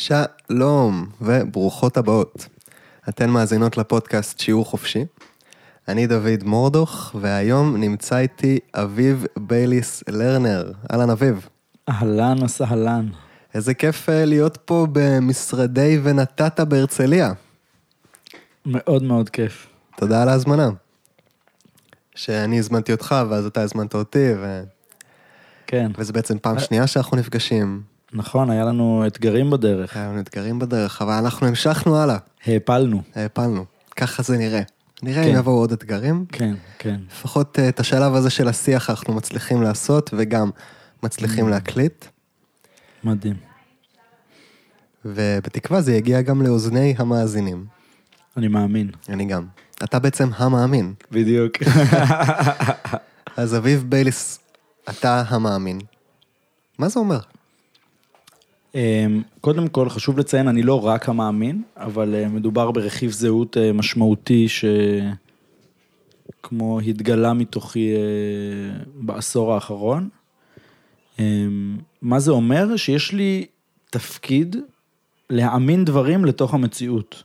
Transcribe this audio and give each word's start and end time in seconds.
שלום 0.00 1.06
וברוכות 1.20 1.96
הבאות. 1.96 2.46
אתן 3.08 3.30
מאזינות 3.30 3.76
לפודקאסט 3.76 4.40
שיעור 4.40 4.64
חופשי. 4.64 5.04
אני 5.88 6.06
דוד 6.06 6.44
מורדוך, 6.44 7.14
והיום 7.20 7.76
נמצא 7.76 8.18
איתי 8.18 8.58
אביב 8.74 9.24
בייליס 9.38 10.04
לרנר. 10.08 10.72
אהלן 10.92 11.10
אביב. 11.10 11.48
אהלן 11.88 12.42
וסהלן. 12.42 13.08
איזה 13.54 13.74
כיף 13.74 14.08
אה, 14.08 14.24
להיות 14.24 14.58
פה 14.64 14.86
במשרדי 14.92 16.00
ונתתה 16.02 16.64
בהרצליה. 16.64 17.32
מאוד 18.66 19.02
מאוד 19.02 19.28
כיף. 19.28 19.66
תודה 19.96 20.22
על 20.22 20.28
ההזמנה. 20.28 20.70
שאני 22.14 22.58
הזמנתי 22.58 22.92
אותך 22.92 23.14
ואז 23.30 23.46
אתה 23.46 23.62
הזמנת 23.62 23.94
אותי, 23.94 24.32
ו... 24.40 24.62
כן, 25.66 25.90
וזה 25.98 26.12
בעצם 26.12 26.38
פעם 26.38 26.58
שנייה 26.58 26.86
שאנחנו 26.86 27.16
נפגשים. 27.16 27.89
נכון, 28.12 28.50
היה 28.50 28.64
לנו 28.64 29.04
אתגרים 29.06 29.50
בדרך. 29.50 29.96
היה 29.96 30.08
לנו 30.08 30.20
אתגרים 30.20 30.58
בדרך, 30.58 31.02
אבל 31.02 31.12
אנחנו 31.12 31.46
המשכנו 31.46 31.96
הלאה, 31.96 32.16
העפלנו. 32.44 33.02
העפלנו. 33.14 33.64
ככה 33.96 34.22
זה 34.22 34.38
נראה. 34.38 34.62
נראה 35.02 35.24
כן. 35.24 35.30
אם 35.30 35.36
יבואו 35.36 35.56
עוד 35.58 35.72
אתגרים. 35.72 36.24
כן, 36.32 36.54
כן. 36.78 37.00
לפחות 37.10 37.58
אה, 37.58 37.68
את 37.68 37.80
השלב 37.80 38.14
הזה 38.14 38.30
של 38.30 38.48
השיח 38.48 38.90
אנחנו 38.90 39.14
מצליחים 39.14 39.62
לעשות 39.62 40.10
וגם 40.16 40.50
מצליחים 41.02 41.46
Mm. 41.46 41.50
להקליט, 41.50 42.04
מדהים. 43.04 43.36
ובתקווה 45.04 45.80
זה 45.82 45.94
יגיע 45.94 46.20
גם 46.22 46.42
לאוזני 46.42 46.94
המאזינים. 46.98 47.64
אני 48.36 48.48
מאמין. 48.48 48.90
אני 49.08 49.24
גם. 49.24 49.46
אתה 49.84 49.98
בעצם 49.98 50.28
המאמין. 50.36 50.94
בדיוק. 51.12 51.52
אז 53.36 53.56
אביב 53.56 53.84
בייליס, 53.88 54.38
אתה 54.90 55.22
המאמין. 55.28 55.78
מה 56.78 56.88
זה 56.88 57.00
אומר? 57.00 57.20
אמ, 58.74 59.22
קודם 59.40 59.68
כל, 59.68 59.88
חשוב 59.88 60.18
לציין, 60.18 60.48
אני 60.48 60.62
לא 60.62 60.86
רק 60.86 61.08
המאמין, 61.08 61.62
אבל 61.76 62.14
אה, 62.14 62.28
מדובר 62.28 62.70
ברכיב 62.70 63.10
זהות 63.10 63.56
אה, 63.56 63.72
משמעותי 63.72 64.46
שכמו 66.38 66.80
התגלה 66.80 67.32
מתוכי 67.32 67.92
אה, 67.94 68.00
בעשור 68.94 69.54
האחרון. 69.54 70.08
אמ, 71.18 71.76
מה 72.02 72.20
זה 72.20 72.30
אומר? 72.30 72.76
שיש 72.76 73.12
לי 73.12 73.46
תפקיד 73.90 74.56
להאמין 75.30 75.84
דברים 75.84 76.24
לתוך 76.24 76.54
המציאות. 76.54 77.22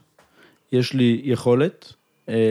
יש 0.72 0.94
לי 0.94 1.20
יכולת 1.24 1.92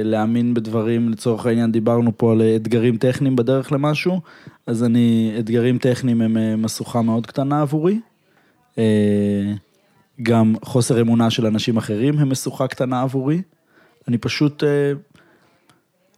להאמין 0.03 0.53
בדברים, 0.53 1.09
לצורך 1.09 1.45
העניין 1.45 1.71
דיברנו 1.71 2.11
פה 2.17 2.31
על 2.31 2.41
אתגרים 2.55 2.97
טכניים 2.97 3.35
בדרך 3.35 3.71
למשהו, 3.71 4.21
אז 4.67 4.83
אני, 4.83 5.35
אתגרים 5.39 5.77
טכניים 5.77 6.21
הם 6.21 6.61
משוכה 6.61 7.01
מאוד 7.01 7.25
קטנה 7.25 7.61
עבורי. 7.61 7.99
אה, 8.77 9.53
גם 10.23 10.55
חוסר 10.63 11.01
אמונה 11.01 11.29
של 11.29 11.45
אנשים 11.45 11.77
אחרים 11.77 12.19
הם 12.19 12.31
משוכה 12.31 12.67
קטנה 12.67 13.01
עבורי. 13.01 13.41
אני 14.07 14.17
פשוט, 14.17 14.63
אה, 14.63 14.91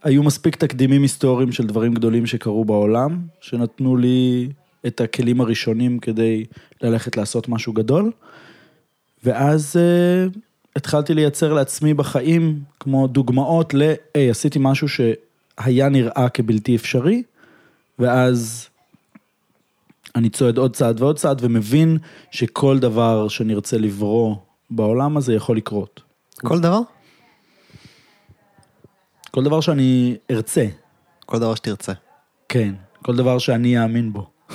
היו 0.02 0.22
מספיק 0.22 0.56
תקדימים 0.56 1.02
היסטוריים 1.02 1.52
של 1.52 1.66
דברים 1.66 1.94
גדולים 1.94 2.26
שקרו 2.26 2.64
בעולם, 2.64 3.18
שנתנו 3.40 3.96
לי 3.96 4.48
את 4.86 5.00
הכלים 5.00 5.40
הראשונים 5.40 5.98
כדי 5.98 6.44
ללכת 6.82 7.16
לעשות 7.16 7.48
משהו 7.48 7.72
גדול. 7.72 8.12
ואז 9.24 9.76
אה, 9.76 10.26
התחלתי 10.76 11.14
לייצר 11.14 11.52
לעצמי 11.52 11.94
בחיים 11.94 12.60
כמו 12.80 13.06
דוגמאות 13.06 13.74
ל, 13.74 13.82
היי, 14.14 14.30
עשיתי 14.30 14.58
משהו 14.62 14.88
שהיה 14.88 15.88
נראה 15.88 16.28
כבלתי 16.34 16.76
אפשרי, 16.76 17.22
ואז 17.98 18.68
אני 20.18 20.30
צועד 20.30 20.58
עוד 20.58 20.76
צעד 20.76 21.00
ועוד 21.00 21.18
צעד 21.18 21.38
ומבין 21.44 21.98
שכל 22.30 22.78
דבר 22.78 23.28
שנרצה 23.28 23.78
לברוא 23.78 24.36
בעולם 24.70 25.16
הזה 25.16 25.34
יכול 25.34 25.56
לקרות. 25.56 26.00
כל 26.34 26.60
דבר? 26.60 26.80
כל 29.30 29.44
דבר 29.44 29.60
שאני 29.60 30.16
ארצה, 30.30 30.66
כל 31.26 31.38
דבר 31.38 31.54
שתרצה. 31.54 31.92
כן, 32.48 32.74
כל 33.02 33.16
דבר 33.16 33.38
שאני 33.38 33.82
אאמין 33.82 34.12
בו. 34.12 34.30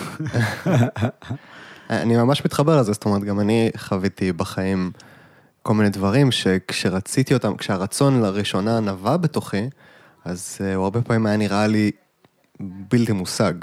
אני 1.89 2.17
ממש 2.17 2.45
מתחבר 2.45 2.79
לזה, 2.79 2.93
זאת 2.93 3.05
אומרת, 3.05 3.23
גם 3.23 3.39
אני 3.39 3.71
חוויתי 3.77 4.31
בחיים 4.31 4.91
כל 5.61 5.73
מיני 5.73 5.89
דברים 5.89 6.31
שכשרציתי 6.31 7.33
אותם, 7.33 7.57
כשהרצון 7.57 8.21
לראשונה 8.21 8.79
נבע 8.79 9.17
בתוכי, 9.17 9.69
אז 10.25 10.57
אה, 10.61 10.75
הוא 10.75 10.83
הרבה 10.83 11.01
פעמים 11.01 11.25
היה 11.25 11.37
נראה 11.37 11.67
לי 11.67 11.91
בלתי 12.59 13.11
מושג. 13.11 13.53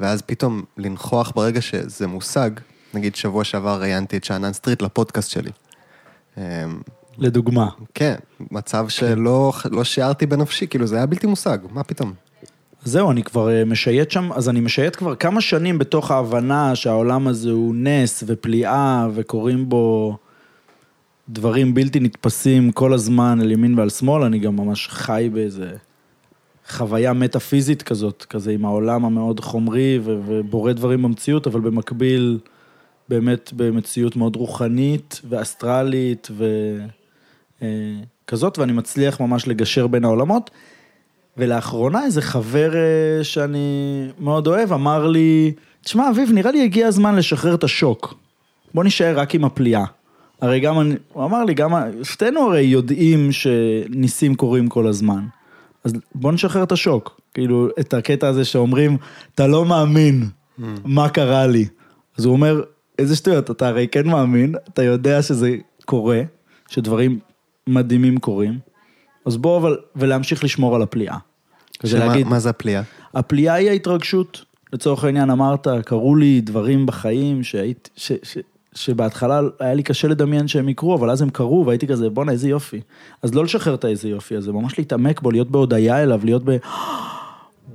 ואז 0.00 0.22
פתאום 0.22 0.62
לנכוח 0.76 1.32
ברגע 1.34 1.60
שזה 1.60 2.06
מושג, 2.06 2.50
נגיד 2.94 3.16
שבוע 3.16 3.44
שעבר 3.44 3.80
ראיינתי 3.80 4.16
את 4.16 4.24
שאנן 4.24 4.52
סטריט 4.52 4.82
לפודקאסט 4.82 5.30
שלי. 5.30 5.50
אה, 6.38 6.64
לדוגמה. 7.18 7.68
כן, 7.94 8.14
מצב 8.50 8.88
שלא 8.88 9.52
לא 9.70 9.84
שיערתי 9.84 10.26
בנפשי, 10.26 10.66
כאילו 10.66 10.86
זה 10.86 10.96
היה 10.96 11.06
בלתי 11.06 11.26
מושג, 11.26 11.58
מה 11.70 11.82
פתאום? 11.82 12.12
זהו, 12.84 13.10
אני 13.10 13.22
כבר 13.22 13.50
אה, 13.50 13.64
משייט 13.64 14.10
שם, 14.10 14.32
אז 14.32 14.48
אני 14.48 14.60
משייט 14.60 14.96
כבר 14.96 15.14
כמה 15.14 15.40
שנים 15.40 15.78
בתוך 15.78 16.10
ההבנה 16.10 16.76
שהעולם 16.76 17.28
הזה 17.28 17.50
הוא 17.50 17.74
נס 17.74 18.24
ופליאה 18.26 19.08
וקורים 19.14 19.68
בו 19.68 20.16
דברים 21.28 21.74
בלתי 21.74 22.00
נתפסים 22.00 22.72
כל 22.72 22.92
הזמן 22.92 23.40
על 23.40 23.50
ימין 23.50 23.78
ועל 23.78 23.90
שמאל, 23.90 24.22
אני 24.22 24.38
גם 24.38 24.56
ממש 24.56 24.88
חי 24.88 25.30
באיזה 25.32 25.70
חוויה 26.68 27.12
מטאפיזית 27.12 27.82
כזאת, 27.82 28.26
כזה 28.30 28.50
עם 28.50 28.64
העולם 28.64 29.04
המאוד 29.04 29.40
חומרי 29.40 29.98
ו- 30.02 30.20
ובורא 30.26 30.72
דברים 30.72 31.02
במציאות, 31.02 31.46
אבל 31.46 31.60
במקביל 31.60 32.38
באמת 33.08 33.52
במציאות 33.56 34.16
מאוד 34.16 34.36
רוחנית 34.36 35.20
ואסטרלית 35.28 36.28
וכזאת, 37.60 38.58
ואני 38.58 38.72
מצליח 38.72 39.20
ממש 39.20 39.48
לגשר 39.48 39.86
בין 39.86 40.04
העולמות. 40.04 40.50
ולאחרונה 41.36 42.04
איזה 42.04 42.22
חבר 42.22 42.76
אה, 42.76 43.24
שאני 43.24 44.06
מאוד 44.18 44.46
אוהב 44.46 44.72
אמר 44.72 45.06
לי, 45.06 45.52
תשמע 45.82 46.10
אביב, 46.10 46.30
נראה 46.32 46.50
לי 46.50 46.64
הגיע 46.64 46.86
הזמן 46.86 47.16
לשחרר 47.16 47.54
את 47.54 47.64
השוק. 47.64 48.14
בוא 48.74 48.84
נישאר 48.84 49.18
רק 49.18 49.34
עם 49.34 49.44
הפליאה. 49.44 49.84
הרי 50.40 50.60
גם 50.60 50.80
אני, 50.80 50.94
הוא 51.12 51.24
אמר 51.24 51.44
לי, 51.44 51.54
גם, 51.54 51.72
שתינו 52.02 52.40
הרי 52.40 52.60
יודעים 52.60 53.32
שניסים 53.32 54.34
קורים 54.34 54.68
כל 54.68 54.86
הזמן. 54.86 55.24
אז 55.84 55.92
בוא 56.14 56.32
נשחרר 56.32 56.62
את 56.62 56.72
השוק. 56.72 57.20
כאילו, 57.34 57.68
את 57.80 57.94
הקטע 57.94 58.28
הזה 58.28 58.44
שאומרים, 58.44 58.96
אתה 59.34 59.46
לא 59.46 59.64
מאמין 59.64 60.28
מה 60.84 61.08
קרה 61.08 61.46
לי. 61.46 61.66
אז 62.18 62.24
הוא 62.24 62.32
אומר, 62.32 62.62
איזה 62.98 63.16
שטויות, 63.16 63.50
אתה 63.50 63.68
הרי 63.68 63.88
כן 63.88 64.06
מאמין, 64.06 64.54
אתה 64.68 64.82
יודע 64.82 65.22
שזה 65.22 65.56
קורה, 65.84 66.22
שדברים 66.68 67.18
מדהימים 67.66 68.18
קורים. 68.18 68.58
אז 69.26 69.36
בוא 69.36 69.58
אבל, 69.58 69.76
ולהמשיך 69.96 70.44
לשמור 70.44 70.76
על 70.76 70.82
הפליאה. 70.82 71.16
שמה- 71.86 72.06
להגיד, 72.06 72.26
מה 72.26 72.38
זה 72.40 72.50
הפליאה? 72.50 72.82
הפליאה 73.14 73.54
היא 73.54 73.68
ההתרגשות. 73.70 74.44
לצורך 74.72 75.04
העניין 75.04 75.30
אמרת, 75.30 75.66
קרו 75.84 76.16
לי 76.16 76.40
דברים 76.40 76.86
בחיים 76.86 77.42
שהיית, 77.42 77.90
ש, 77.96 78.12
ש, 78.22 78.38
שבהתחלה 78.74 79.40
היה 79.60 79.74
לי 79.74 79.82
קשה 79.82 80.08
לדמיין 80.08 80.48
שהם 80.48 80.68
יקרו, 80.68 80.94
אבל 80.94 81.10
אז 81.10 81.22
הם 81.22 81.30
קרו 81.30 81.66
והייתי 81.66 81.86
כזה, 81.86 82.10
בואנה 82.10 82.32
איזה 82.32 82.48
יופי. 82.48 82.80
אז 83.22 83.34
לא 83.34 83.44
לשחרר 83.44 83.74
את 83.74 83.84
האיזה 83.84 84.08
יופי 84.08 84.36
הזה, 84.36 84.52
ממש 84.52 84.78
להתעמק 84.78 85.20
בו, 85.20 85.30
להיות 85.30 85.50
בהודיה 85.50 86.02
אליו, 86.02 86.20
להיות 86.24 86.42
ב... 86.44 86.56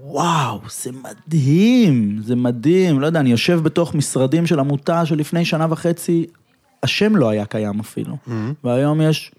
וואו, 0.04 0.60
זה 0.72 0.92
מדהים, 0.92 2.20
זה 2.24 2.36
מדהים. 2.36 3.00
לא 3.00 3.06
יודע, 3.06 3.20
אני 3.20 3.32
יושב 3.32 3.60
בתוך 3.64 3.96
משרדים 3.96 4.46
של 4.46 4.60
עמותה 4.60 5.06
שלפני 5.06 5.46
שנה 5.46 5.68
וחצי, 5.70 6.26
השם 6.84 7.16
לא 7.16 7.30
היה 7.30 7.46
קיים 7.46 7.80
אפילו. 7.80 8.18
והיום 8.64 9.02
יש 9.02 9.31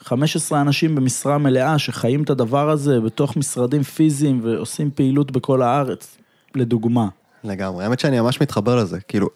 15 0.00 0.60
אנשים 0.60 0.94
במשרה 0.94 1.38
מלאה 1.38 1.78
שחיים 1.78 2.22
את 2.22 2.30
הדבר 2.30 2.70
הזה 2.70 3.00
בתוך 3.00 3.36
משרדים 3.36 3.82
פיזיים 3.82 4.40
ועושים 4.42 4.90
פעילות 4.94 5.30
בכל 5.30 5.62
הארץ, 5.62 6.16
לדוגמה. 6.54 7.08
לגמרי. 7.44 7.84
האמת 7.84 8.00
שאני 8.00 8.20
ממש 8.20 8.40
מתחבר 8.40 8.76
לזה. 8.76 9.00
כאילו, 9.00 9.28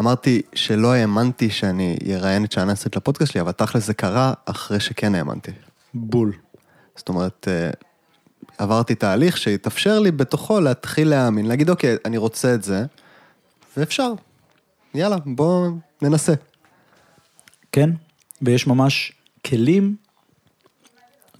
אמרתי 0.00 0.42
שלא 0.54 0.92
האמנתי 0.92 1.50
שאני 1.50 1.96
אראיין 2.10 2.44
את 2.44 2.52
שאנן 2.52 2.74
סטריט 2.74 2.96
לפודקאסט 2.96 3.32
שלי, 3.32 3.40
אבל 3.40 3.52
תכל'ס 3.52 3.86
זה 3.86 3.94
קרה 3.94 4.32
אחרי 4.44 4.80
שכן 4.80 5.14
האמנתי. 5.14 5.50
בול. 5.94 6.32
זאת 6.96 7.08
אומרת, 7.08 7.48
אה, 7.48 7.70
עברתי 8.58 8.94
תהליך 8.94 9.36
שהתאפשר 9.36 9.98
לי 9.98 10.10
בתוכו 10.10 10.60
להתחיל 10.60 11.08
להאמין, 11.08 11.46
להגיד, 11.46 11.70
אוקיי, 11.70 11.96
אני 12.04 12.16
רוצה 12.16 12.54
את 12.54 12.62
זה, 12.62 12.84
ואפשר. 13.76 14.12
יאללה, 14.94 15.16
בואו 15.26 15.70
ננסה. 16.02 16.32
כן? 17.72 17.90
ויש 18.42 18.66
ממש 18.66 19.12
כלים 19.46 19.96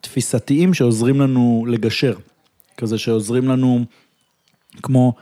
תפיסתיים 0.01 0.75
שעוזרים 0.75 1.21
לנו 1.21 1.65
לגשר. 1.69 2.15
כזה 2.77 2.99
שעוזרים 2.99 3.49
לנו 3.49 3.85
כמו 4.83 5.15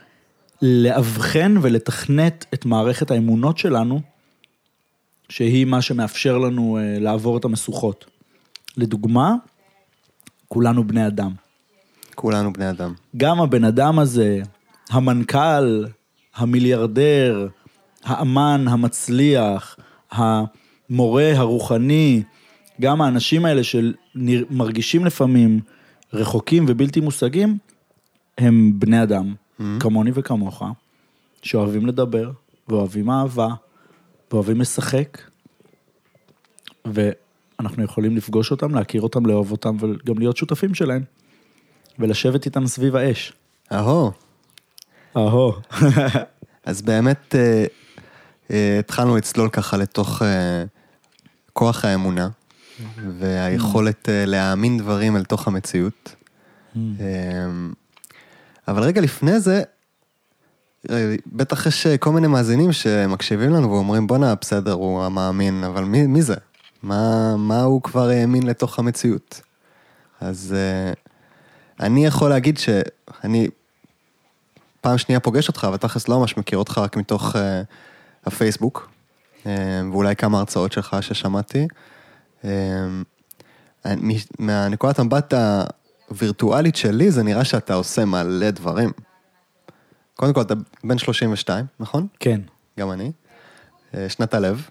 לאבחן 0.61 1.55
ולתכנת 1.61 2.45
את 2.53 2.65
מערכת 2.65 3.11
האמונות 3.11 3.57
שלנו, 3.57 4.01
שהיא 5.29 5.65
מה 5.65 5.81
שמאפשר 5.81 6.37
לנו 6.37 6.77
אה, 6.77 6.99
לעבור 6.99 7.37
את 7.37 7.45
המשוכות. 7.45 8.05
לדוגמה, 8.77 9.35
כולנו 10.47 10.87
בני 10.87 11.07
אדם. 11.07 11.31
כולנו 12.15 12.53
בני 12.53 12.69
אדם. 12.69 12.93
גם 13.17 13.41
הבן 13.41 13.63
אדם 13.63 13.99
הזה, 13.99 14.41
המנכ"ל, 14.89 15.85
המיליארדר, 16.35 17.47
האמן, 18.03 18.65
המצליח, 18.67 19.77
המורה 20.11 21.31
הרוחני, 21.35 22.23
גם 22.81 23.01
האנשים 23.01 23.45
האלה 23.45 23.61
שמרגישים 23.63 25.05
לפעמים 25.05 25.59
רחוקים 26.13 26.65
ובלתי 26.67 26.99
מושגים, 26.99 27.57
הם 28.37 28.71
בני 28.79 29.03
אדם, 29.03 29.33
כמוני 29.79 30.11
וכמוך, 30.13 30.63
שאוהבים 31.41 31.85
לדבר, 31.85 32.31
ואוהבים 32.67 33.09
אהבה, 33.09 33.47
ואוהבים 34.31 34.61
לשחק, 34.61 35.17
ואנחנו 36.85 37.83
יכולים 37.83 38.17
לפגוש 38.17 38.51
אותם, 38.51 38.75
להכיר 38.75 39.01
אותם, 39.01 39.25
לאהוב 39.25 39.51
אותם, 39.51 39.77
וגם 39.79 40.17
להיות 40.19 40.37
שותפים 40.37 40.73
שלהם, 40.73 41.03
ולשבת 41.99 42.45
איתם 42.45 42.67
סביב 42.67 42.95
האש. 42.95 43.33
אהו, 43.71 44.11
אהו. 45.15 45.53
אז 46.65 46.81
באמת 46.81 47.35
אה, 47.35 47.65
אה, 48.51 48.79
התחלנו 48.79 49.17
לצלול 49.17 49.49
ככה 49.49 49.77
לתוך 49.77 50.21
אה, 50.21 50.63
כוח 51.53 51.85
האמונה, 51.85 52.29
והיכולת 53.19 54.09
אה, 54.09 54.25
להאמין 54.25 54.77
דברים 54.77 55.15
אל 55.15 55.23
תוך 55.23 55.47
המציאות. 55.47 56.15
אבל 58.67 58.83
רגע 58.83 59.01
לפני 59.01 59.39
זה, 59.39 59.63
אה, 60.89 61.15
בטח 61.25 61.65
יש 61.65 61.87
אה, 61.87 61.97
כל 61.97 62.11
מיני 62.11 62.27
מאזינים 62.27 62.71
שמקשיבים 62.71 63.53
לנו 63.53 63.71
ואומרים, 63.71 64.07
בואנה, 64.07 64.35
בסדר, 64.35 64.71
הוא 64.71 65.03
המאמין, 65.03 65.63
אבל 65.63 65.83
מי, 65.83 66.07
מי 66.07 66.21
זה? 66.21 66.35
מה, 66.83 67.35
מה 67.37 67.61
הוא 67.61 67.81
כבר 67.81 68.09
האמין 68.09 68.43
לתוך 68.43 68.79
המציאות? 68.79 69.41
אז 70.21 70.55
אה, 70.57 70.93
אני 71.79 72.05
יכול 72.05 72.29
להגיד 72.29 72.57
שאני 72.57 73.47
פעם 74.81 74.97
שנייה 74.97 75.19
פוגש 75.19 75.47
אותך, 75.47 75.65
אבל 75.67 75.77
תכלס 75.77 76.07
לא 76.07 76.19
ממש 76.19 76.37
מכיר 76.37 76.57
אותך 76.57 76.77
רק 76.77 76.97
מתוך 76.97 77.35
הפייסבוק, 78.25 78.91
ואולי 79.91 80.15
כמה 80.15 80.39
הרצאות 80.39 80.71
שלך 80.71 80.97
ששמעתי. 81.01 81.67
מהנקודת 84.39 84.99
המבט 84.99 85.33
הווירטואלית 86.11 86.75
שלי, 86.75 87.11
זה 87.11 87.23
נראה 87.23 87.43
שאתה 87.45 87.73
עושה 87.73 88.05
מלא 88.05 88.51
דברים. 88.51 88.89
קודם 90.15 90.33
כל, 90.33 90.41
אתה 90.41 90.53
בן 90.83 90.97
32, 90.97 91.65
נכון? 91.79 92.07
כן, 92.19 92.41
גם 92.79 92.91
אני. 92.91 93.11
אה, 93.93 94.09
שנת 94.09 94.33
הלב, 94.33 94.67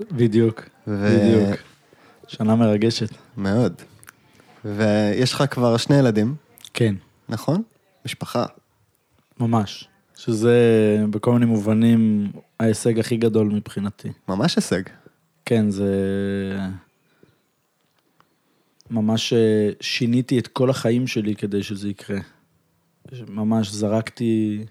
בדיוק, 0.00 0.62
ו- 0.86 1.18
בדיוק. 1.18 1.60
שנה 2.26 2.54
מרגשת. 2.54 3.08
מאוד. 3.36 3.74
ויש 4.64 5.32
לך 5.32 5.44
כבר 5.50 5.76
שני 5.76 5.96
ילדים, 5.96 6.34
כן, 6.74 6.94
נכון? 7.28 7.62
משפחה. 8.06 8.44
ממש. 9.40 9.88
שזה 10.16 10.58
בכל 11.10 11.32
מיני 11.32 11.46
מובנים 11.46 12.32
ההישג 12.60 12.98
הכי 12.98 13.16
גדול 13.16 13.48
מבחינתי. 13.48 14.08
ממש 14.28 14.56
הישג. 14.56 14.82
כן, 15.44 15.70
זה... 15.70 15.90
ממש 18.90 19.32
אה, 19.32 19.70
שיניתי 19.80 20.38
את 20.38 20.46
כל 20.46 20.70
החיים 20.70 21.06
שלי 21.06 21.36
כדי 21.36 21.62
שזה 21.62 21.88
יקרה. 21.88 22.18
ממש 23.28 23.70
זרקתי 23.70 24.64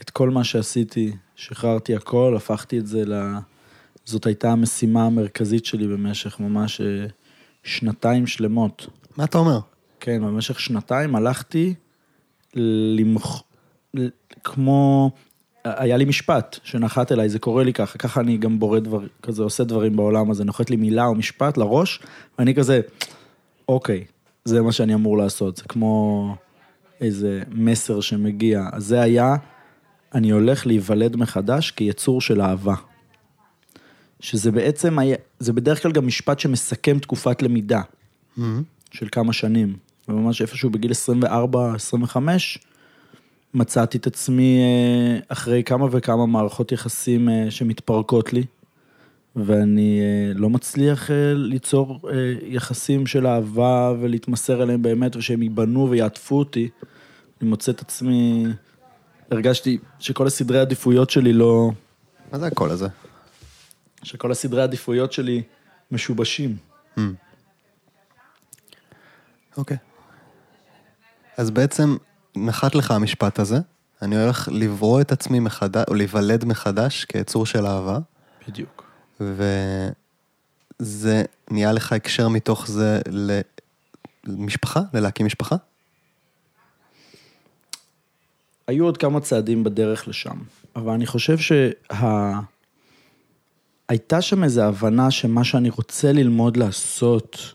את 0.00 0.10
כל 0.10 0.30
מה 0.30 0.44
שעשיתי, 0.44 1.12
שחררתי 1.36 1.96
הכל, 1.96 2.34
הפכתי 2.36 2.78
את 2.78 2.86
זה 2.86 3.04
ל... 3.06 3.14
זאת 4.04 4.26
הייתה 4.26 4.52
המשימה 4.52 5.06
המרכזית 5.06 5.64
שלי 5.64 5.86
במשך 5.86 6.40
ממש 6.40 6.80
אה, 6.80 7.06
שנתיים 7.62 8.26
שלמות. 8.26 8.86
מה 9.16 9.24
אתה 9.24 9.38
אומר? 9.38 9.60
כן, 10.00 10.22
במשך 10.22 10.60
שנתיים 10.60 11.16
הלכתי 11.16 11.74
למח... 12.54 13.42
כמו... 14.44 15.10
היה 15.64 15.96
לי 15.96 16.04
משפט 16.04 16.58
שנחת 16.62 17.12
אליי, 17.12 17.28
זה 17.28 17.38
קורה 17.38 17.64
לי 17.64 17.72
ככה, 17.72 17.98
ככה 17.98 18.20
אני 18.20 18.38
גם 18.38 18.58
בורא 18.58 18.78
דבר, 18.78 19.00
כזה 19.22 19.42
עושה 19.42 19.64
דברים 19.64 19.96
בעולם 19.96 20.30
הזה, 20.30 20.44
נוחת 20.44 20.70
לי 20.70 20.76
מילה 20.76 21.06
או 21.06 21.14
משפט 21.14 21.56
לראש, 21.56 22.00
ואני 22.38 22.54
כזה, 22.54 22.80
אוקיי, 23.70 24.04
זה 24.44 24.62
מה 24.62 24.72
שאני 24.72 24.94
אמור 24.94 25.18
לעשות, 25.18 25.56
זה 25.56 25.62
כמו 25.68 26.34
איזה 27.00 27.42
מסר 27.50 28.00
שמגיע. 28.00 28.68
אז 28.72 28.84
זה 28.84 29.00
היה, 29.00 29.36
אני 30.14 30.30
הולך 30.30 30.66
להיוולד 30.66 31.16
מחדש 31.16 31.70
כיצור 31.70 32.20
של 32.20 32.42
אהבה. 32.42 32.74
שזה 34.20 34.52
בעצם, 34.52 34.98
היה, 34.98 35.16
זה 35.38 35.52
בדרך 35.52 35.82
כלל 35.82 35.92
גם 35.92 36.06
משפט 36.06 36.38
שמסכם 36.38 36.98
תקופת 36.98 37.42
למידה. 37.42 37.80
של 38.90 39.08
כמה 39.12 39.32
שנים. 39.32 39.76
וממש 40.08 40.42
איפשהו 40.42 40.70
בגיל 40.70 40.90
24-25, 40.90 42.16
מצאתי 43.54 43.98
את 43.98 44.06
עצמי 44.06 44.58
אה, 44.58 45.18
אחרי 45.28 45.62
כמה 45.62 45.86
וכמה 45.90 46.26
מערכות 46.26 46.72
יחסים 46.72 47.28
אה, 47.28 47.50
שמתפרקות 47.50 48.32
לי, 48.32 48.44
ואני 49.36 50.00
אה, 50.00 50.32
לא 50.34 50.50
מצליח 50.50 51.10
אה, 51.10 51.34
ליצור 51.34 52.00
אה, 52.12 52.34
יחסים 52.42 53.06
של 53.06 53.26
אהבה 53.26 53.92
ולהתמסר 54.00 54.62
אליהם 54.62 54.82
באמת, 54.82 55.16
ושהם 55.16 55.42
ייבנו 55.42 55.90
ויעטפו 55.90 56.38
אותי. 56.38 56.68
אני 57.40 57.48
מוצא 57.48 57.72
את 57.72 57.80
עצמי, 57.80 58.46
הרגשתי 59.30 59.78
שכל 59.98 60.26
הסדרי 60.26 60.58
העדיפויות 60.58 61.10
שלי 61.10 61.32
לא... 61.32 61.70
מה 62.32 62.38
זה 62.38 62.46
הקול 62.46 62.70
הזה? 62.70 62.88
שכל 64.02 64.32
הסדרי 64.32 64.60
העדיפויות 64.60 65.12
שלי 65.12 65.42
משובשים. 65.90 66.56
אוקיי. 69.56 69.76
אז 71.36 71.50
בעצם 71.50 71.96
נחת 72.36 72.74
לך 72.74 72.90
המשפט 72.90 73.38
הזה, 73.38 73.58
אני 74.02 74.22
הולך 74.22 74.48
לברוא 74.52 75.00
את 75.00 75.12
עצמי 75.12 75.40
מחדש, 75.40 75.84
או 75.88 75.94
להיוולד 75.94 76.44
מחדש 76.44 77.04
כיצור 77.04 77.46
של 77.46 77.66
אהבה, 77.66 77.98
בדיוק. 78.48 78.79
וזה 79.20 81.22
נהיה 81.50 81.72
לך 81.72 81.92
הקשר 81.92 82.28
מתוך 82.28 82.66
זה 82.66 83.00
למשפחה, 84.24 84.80
ללהקים 84.94 85.26
משפחה? 85.26 85.56
היו 88.66 88.84
עוד 88.84 88.96
כמה 88.96 89.20
צעדים 89.20 89.64
בדרך 89.64 90.08
לשם, 90.08 90.38
אבל 90.76 90.92
אני 90.92 91.06
חושב 91.06 91.38
שה... 91.38 91.70
הייתה 93.88 94.22
שם 94.22 94.44
איזו 94.44 94.62
הבנה 94.62 95.10
שמה 95.10 95.44
שאני 95.44 95.70
רוצה 95.70 96.12
ללמוד 96.12 96.56
לעשות, 96.56 97.54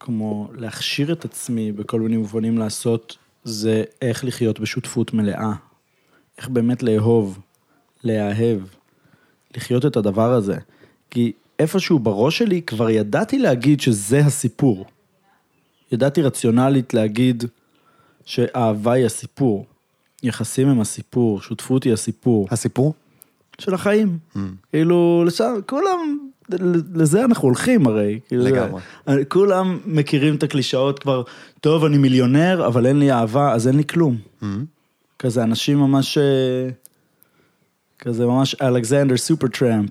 כמו 0.00 0.48
להכשיר 0.54 1.12
את 1.12 1.24
עצמי 1.24 1.72
בכל 1.72 2.00
מיני 2.00 2.16
מובנים 2.16 2.58
לעשות, 2.58 3.16
זה 3.44 3.84
איך 4.02 4.24
לחיות 4.24 4.60
בשותפות 4.60 5.14
מלאה. 5.14 5.52
איך 6.38 6.48
באמת 6.48 6.82
לאהוב, 6.82 7.38
להאהב, 8.04 8.58
לחיות 9.56 9.86
את 9.86 9.96
הדבר 9.96 10.32
הזה. 10.32 10.56
כי 11.10 11.32
איפשהו 11.58 11.98
בראש 11.98 12.38
שלי 12.38 12.62
כבר 12.62 12.90
ידעתי 12.90 13.38
להגיד 13.38 13.80
שזה 13.80 14.18
הסיפור. 14.18 14.86
ידעתי 15.92 16.22
רציונלית 16.22 16.94
להגיד 16.94 17.44
שאהבה 18.24 18.92
היא 18.92 19.06
הסיפור, 19.06 19.66
יחסים 20.22 20.68
הם 20.68 20.80
הסיפור, 20.80 21.40
שותפות 21.40 21.84
היא 21.84 21.92
הסיפור. 21.92 22.48
הסיפור? 22.50 22.94
של 23.58 23.74
החיים. 23.74 24.18
כאילו, 24.72 25.24
לשם, 25.26 25.54
כולם, 25.66 26.18
לזה 26.94 27.24
אנחנו 27.24 27.48
הולכים 27.48 27.86
הרי. 27.86 28.20
כאילו, 28.28 28.44
לגמרי. 28.44 28.82
כולם 29.28 29.78
מכירים 29.86 30.34
את 30.34 30.42
הקלישאות 30.42 30.98
כבר, 30.98 31.22
טוב, 31.60 31.84
אני 31.84 31.98
מיליונר, 31.98 32.66
אבל 32.66 32.86
אין 32.86 32.98
לי 32.98 33.12
אהבה, 33.12 33.52
אז 33.52 33.68
אין 33.68 33.76
לי 33.76 33.84
כלום. 33.84 34.16
כזה 35.18 35.42
אנשים 35.42 35.78
ממש, 35.78 36.18
אה, 36.18 36.68
כזה 37.98 38.26
ממש 38.26 38.54
אלכסנדר 38.54 39.16
סופר 39.16 39.46
טראמפ, 39.46 39.90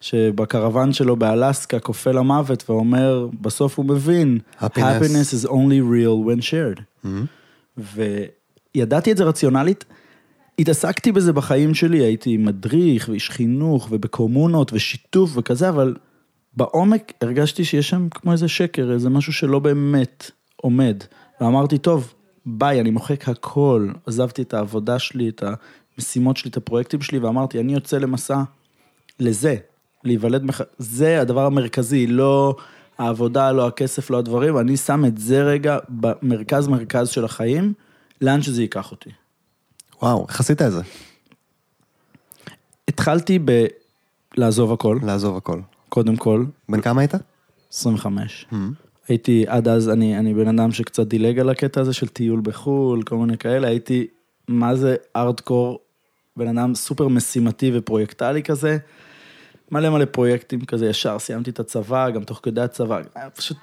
שבקרוון 0.00 0.92
שלו 0.92 1.16
באלסקה 1.16 1.78
כופה 1.80 2.10
למוות 2.10 2.70
ואומר, 2.70 3.28
בסוף 3.40 3.78
הוא 3.78 3.86
מבין, 3.86 4.38
Happiness. 4.60 4.76
happiness 4.76 5.34
is 5.34 5.48
only 5.48 5.80
real 5.80 6.26
when 6.26 6.42
shared. 6.42 7.08
וידעתי 8.74 9.12
את 9.12 9.16
זה 9.16 9.24
רציונלית, 9.24 9.84
התעסקתי 10.58 11.12
בזה 11.12 11.32
בחיים 11.32 11.74
שלי, 11.74 11.98
הייתי 11.98 12.36
מדריך 12.36 13.08
ואיש 13.08 13.30
חינוך 13.30 13.88
ובקומונות 13.90 14.72
ושיתוף 14.72 15.30
וכזה, 15.34 15.68
אבל 15.68 15.94
בעומק 16.56 17.12
הרגשתי 17.20 17.64
שיש 17.64 17.88
שם 17.88 18.08
כמו 18.10 18.32
איזה 18.32 18.48
שקר, 18.48 18.92
איזה 18.92 19.10
משהו 19.10 19.32
שלא 19.32 19.58
באמת 19.58 20.30
עומד. 20.56 20.96
ואמרתי, 21.40 21.78
טוב, 21.78 22.14
ביי, 22.46 22.80
אני 22.80 22.90
מוחק 22.90 23.28
הכל. 23.28 23.88
עזבתי 24.06 24.42
את 24.42 24.54
העבודה 24.54 24.98
שלי, 24.98 25.28
את 25.28 25.44
המשימות 25.98 26.36
שלי, 26.36 26.50
את 26.50 26.56
הפרויקטים 26.56 27.02
שלי, 27.02 27.18
ואמרתי, 27.18 27.60
אני 27.60 27.74
יוצא 27.74 27.98
למסע 27.98 28.42
לזה, 29.20 29.56
להיוולד 30.04 30.42
מח... 30.42 30.60
זה 30.78 31.20
הדבר 31.20 31.46
המרכזי, 31.46 32.06
לא 32.06 32.56
העבודה, 32.98 33.52
לא 33.52 33.66
הכסף, 33.66 34.10
לא 34.10 34.18
הדברים, 34.18 34.58
אני 34.58 34.76
שם 34.76 35.04
את 35.04 35.18
זה 35.18 35.42
רגע 35.42 35.78
במרכז 35.88 36.68
מרכז 36.68 37.08
של 37.08 37.24
החיים, 37.24 37.72
לאן 38.20 38.42
שזה 38.42 38.62
ייקח 38.62 38.90
אותי. 38.90 39.10
וואו, 40.02 40.26
איך 40.28 40.40
עשית 40.40 40.62
את 40.62 40.72
זה? 40.72 40.82
התחלתי 42.88 43.38
בלעזוב 44.36 44.72
הכל, 44.72 44.98
לעזוב 45.02 45.36
הכל. 45.36 45.60
קודם 45.88 46.16
כל, 46.16 46.44
בן 46.68 46.80
כמה 46.80 47.00
היית? 47.00 47.14
25. 47.72 48.46
הייתי, 49.08 49.44
עד 49.48 49.68
אז, 49.68 49.88
אני, 49.88 50.18
אני 50.18 50.34
בן 50.34 50.58
אדם 50.58 50.72
שקצת 50.72 51.06
דילג 51.06 51.38
על 51.38 51.48
הקטע 51.50 51.80
הזה 51.80 51.92
של 51.92 52.08
טיול 52.08 52.40
בחו"ל, 52.42 53.02
כל 53.02 53.16
מיני 53.16 53.38
כאלה, 53.38 53.68
הייתי, 53.68 54.06
מה 54.48 54.76
זה 54.76 54.96
ארדקור, 55.16 55.78
בן 56.36 56.58
אדם 56.58 56.74
סופר 56.74 57.08
משימתי 57.08 57.70
ופרויקטלי 57.74 58.42
כזה. 58.42 58.78
מלא 59.70 59.90
מלא 59.90 60.04
פרויקטים 60.04 60.64
כזה, 60.64 60.86
ישר 60.86 61.18
סיימתי 61.18 61.50
את 61.50 61.60
הצבא, 61.60 62.10
גם 62.10 62.24
תוך 62.24 62.40
כדי 62.42 62.60
הצבא, 62.60 63.00
היה 63.14 63.30
פשוט 63.30 63.56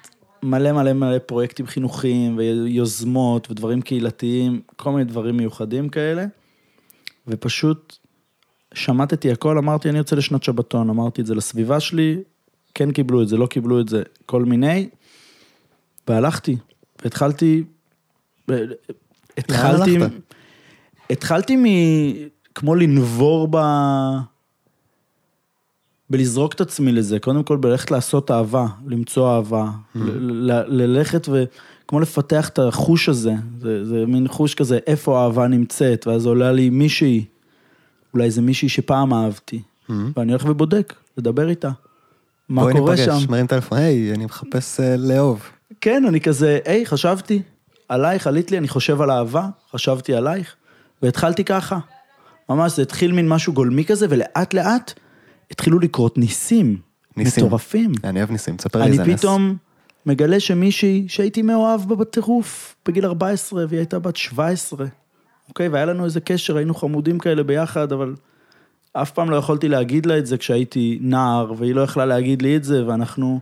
מלא 0.44 0.72
מלא 0.72 0.94
מלא 0.94 1.20
פרויקטים 1.20 1.68
חינוכיים 1.68 2.38
ויוזמות 2.38 3.52
ודברים 3.52 3.82
קהילתיים, 3.82 4.62
כל 4.76 4.92
מיני 4.92 5.04
דברים 5.04 5.38
מיוחדים 5.38 5.90
כאלה, 5.90 6.26
ופשוט 7.28 7.98
שמטתי 8.74 9.32
הכל, 9.32 9.58
אמרתי, 9.58 9.90
אני 9.90 9.98
יוצא 9.98 10.16
לשנת 10.16 10.44
שבתון, 10.44 10.90
אמרתי 10.90 11.22
את 11.22 11.26
זה 11.26 11.36
לסביבה 11.36 11.80
שלי, 11.80 12.18
כן 12.74 12.92
קיבלו 12.92 13.22
את 13.22 13.28
זה, 13.28 13.38
לא 13.38 13.48
קיבלו 13.48 13.82
את 13.82 13.90
זה, 13.90 14.04
כל 14.26 14.46
מיני, 14.46 14.90
והלכתי, 16.08 16.58
והתחלתי, 17.04 17.64
התחלתי, 19.38 19.96
הלכת? 19.96 20.12
התחלתי 21.12 21.56
מ... 21.56 21.66
כמו 22.56 22.76
לנבור 22.76 23.48
ב... 23.52 23.58
בלזרוק 26.10 26.54
את 26.54 26.62
עצמי 26.62 26.92
לזה, 26.92 27.20
קודם 27.20 27.44
כל 27.44 27.58
בללכת 27.58 27.92
לעשות 27.92 28.32
אהבה, 28.32 28.68
למצוא 28.88 29.36
אהבה, 29.36 29.70
ל- 29.96 30.82
ללכת 30.82 31.28
וכמו 31.32 32.00
לפתח 32.00 32.50
את 32.50 32.60
החוש 32.60 33.10
הזה, 33.10 33.34
זה, 33.60 33.86
זה 33.86 34.06
מין 34.06 34.28
חוש 34.28 34.56
כזה, 34.56 34.80
איפה 34.88 35.20
האהבה 35.20 35.48
נמצאת, 35.48 36.08
ואז 36.08 36.26
עולה 36.26 36.52
לי 36.52 36.70
מישהי, 36.70 37.26
אולי 38.14 38.32
זה 38.32 38.42
מישהי 38.42 38.70
שפעם 38.70 39.14
אהבתי, 39.14 39.62
ואני 40.18 40.32
הולך 40.32 40.46
ובודק, 40.46 40.94
לדבר 41.18 41.50
איתה. 41.50 41.70
מה. 42.50 42.62
בואי 42.62 42.74
קורה 42.74 42.96
ניפגש, 42.96 43.24
שם? 43.24 43.32
מרים 43.32 43.48
טלפון, 43.48 43.78
היי, 43.78 44.14
אני 44.14 44.26
מחפש 44.26 44.80
אה, 44.80 44.98
לאהוב. 44.98 45.42
כן, 45.82 46.06
אני 46.08 46.22
כזה, 46.22 46.60
היי, 46.66 46.86
חשבתי 46.86 47.42
עלייך, 47.90 48.28
עלית 48.28 48.52
לי, 48.52 48.58
אני 48.58 48.68
חושב 48.68 49.02
על 49.02 49.12
אהבה, 49.12 49.48
חשבתי 49.72 50.14
עלייך, 50.14 50.56
והתחלתי 51.02 51.44
ככה. 51.44 51.80
ממש, 52.50 52.76
זה 52.76 52.82
התחיל 52.82 53.12
מין 53.12 53.30
משהו 53.30 53.54
גולמי 53.54 53.86
כזה, 53.86 54.06
ולאט 54.10 54.54
לאט 54.54 54.94
התחילו 55.52 55.80
לקרות 55.80 56.18
ניסים, 56.18 56.78
ניסים. 57.18 57.46
מטורפים. 57.46 57.92
אני 58.04 58.20
אוהב 58.20 58.32
ניסים, 58.32 58.58
תספר 58.58 58.80
לי 58.80 58.86
אני 58.86 58.92
איזה 58.92 59.04
נס. 59.04 59.20
פתאום 59.20 59.56
מגלה 60.06 60.40
שמישהי 60.40 61.06
שהייתי 61.08 61.42
מאוהב 61.42 61.82
בה 61.82 61.96
בטירוף, 61.96 62.76
בגיל 62.86 63.06
14, 63.06 63.66
והיא 63.70 63.80
הייתה 63.80 64.00
בת 64.00 64.16
17, 64.16 64.86
אוקיי? 65.50 65.68
והיה 65.68 65.86
לנו 65.86 66.06
איזה 66.06 66.20
קשר, 66.20 66.58
היינו 66.58 66.74
חמודים 66.74 67.20
כאלה 67.20 67.44
ביחד, 67.44 67.92
אבל 67.92 68.16
אף 68.94 69.12
פעם 69.12 69.30
לא 69.30 69.36
יכולתי 69.36 69.70
להגיד 69.70 70.06
לה 70.06 70.18
את 70.18 70.26
זה 70.26 70.38
כשהייתי 70.38 71.00
נער, 71.02 71.54
והיא 71.58 71.76
לא 71.76 71.82
יכלה 71.82 72.06
להגיד 72.06 72.42
לי 72.42 72.56
את 72.56 72.64
זה, 72.64 72.88
ואנחנו 72.88 73.40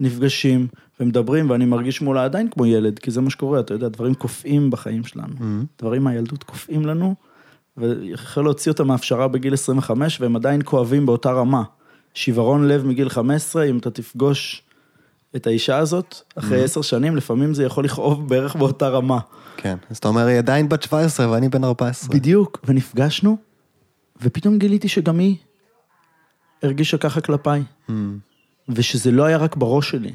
נפגשים 0.00 0.66
ומדברים, 1.00 1.50
ואני 1.50 1.64
מרגיש 1.64 2.00
מולה 2.02 2.24
עדיין 2.24 2.48
כמו 2.50 2.66
ילד, 2.66 2.98
כי 2.98 3.10
זה 3.10 3.20
מה 3.20 3.30
שקורה, 3.30 3.60
אתה 3.60 3.74
יודע, 3.74 3.88
דברים 3.88 4.14
קופאים 4.14 4.70
בחיים 4.70 5.04
שלנו. 5.04 5.34
דברים 5.78 6.04
מהילדות 6.04 6.42
קופאים 6.42 6.86
לנו, 6.86 7.14
ויכול 7.76 8.44
להוציא 8.44 8.72
אותם 8.72 8.86
מהפשרה 8.86 9.28
בגיל 9.28 9.54
25, 9.54 10.20
והם 10.20 10.36
עדיין 10.36 10.60
כואבים 10.64 11.06
באותה 11.06 11.32
רמה. 11.32 11.62
שיוורון 12.14 12.68
לב 12.68 12.86
מגיל 12.86 13.08
15, 13.08 13.64
אם 13.64 13.78
אתה 13.78 13.90
תפגוש 13.90 14.62
את 15.36 15.46
האישה 15.46 15.78
הזאת, 15.78 16.20
אחרי 16.36 16.64
עשר 16.64 16.82
שנים, 16.82 17.16
לפעמים 17.16 17.54
זה 17.54 17.64
יכול 17.64 17.84
לכאוב 17.84 18.28
בערך 18.28 18.56
באותה 18.56 18.88
רמה. 18.88 19.18
כן, 19.56 19.76
אז 19.90 19.96
אתה 19.96 20.08
אומר, 20.08 20.26
היא 20.26 20.38
עדיין 20.38 20.68
בת 20.68 20.82
17 20.82 21.30
ואני 21.30 21.48
בן 21.48 21.64
14. 21.64 22.10
בדיוק, 22.14 22.60
ונפגשנו, 22.64 23.36
ופתאום 24.22 24.58
גיליתי 24.58 24.88
שגם 24.88 25.18
היא 25.18 25.36
הרגישה 26.62 26.98
ככה 26.98 27.20
כלפיי, 27.20 27.62
Mm. 27.88 27.92
ושזה 28.74 29.10
לא 29.10 29.24
היה 29.24 29.36
רק 29.36 29.56
בראש 29.56 29.90
שלי. 29.90 30.12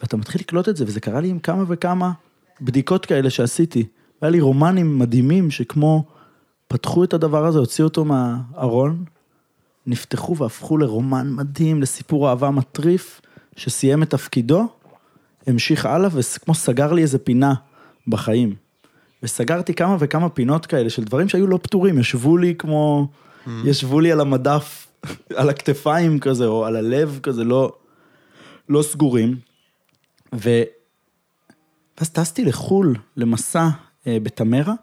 ואתה 0.00 0.16
מתחיל 0.16 0.40
לקלוט 0.40 0.68
את 0.68 0.76
זה, 0.76 0.84
וזה 0.86 1.00
קרה 1.00 1.20
לי 1.20 1.28
עם 1.28 1.38
כמה 1.38 1.64
וכמה 1.68 2.12
בדיקות 2.60 3.06
כאלה 3.06 3.30
שעשיתי. 3.30 3.86
היה 4.20 4.30
לי 4.30 4.40
רומנים 4.40 4.98
מדהימים 4.98 5.50
שכמו 5.50 6.04
פתחו 6.68 7.04
את 7.04 7.14
הדבר 7.14 7.46
הזה, 7.46 7.58
הוציאו 7.58 7.88
אותו 7.88 8.04
מהארון, 8.04 9.04
נפתחו 9.86 10.36
והפכו 10.36 10.76
לרומן 10.76 11.30
מדהים, 11.30 11.82
לסיפור 11.82 12.28
אהבה 12.28 12.50
מטריף, 12.50 13.20
שסיים 13.56 14.02
את 14.02 14.10
תפקידו, 14.10 14.68
המשיך 15.46 15.86
הלאה 15.86 16.08
וכמו 16.12 16.54
סגר 16.54 16.92
לי 16.92 17.02
איזה 17.02 17.18
פינה 17.18 17.54
בחיים. 18.08 18.54
וסגרתי 19.22 19.74
כמה 19.74 19.96
וכמה 20.00 20.28
פינות 20.28 20.66
כאלה 20.66 20.90
של 20.90 21.04
דברים 21.04 21.28
שהיו 21.28 21.46
לא 21.46 21.58
פתורים, 21.62 21.98
ישבו 21.98 22.36
לי 22.36 22.54
כמו, 22.58 23.08
ישבו 23.64 24.00
לי 24.00 24.12
על 24.12 24.20
המדף, 24.20 24.86
על 25.36 25.48
הכתפיים 25.48 26.18
כזה, 26.18 26.46
או 26.46 26.66
על 26.66 26.76
הלב 26.76 27.20
כזה, 27.22 27.44
לא, 27.44 27.72
לא 28.70 28.82
סגורים. 28.82 29.36
ו... 30.34 30.62
ואז 31.98 32.10
טסתי 32.10 32.44
לחו"ל, 32.44 32.96
למסע 33.16 33.68
אה, 34.06 34.18
בתמרה. 34.22 34.74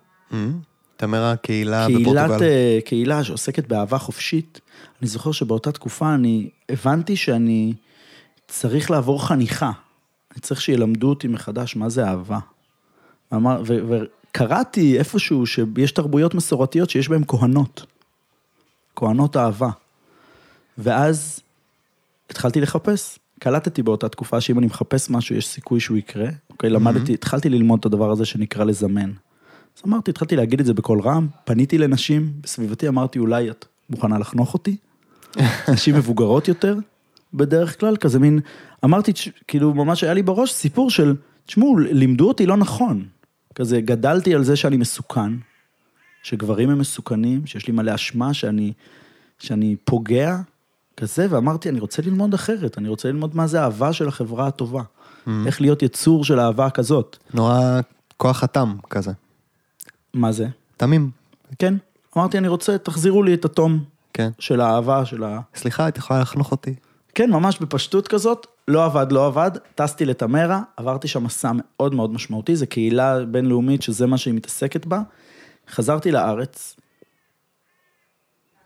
תמרה 0.98 1.36
קהילה 1.36 1.86
קהילת, 1.86 2.02
בפורטוגל. 2.02 2.44
אה, 2.44 2.80
קהילה 2.86 3.24
שעוסקת 3.24 3.68
באהבה 3.68 3.98
חופשית. 3.98 4.62
אני 5.02 5.08
זוכר 5.08 5.32
שבאותה 5.32 5.72
תקופה 5.72 6.14
אני 6.14 6.50
הבנתי 6.70 7.16
שאני 7.16 7.74
צריך 8.48 8.92
לעבור 8.92 9.28
חניכה. 9.28 9.72
אני 10.32 10.42
צריך 10.42 10.62
שילמדו 10.62 11.10
אותי 11.10 11.28
מחדש 11.28 11.76
מה 11.76 11.90
זה 11.90 12.08
אהבה. 12.08 12.40
ואמר, 13.32 13.64
ו, 13.68 13.78
וקראתי 14.32 15.00
איפשהו 15.00 15.46
שיש 15.46 15.92
תרבויות 15.92 16.34
מסורתיות 16.34 16.90
שיש 16.90 17.10
בהן 17.10 17.24
כהנות. 17.28 17.86
כהנות 18.96 19.38
אהבה. 19.38 19.70
ואז 20.78 21.40
התחלתי 22.30 22.62
לחפש. 22.62 23.20
קלטתי 23.40 23.84
באותה 23.84 24.10
תקופה 24.10 24.42
שאם 24.42 24.60
אני 24.60 24.66
מחפש 24.66 25.10
משהו, 25.10 25.36
יש 25.36 25.48
סיכוי 25.48 25.80
שהוא 25.80 25.98
יקרה. 25.98 26.30
אוקיי, 26.50 26.70
למדתי, 26.70 27.14
התחלתי 27.14 27.50
ללמוד 27.50 27.80
את 27.80 27.86
הדבר 27.86 28.12
הזה 28.12 28.26
שנקרא 28.26 28.64
לזמן. 28.64 29.12
אז 29.78 29.82
אמרתי, 29.88 30.12
התחלתי 30.12 30.36
להגיד 30.36 30.60
את 30.60 30.66
זה 30.66 30.74
בקול 30.74 31.02
רם, 31.02 31.28
פניתי 31.46 31.78
לנשים 31.78 32.32
בסביבתי, 32.42 32.88
אמרתי, 32.88 33.20
אולי 33.20 33.50
את 33.52 33.66
מוכנה 33.90 34.20
לחנוך 34.20 34.54
אותי? 34.54 34.78
נשים 35.74 35.96
מבוגרות 35.96 36.48
יותר, 36.48 36.78
בדרך 37.34 37.80
כלל, 37.80 37.98
כזה 37.98 38.20
מין, 38.20 38.40
אמרתי, 38.86 39.12
כאילו, 39.48 39.74
ממש 39.74 40.04
היה 40.04 40.14
לי 40.14 40.24
בראש 40.24 40.52
סיפור 40.52 40.90
של, 40.90 41.16
תשמעו, 41.46 41.78
לימדו 41.78 42.28
אותי 42.28 42.46
לא 42.46 42.58
נכון. 42.58 43.06
כזה, 43.56 43.82
גדלתי 43.82 44.36
על 44.36 44.44
זה 44.44 44.56
שאני 44.56 44.78
מסוכן, 44.78 45.34
שגברים 46.24 46.70
הם 46.70 46.80
מסוכנים, 46.80 47.46
שיש 47.46 47.68
לי 47.68 47.74
מלא 47.74 47.96
אשמה, 47.96 48.34
שאני, 48.34 48.74
שאני 49.40 49.76
פוגע, 49.84 50.38
כזה, 50.98 51.28
ואמרתי, 51.30 51.70
אני 51.70 51.80
רוצה 51.80 52.02
ללמוד 52.02 52.34
אחרת, 52.34 52.78
אני 52.78 52.90
רוצה 52.90 53.08
ללמוד 53.08 53.36
מה 53.36 53.48
זה 53.48 53.62
אהבה 53.62 53.94
של 53.94 54.08
החברה 54.08 54.48
הטובה. 54.48 54.84
איך 55.46 55.62
להיות 55.62 55.84
יצור 55.84 56.26
של 56.26 56.40
אהבה 56.40 56.70
כזאת. 56.70 57.18
נורא 57.34 57.80
כוח 58.18 58.44
התם 58.44 58.76
כזה. 58.90 59.12
מה 60.14 60.32
זה? 60.32 60.48
תמים. 60.78 61.10
כן. 61.60 61.74
אמרתי, 62.18 62.38
אני 62.38 62.48
רוצה, 62.48 62.78
תחזירו 62.78 63.24
לי 63.24 63.34
את 63.34 63.46
התום 63.46 63.84
כן. 64.14 64.30
של 64.40 64.62
האהבה, 64.62 65.06
של 65.06 65.24
ה... 65.24 65.40
סליחה, 65.56 65.88
את 65.88 65.98
יכולה 65.98 66.20
לחנוך 66.20 66.52
אותי? 66.52 66.76
כן, 67.16 67.32
ממש 67.32 67.60
בפשטות 67.60 68.08
כזאת, 68.08 68.48
לא 68.68 68.86
עבד, 68.86 69.12
לא 69.12 69.28
עבד, 69.28 69.52
טסתי 69.76 70.06
לתמרה, 70.06 70.62
עברתי 70.78 71.08
שם 71.08 71.24
מסע 71.24 71.52
מאוד 71.54 71.96
מאוד 71.96 72.14
משמעותי, 72.14 72.56
זו 72.56 72.66
קהילה 72.70 73.26
בינלאומית 73.26 73.82
שזה 73.82 74.06
מה 74.08 74.18
שהיא 74.18 74.34
מתעסקת 74.34 74.86
בה. 74.86 75.02
חזרתי 75.70 76.12
לארץ, 76.12 76.76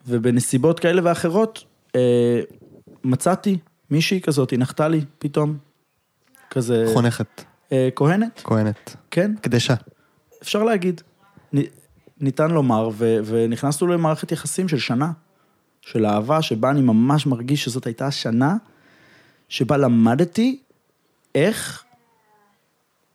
ובנסיבות 0.07 0.79
כאלה 0.79 1.01
ואחרות, 1.03 1.63
מצאתי 3.03 3.57
מישהי 3.89 4.21
כזאת, 4.21 4.51
היא 4.51 4.59
נחתה 4.59 4.87
לי 4.87 5.01
פתאום, 5.19 5.57
כזה... 6.49 6.85
חונכת, 6.93 7.43
אה, 7.71 7.89
כהנת, 7.95 8.41
כהנת. 8.43 8.95
כן, 9.11 9.31
קדשה. 9.41 9.75
אפשר 10.41 10.63
להגיד. 10.63 11.01
ניתן 12.19 12.51
לומר, 12.51 12.89
ו- 12.93 13.19
ונכנסנו 13.25 13.87
למערכת 13.87 14.31
יחסים 14.31 14.67
של 14.67 14.79
שנה, 14.79 15.11
של 15.81 16.05
אהבה, 16.05 16.41
שבה 16.41 16.69
אני 16.69 16.81
ממש 16.81 17.25
מרגיש 17.25 17.63
שזאת 17.63 17.85
הייתה 17.85 18.07
השנה 18.07 18.55
שבה 19.49 19.77
למדתי 19.77 20.59
איך, 21.35 21.83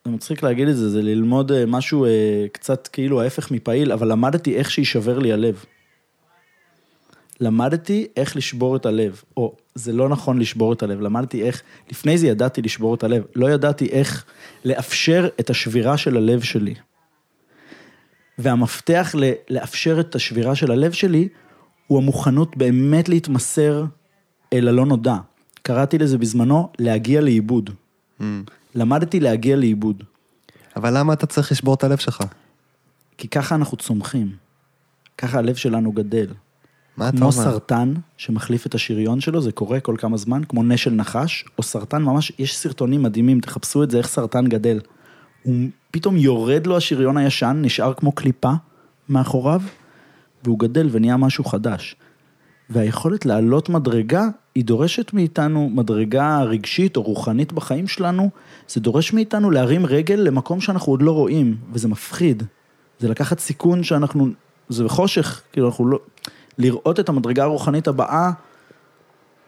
זה 0.04 0.10
מצחיק 0.10 0.42
להגיד 0.42 0.68
את 0.68 0.76
זה, 0.76 0.90
זה 0.90 1.02
ללמוד 1.02 1.52
אה, 1.52 1.66
משהו 1.66 2.04
אה, 2.04 2.46
קצת 2.52 2.86
כאילו 2.86 3.22
ההפך 3.22 3.50
מפעיל, 3.50 3.92
אבל 3.92 4.12
למדתי 4.12 4.56
איך 4.56 4.70
שיישבר 4.70 5.18
לי 5.18 5.32
הלב. 5.32 5.64
למדתי 7.40 8.06
איך 8.16 8.36
לשבור 8.36 8.76
את 8.76 8.86
הלב, 8.86 9.22
או 9.36 9.56
זה 9.74 9.92
לא 9.92 10.08
נכון 10.08 10.38
לשבור 10.38 10.72
את 10.72 10.82
הלב, 10.82 11.00
למדתי 11.00 11.42
איך, 11.42 11.62
לפני 11.90 12.18
זה 12.18 12.26
ידעתי 12.26 12.62
לשבור 12.62 12.94
את 12.94 13.04
הלב, 13.04 13.24
לא 13.34 13.50
ידעתי 13.50 13.86
איך 13.86 14.24
לאפשר 14.64 15.28
את 15.40 15.50
השבירה 15.50 15.96
של 15.96 16.16
הלב 16.16 16.40
שלי. 16.42 16.74
והמפתח 18.38 19.14
ל- 19.18 19.32
לאפשר 19.50 20.00
את 20.00 20.14
השבירה 20.14 20.54
של 20.54 20.70
הלב 20.70 20.92
שלי, 20.92 21.28
הוא 21.86 21.98
המוכנות 21.98 22.56
באמת 22.56 23.08
להתמסר 23.08 23.84
אל 24.52 24.68
הלא 24.68 24.86
נודע. 24.86 25.16
קראתי 25.62 25.98
לזה 25.98 26.18
בזמנו 26.18 26.70
להגיע 26.78 27.20
לאיבוד. 27.20 27.70
Mm. 28.20 28.24
למדתי 28.74 29.20
להגיע 29.20 29.56
לאיבוד. 29.56 30.02
אבל 30.76 30.98
למה 30.98 31.12
אתה 31.12 31.26
צריך 31.26 31.52
לשבור 31.52 31.74
את 31.74 31.84
הלב 31.84 31.98
שלך? 31.98 32.22
כי 33.18 33.28
ככה 33.28 33.54
אנחנו 33.54 33.76
צומחים. 33.76 34.36
ככה 35.18 35.38
הלב 35.38 35.54
שלנו 35.54 35.92
גדל. 35.92 36.26
מה 36.96 37.08
אתה 37.08 37.16
כמו 37.16 37.26
אומר? 37.26 37.44
סרטן 37.44 37.94
שמחליף 38.16 38.66
את 38.66 38.74
השריון 38.74 39.20
שלו, 39.20 39.40
זה 39.40 39.52
קורה 39.52 39.80
כל 39.80 39.94
כמה 39.98 40.16
זמן, 40.16 40.42
כמו 40.48 40.62
נשל 40.62 40.90
נחש, 40.90 41.44
או 41.58 41.62
סרטן 41.62 42.02
ממש, 42.02 42.32
יש 42.38 42.56
סרטונים 42.56 43.02
מדהימים, 43.02 43.40
תחפשו 43.40 43.82
את 43.82 43.90
זה, 43.90 43.98
איך 43.98 44.06
סרטן 44.06 44.46
גדל. 44.46 44.80
הוא 45.42 45.54
פתאום 45.90 46.16
יורד 46.16 46.66
לו 46.66 46.76
השריון 46.76 47.16
הישן, 47.16 47.58
נשאר 47.62 47.94
כמו 47.94 48.12
קליפה 48.12 48.52
מאחוריו, 49.08 49.62
והוא 50.44 50.58
גדל 50.58 50.88
ונהיה 50.90 51.16
משהו 51.16 51.44
חדש. 51.44 51.96
והיכולת 52.70 53.26
לעלות 53.26 53.68
מדרגה, 53.68 54.28
היא 54.54 54.64
דורשת 54.64 55.12
מאיתנו 55.12 55.70
מדרגה 55.74 56.42
רגשית 56.42 56.96
או 56.96 57.02
רוחנית 57.02 57.52
בחיים 57.52 57.88
שלנו, 57.88 58.30
זה 58.68 58.80
דורש 58.80 59.12
מאיתנו 59.12 59.50
להרים 59.50 59.86
רגל 59.86 60.14
למקום 60.14 60.60
שאנחנו 60.60 60.92
עוד 60.92 61.02
לא 61.02 61.12
רואים, 61.12 61.56
וזה 61.72 61.88
מפחיד. 61.88 62.42
זה 62.98 63.08
לקחת 63.08 63.38
סיכון 63.38 63.84
שאנחנו, 63.84 64.28
זה 64.68 64.84
בחושך, 64.84 65.42
כאילו 65.52 65.66
אנחנו 65.66 65.88
לא, 65.88 65.98
לראות 66.58 67.00
את 67.00 67.08
המדרגה 67.08 67.42
הרוחנית 67.42 67.88
הבאה, 67.88 68.30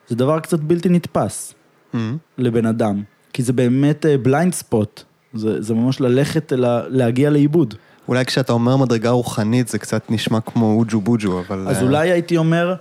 זה 0.09 0.17
דבר 0.17 0.41
קצת 0.41 0.61
בלתי 0.61 0.88
נתפס 0.88 1.55
Mm-hmm. 1.95 1.99
לבן 2.38 2.67
אדם, 2.67 3.03
כי 3.33 3.43
זה 3.43 3.53
באמת 3.53 4.07
בליינד 4.23 4.55
ספוט, 4.55 5.03
זה, 5.35 5.62
זה 5.62 5.75
ממש 5.75 6.00
ללכת, 6.00 6.53
לה, 6.53 6.88
להגיע 6.88 7.31
לאיבוד. 7.31 7.75
אולי 8.09 8.25
כשאתה 8.25 8.53
אומר 8.53 8.77
מדרגה 8.77 9.11
רוחנית 9.11 9.69
זה 9.69 9.79
קצת 9.79 10.11
נשמע 10.11 10.41
כמו 10.41 10.79
אוג'ו 10.79 11.00
בוג'ו, 11.00 11.41
אבל... 11.41 11.69
אז 11.69 11.77
אה, 11.77 11.83
אולי 11.83 12.11
הייתי 12.11 12.37
אומר, 12.37 12.75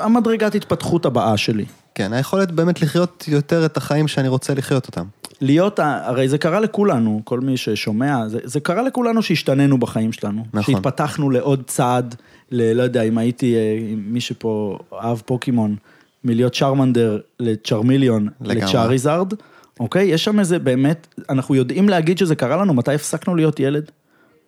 המדרגת 0.00 0.54
התפתחות 0.54 1.06
הבאה 1.06 1.36
שלי. 1.36 1.64
כן, 1.94 2.12
היכולת 2.12 2.50
באמת 2.50 2.82
לחיות 2.82 3.24
יותר 3.28 3.66
את 3.66 3.76
החיים 3.76 4.08
שאני 4.08 4.28
רוצה 4.28 4.54
לחיות 4.54 4.86
אותם. 4.86 5.04
להיות, 5.40 5.78
הרי 5.78 6.28
זה 6.28 6.38
קרה 6.38 6.60
לכולנו, 6.60 7.20
כל 7.24 7.40
מי 7.40 7.56
ששומע, 7.56 8.28
זה, 8.28 8.38
זה 8.44 8.60
קרה 8.60 8.82
לכולנו 8.82 9.22
שהשתננו 9.22 9.78
בחיים 9.78 10.12
שלנו. 10.12 10.44
נכון. 10.52 10.74
שהתפתחנו 10.74 11.30
לעוד 11.30 11.62
צעד, 11.66 12.14
ל, 12.50 12.72
לא 12.72 12.82
יודע, 12.82 13.02
אם 13.02 13.18
הייתי, 13.18 13.54
אה, 13.54 13.78
מי 13.96 14.20
שפה 14.20 14.78
אהב 14.92 15.18
פוקימון, 15.26 15.76
מלהיות 16.24 16.54
צ'רמנדר 16.54 17.20
לצ'רמיליון. 17.40 18.28
לצ'אריזארד, 18.40 19.32
אוקיי? 19.80 20.06
יש 20.06 20.24
שם 20.24 20.38
איזה 20.38 20.58
באמת, 20.58 21.14
אנחנו 21.28 21.54
יודעים 21.54 21.88
להגיד 21.88 22.18
שזה 22.18 22.36
קרה 22.36 22.56
לנו, 22.56 22.74
מתי 22.74 22.94
הפסקנו 22.94 23.34
להיות 23.34 23.60
ילד? 23.60 23.90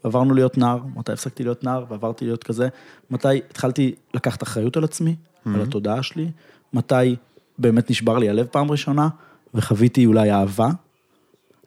עברנו 0.02 0.34
להיות 0.34 0.58
נער, 0.58 0.78
מתי 0.96 1.12
הפסקתי 1.12 1.42
להיות 1.44 1.64
נער 1.64 1.84
ועברתי 1.88 2.24
להיות 2.24 2.44
כזה, 2.44 2.68
מתי 3.10 3.28
התחלתי 3.50 3.94
לקחת 4.14 4.42
אחריות 4.42 4.76
על 4.76 4.84
עצמי, 4.84 5.14
על 5.46 5.62
התודעה 5.62 6.02
שלי, 6.02 6.30
מתי 6.72 7.16
באמת 7.58 7.90
נשבר 7.90 8.18
לי 8.18 8.28
הלב 8.28 8.46
פעם 8.46 8.70
ראשונה, 8.70 9.08
וחוויתי 9.54 10.06
אולי 10.06 10.32
אהבה, 10.32 10.68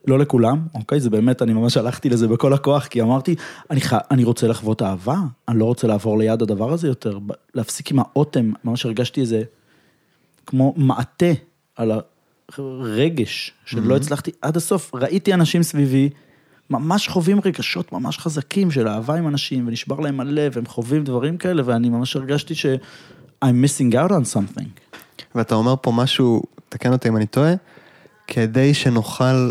לא 0.08 0.20
לכולם, 0.20 0.68
אוקיי? 0.76 1.00
זה 1.00 1.10
באמת, 1.10 1.42
אני 1.42 1.54
ממש 1.54 1.78
הלכתי 1.78 2.10
לזה 2.10 2.28
בכל 2.28 2.54
הכוח, 2.54 2.88
כי 2.88 3.02
אמרתי, 3.02 3.36
אני, 3.72 3.82
ח... 3.82 3.94
אני 4.12 4.24
רוצה 4.24 4.48
לחוות 4.48 4.82
אהבה, 4.82 5.18
אני 5.48 5.60
לא 5.60 5.66
רוצה 5.66 5.88
לעבור 5.88 6.18
ליד 6.18 6.42
הדבר 6.42 6.74
הזה 6.74 6.88
יותר, 6.88 7.20
להפסיק 7.56 7.92
עם 7.92 8.00
האוטם, 8.00 8.52
ממש 8.64 8.86
הרגשתי 8.86 9.22
איזה, 9.22 9.44
כמו 10.46 10.74
מעטה 10.78 11.26
על 11.76 11.92
הרגש, 12.58 13.52
שלא 13.66 13.96
הצלחתי 13.96 14.32
עד 14.42 14.58
הסוף, 14.58 14.96
ראיתי 14.96 15.34
אנשים 15.34 15.64
סביבי, 15.64 16.10
ממש 16.70 17.08
חווים 17.08 17.40
רגשות 17.46 17.92
ממש 17.92 18.18
חזקים 18.18 18.72
של 18.72 18.88
אהבה 18.88 19.16
עם 19.16 19.28
אנשים, 19.28 19.68
ונשבר 19.68 20.00
להם 20.00 20.20
הלב, 20.20 20.58
הם 20.58 20.66
חווים 20.66 21.04
דברים 21.04 21.38
כאלה, 21.38 21.62
ואני 21.66 21.90
ממש 21.90 22.16
הרגשתי 22.16 22.56
ש- 22.56 22.66
I'm 23.46 23.66
missing 23.66 23.94
out 23.94 24.12
on 24.12 24.36
something. 24.36 24.89
ואתה 25.36 25.56
אומר 25.56 25.76
פה 25.82 25.92
משהו, 25.92 26.44
תקן 26.70 26.92
אותי 26.94 27.10
אם 27.10 27.18
אני 27.18 27.26
טועה, 27.26 27.54
כדי 28.28 28.74
שנוכל 28.74 29.50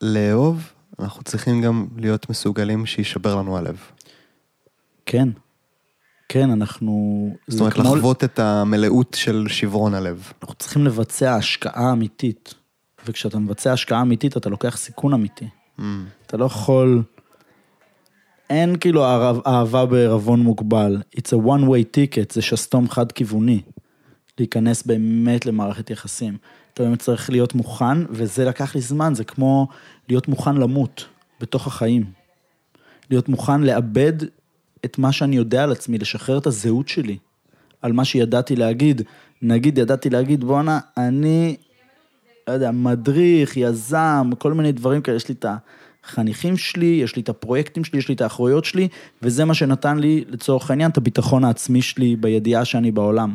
לאהוב, 0.00 0.72
אנחנו 0.98 1.22
צריכים 1.22 1.62
גם 1.62 1.86
להיות 1.96 2.30
מסוגלים 2.30 2.86
שישבר 2.86 3.34
לנו 3.36 3.56
הלב. 3.56 3.76
כן. 5.06 5.28
כן, 6.28 6.50
אנחנו... 6.50 7.28
זאת 7.48 7.60
אומרת, 7.60 7.72
כמו- 7.72 7.96
לחוות 7.96 8.24
את 8.24 8.38
המלאות 8.38 9.16
של 9.20 9.46
שברון 9.48 9.94
הלב. 9.94 10.32
אנחנו 10.42 10.54
צריכים 10.54 10.84
לבצע 10.84 11.34
השקעה 11.34 11.92
אמיתית. 11.92 12.54
וכשאתה 13.06 13.38
מבצע 13.38 13.72
השקעה 13.72 14.02
אמיתית, 14.02 14.36
אתה 14.36 14.48
לוקח 14.48 14.76
סיכון 14.76 15.12
אמיתי. 15.14 15.48
Mm. 15.78 15.82
אתה 16.26 16.36
לא 16.36 16.44
יכול... 16.44 17.02
אין 18.50 18.76
כאילו 18.78 19.04
אהב- 19.04 19.46
אהבה 19.46 19.86
בערבון 19.86 20.40
מוגבל. 20.40 21.02
It's 21.16 21.28
a 21.30 21.46
one 21.46 21.62
way 21.64 21.84
ticket, 21.96 22.32
זה 22.34 22.42
שסתום 22.42 22.88
חד-כיווני. 22.88 23.60
להיכנס 24.40 24.82
באמת 24.82 25.46
למערכת 25.46 25.90
יחסים. 25.90 26.36
אתה 26.74 26.82
באמת 26.82 26.98
צריך 26.98 27.30
להיות 27.30 27.54
מוכן, 27.54 28.04
וזה 28.10 28.44
לקח 28.44 28.74
לי 28.74 28.80
זמן, 28.80 29.14
זה 29.14 29.24
כמו 29.24 29.68
להיות 30.08 30.28
מוכן 30.28 30.56
למות 30.56 31.06
בתוך 31.40 31.66
החיים. 31.66 32.04
להיות 33.10 33.28
מוכן 33.28 33.60
לאבד 33.60 34.12
את 34.84 34.98
מה 34.98 35.12
שאני 35.12 35.36
יודע 35.36 35.62
על 35.62 35.72
עצמי, 35.72 35.98
לשחרר 35.98 36.38
את 36.38 36.46
הזהות 36.46 36.88
שלי, 36.88 37.18
על 37.82 37.92
מה 37.92 38.04
שידעתי 38.04 38.56
להגיד. 38.56 39.02
נגיד, 39.42 39.78
ידעתי 39.78 40.10
להגיד, 40.10 40.44
בואנה, 40.44 40.80
אני, 40.96 41.56
לא 42.48 42.52
יודע, 42.52 42.70
מדריך, 42.70 43.56
יזם, 43.56 44.30
כל 44.38 44.52
מיני 44.54 44.72
דברים 44.72 45.02
כאלה, 45.02 45.16
יש 45.16 45.28
לי 45.28 45.34
את 45.38 45.46
החניכים 46.04 46.56
שלי, 46.56 47.00
יש 47.04 47.16
לי 47.16 47.22
את 47.22 47.28
הפרויקטים 47.28 47.84
שלי, 47.84 47.98
יש 47.98 48.08
לי 48.08 48.14
את 48.14 48.20
האחרויות 48.20 48.64
שלי, 48.64 48.88
וזה 49.22 49.44
מה 49.44 49.54
שנתן 49.54 49.98
לי, 49.98 50.24
לצורך 50.28 50.70
העניין, 50.70 50.90
את 50.90 50.96
הביטחון 50.96 51.44
העצמי 51.44 51.82
שלי 51.82 52.16
בידיעה 52.16 52.64
שאני 52.64 52.90
בעולם. 52.90 53.34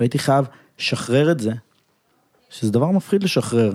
והייתי 0.00 0.18
חייב 0.18 0.44
לשחרר 0.78 1.32
את 1.32 1.40
זה, 1.40 1.52
שזה 2.50 2.72
דבר 2.72 2.90
מפחיד 2.90 3.22
לשחרר. 3.22 3.72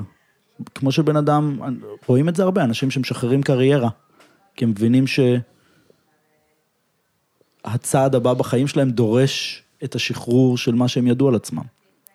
כמו 0.75 0.91
שבן 0.91 1.15
אדם, 1.15 1.59
רואים 2.07 2.29
את 2.29 2.35
זה 2.35 2.43
הרבה, 2.43 2.63
אנשים 2.63 2.91
שמשחררים 2.91 3.43
קריירה, 3.43 3.89
כי 4.55 4.65
הם 4.65 4.71
מבינים 4.71 5.05
שהצעד 7.63 8.15
הבא 8.15 8.33
בחיים 8.33 8.67
שלהם 8.67 8.89
דורש 8.89 9.63
את 9.83 9.95
השחרור 9.95 10.57
של 10.57 10.75
מה 10.75 10.87
שהם 10.87 11.07
ידעו 11.07 11.27
על 11.27 11.35
עצמם, 11.35 11.63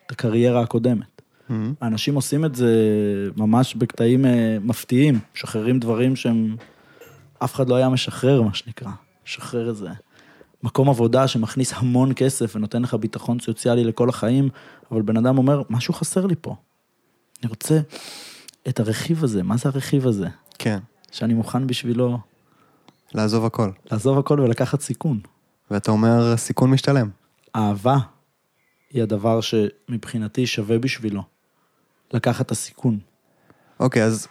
את 0.05 0.11
הקריירה 0.11 0.61
הקודמת. 0.61 1.21
Mm. 1.49 1.53
האנשים 1.81 2.15
עושים 2.15 2.45
את 2.45 2.55
זה 2.55 2.75
ממש 3.37 3.75
בקטעים 3.75 4.25
אה, 4.25 4.57
מפתיעים, 4.61 5.19
משחררים 5.35 5.79
דברים 5.79 6.15
שהם, 6.15 6.55
אף 7.39 7.55
אחד 7.55 7.69
לא 7.69 7.75
היה 7.75 7.89
משחרר, 7.89 8.41
מה 8.41 8.53
שנקרא. 8.53 8.91
משחרר 9.25 9.69
איזה 9.69 9.89
מקום 10.63 10.89
עבודה 10.89 11.27
שמכניס 11.27 11.73
המון 11.75 12.11
כסף 12.15 12.55
ונותן 12.55 12.81
לך 12.81 12.93
ביטחון 12.93 13.39
סוציאלי 13.39 13.83
לכל 13.83 14.09
החיים, 14.09 14.49
אבל 14.91 15.01
בן 15.01 15.17
אדם 15.17 15.37
אומר, 15.37 15.61
משהו 15.69 15.93
חסר 15.93 16.25
לי 16.25 16.35
פה. 16.41 16.55
אני 17.43 17.49
רוצה 17.49 17.79
את 18.67 18.79
הרכיב 18.79 19.23
הזה, 19.23 19.43
מה 19.43 19.57
זה 19.57 19.69
הרכיב 19.69 20.07
הזה? 20.07 20.27
כן, 20.59 20.79
שאני 21.11 21.33
מוכן 21.33 21.67
בשבילו 21.67 22.17
לעזוב 23.13 23.45
הכל. 23.45 23.71
לעזוב 23.91 24.19
הכל 24.19 24.39
ולקחת 24.39 24.81
סיכון. 24.81 25.19
ואתה 25.71 25.91
אומר, 25.91 26.37
סיכון 26.37 26.71
משתלם. 26.71 27.09
אהבה 27.55 27.97
היא 28.89 29.03
הדבר 29.03 29.39
שמבחינתי 29.41 30.47
שווה 30.47 30.79
בשבילו. 30.79 31.23
לקחת 32.13 32.45
את 32.45 32.51
הסיכון. 32.51 32.99
אוקיי, 33.79 34.03
אז 34.03 34.27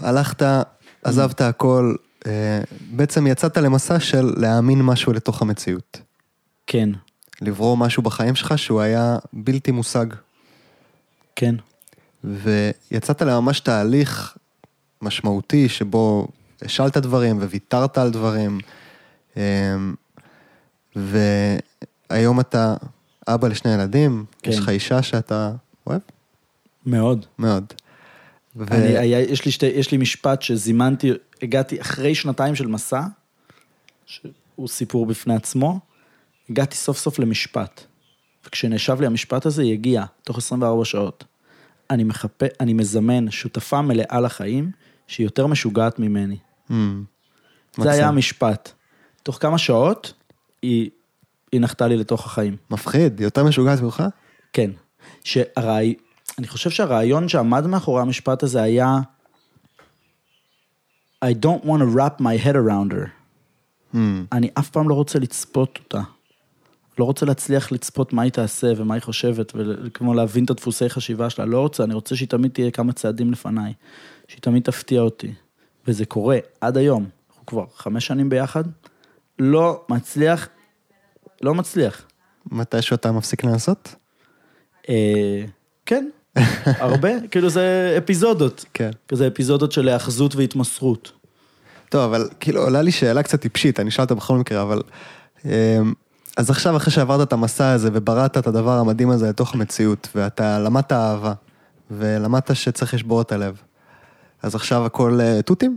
הלכת, 0.00 0.42
עזבת 1.02 1.40
הכל, 1.40 1.94
בעצם 2.90 3.26
יצאת 3.26 3.56
למסע 3.56 4.00
של 4.00 4.32
להאמין 4.36 4.82
משהו 4.82 5.12
לתוך 5.12 5.42
המציאות. 5.42 6.00
כן, 6.66 6.88
לברור 7.40 7.76
משהו 7.76 8.02
בחיים 8.02 8.34
שלך 8.34 8.58
שהוא 8.58 8.80
היה 8.80 9.16
בלתי 9.32 9.70
מושג. 9.70 10.06
כן, 11.36 11.54
ויצאת 12.24 13.22
לממש 13.22 13.60
תהליך 13.60 14.36
משמעותי 15.02 15.68
שבו 15.68 16.28
השלת 16.62 16.96
דברים 16.96 17.38
וויתרת 17.38 17.98
על 17.98 18.10
דברים. 18.10 18.58
אמ, 19.36 19.94
והיום 20.96 22.40
אתה 22.40 22.74
אבא 23.28 23.48
לשני 23.48 23.74
ילדים, 23.74 24.24
כן. 24.42 24.50
יש 24.50 24.58
לך 24.58 24.68
אישה 24.68 25.02
שאתה 25.02 25.52
אוהב 25.86 26.00
מאוד. 26.86 27.26
מאוד. 27.38 27.64
ו... 28.56 28.64
אני, 28.70 28.98
היה, 28.98 29.20
יש, 29.20 29.44
לי 29.44 29.50
שתי, 29.50 29.66
יש 29.66 29.92
לי 29.92 29.98
משפט 29.98 30.42
שזימנתי, 30.42 31.12
הגעתי 31.42 31.80
אחרי 31.80 32.14
שנתיים 32.14 32.54
של 32.54 32.66
מסע, 32.66 33.02
שהוא 34.06 34.68
סיפור 34.68 35.06
בפני 35.06 35.34
עצמו, 35.34 35.80
הגעתי 36.50 36.76
סוף 36.76 36.98
סוף 36.98 37.18
למשפט. 37.18 37.84
וכשנשב 38.46 39.00
לי 39.00 39.06
המשפט 39.06 39.46
הזה, 39.46 39.62
היא 39.62 39.72
הגיעה, 39.72 40.06
תוך 40.24 40.38
24 40.38 40.84
שעות. 40.84 41.24
אני 41.90 42.04
מחפה, 42.04 42.46
אני 42.60 42.72
מזמן 42.72 43.30
שותפה 43.30 43.82
מלאה 43.82 44.20
לחיים, 44.20 44.70
שהיא 45.06 45.26
יותר 45.26 45.46
משוגעת 45.46 45.98
ממני. 45.98 46.36
Mm, 46.70 46.72
זה 46.72 47.90
היה 47.90 47.90
מקסים. 47.90 48.04
המשפט. 48.04 48.72
תוך 49.22 49.38
כמה 49.40 49.58
שעות, 49.58 50.12
היא, 50.62 50.90
היא 51.52 51.60
נחתה 51.60 51.86
לי 51.86 51.96
לתוך 51.96 52.26
החיים. 52.26 52.56
מפחיד, 52.70 53.20
יותר 53.20 53.44
משוגעת 53.44 53.80
ממך? 53.80 54.02
כן. 54.52 54.70
שהרעי... 55.24 55.94
אני 56.38 56.48
חושב 56.48 56.70
שהרעיון 56.70 57.28
שעמד 57.28 57.66
מאחורי 57.66 58.02
המשפט 58.02 58.42
הזה 58.42 58.62
היה 58.62 58.98
I 61.24 61.28
don't 61.28 61.64
want 61.64 61.80
to 61.80 61.96
wrap 61.96 62.20
my 62.20 62.36
head 62.44 62.54
around 62.54 62.92
her. 62.92 63.08
Mm, 63.94 63.98
אני 64.32 64.50
אף 64.58 64.70
פעם 64.70 64.88
לא 64.88 64.94
רוצה 64.94 65.18
לצפות 65.18 65.78
אותה. 65.84 66.00
לא 66.98 67.04
רוצה 67.04 67.26
להצליח 67.26 67.72
לצפות 67.72 68.12
מה 68.12 68.22
היא 68.22 68.32
תעשה 68.32 68.72
ומה 68.76 68.94
היא 68.94 69.02
חושבת, 69.02 69.52
וכמו 69.54 70.14
להבין 70.14 70.44
את 70.44 70.50
הדפוסי 70.50 70.88
חשיבה 70.88 71.30
שלה. 71.30 71.44
לא 71.44 71.60
רוצה, 71.60 71.84
אני 71.84 71.94
רוצה 71.94 72.16
שהיא 72.16 72.28
תמיד 72.28 72.50
תהיה 72.50 72.70
כמה 72.70 72.92
צעדים 72.92 73.32
לפניי. 73.32 73.72
שהיא 74.28 74.42
תמיד 74.42 74.62
תפתיע 74.62 75.00
אותי. 75.00 75.32
וזה 75.86 76.04
קורה 76.04 76.38
עד 76.60 76.76
היום. 76.76 77.06
אנחנו 77.30 77.46
כבר 77.46 77.64
חמש 77.76 78.06
שנים 78.06 78.28
ביחד. 78.28 78.64
לא 79.38 79.84
מצליח, 79.88 80.48
לא 81.42 81.54
מצליח. 81.54 82.06
מתישהו 82.46 82.94
אתה 82.94 83.12
מפסיק 83.12 83.44
לנסות? 83.44 83.94
אה, 84.88 85.44
כן, 85.86 86.08
הרבה, 86.66 87.10
כאילו 87.30 87.50
זה 87.50 87.94
אפיזודות. 87.98 88.64
כן. 88.74 88.90
כזה 89.08 89.26
אפיזודות 89.26 89.72
של 89.72 89.88
היאחזות 89.88 90.36
והתמסרות. 90.36 91.12
טוב, 91.88 92.00
אבל 92.00 92.28
כאילו 92.40 92.62
עולה 92.62 92.82
לי 92.82 92.92
שאלה 92.92 93.22
קצת 93.22 93.40
טיפשית, 93.40 93.80
אני 93.80 93.88
אשאל 93.88 94.02
אותה 94.02 94.14
בכל 94.14 94.38
מקרה, 94.38 94.62
אבל 94.62 94.82
אמ, 95.44 95.50
אז 96.36 96.50
עכשיו, 96.50 96.76
אחרי 96.76 96.92
שעברת 96.92 97.28
את 97.28 97.32
המסע 97.32 97.70
הזה 97.70 97.90
ובראת 97.92 98.38
את 98.38 98.46
הדבר 98.46 98.78
המדהים 98.78 99.10
הזה 99.10 99.28
לתוך 99.28 99.54
המציאות, 99.54 100.08
ואתה 100.14 100.58
למדת 100.58 100.92
אהבה, 100.92 101.32
ולמדת 101.90 102.56
שצריך 102.56 102.94
לשבור 102.94 103.22
את 103.22 103.32
הלב, 103.32 103.62
אז 104.42 104.54
עכשיו 104.54 104.86
הכל 104.86 105.18
אה, 105.20 105.42
תותים? 105.42 105.76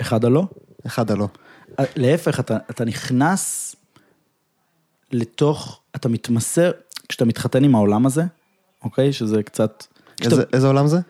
אחד 0.00 0.24
הלא. 0.24 0.46
אחד 0.86 1.10
הלא. 1.10 1.28
אה, 1.80 1.84
להפך, 1.96 2.40
אתה, 2.40 2.56
אתה 2.70 2.84
נכנס 2.84 3.76
לתוך, 5.12 5.80
אתה 5.96 6.08
מתמסר, 6.08 6.70
כשאתה 7.08 7.24
מתחתן 7.24 7.64
עם 7.64 7.74
העולם 7.74 8.06
הזה, 8.06 8.22
אוקיי? 8.84 9.12
שזה 9.12 9.42
קצת... 9.42 9.84
איזה, 10.24 10.42
איזה 10.52 10.66
עולם 10.66 10.86
זה? 10.86 11.00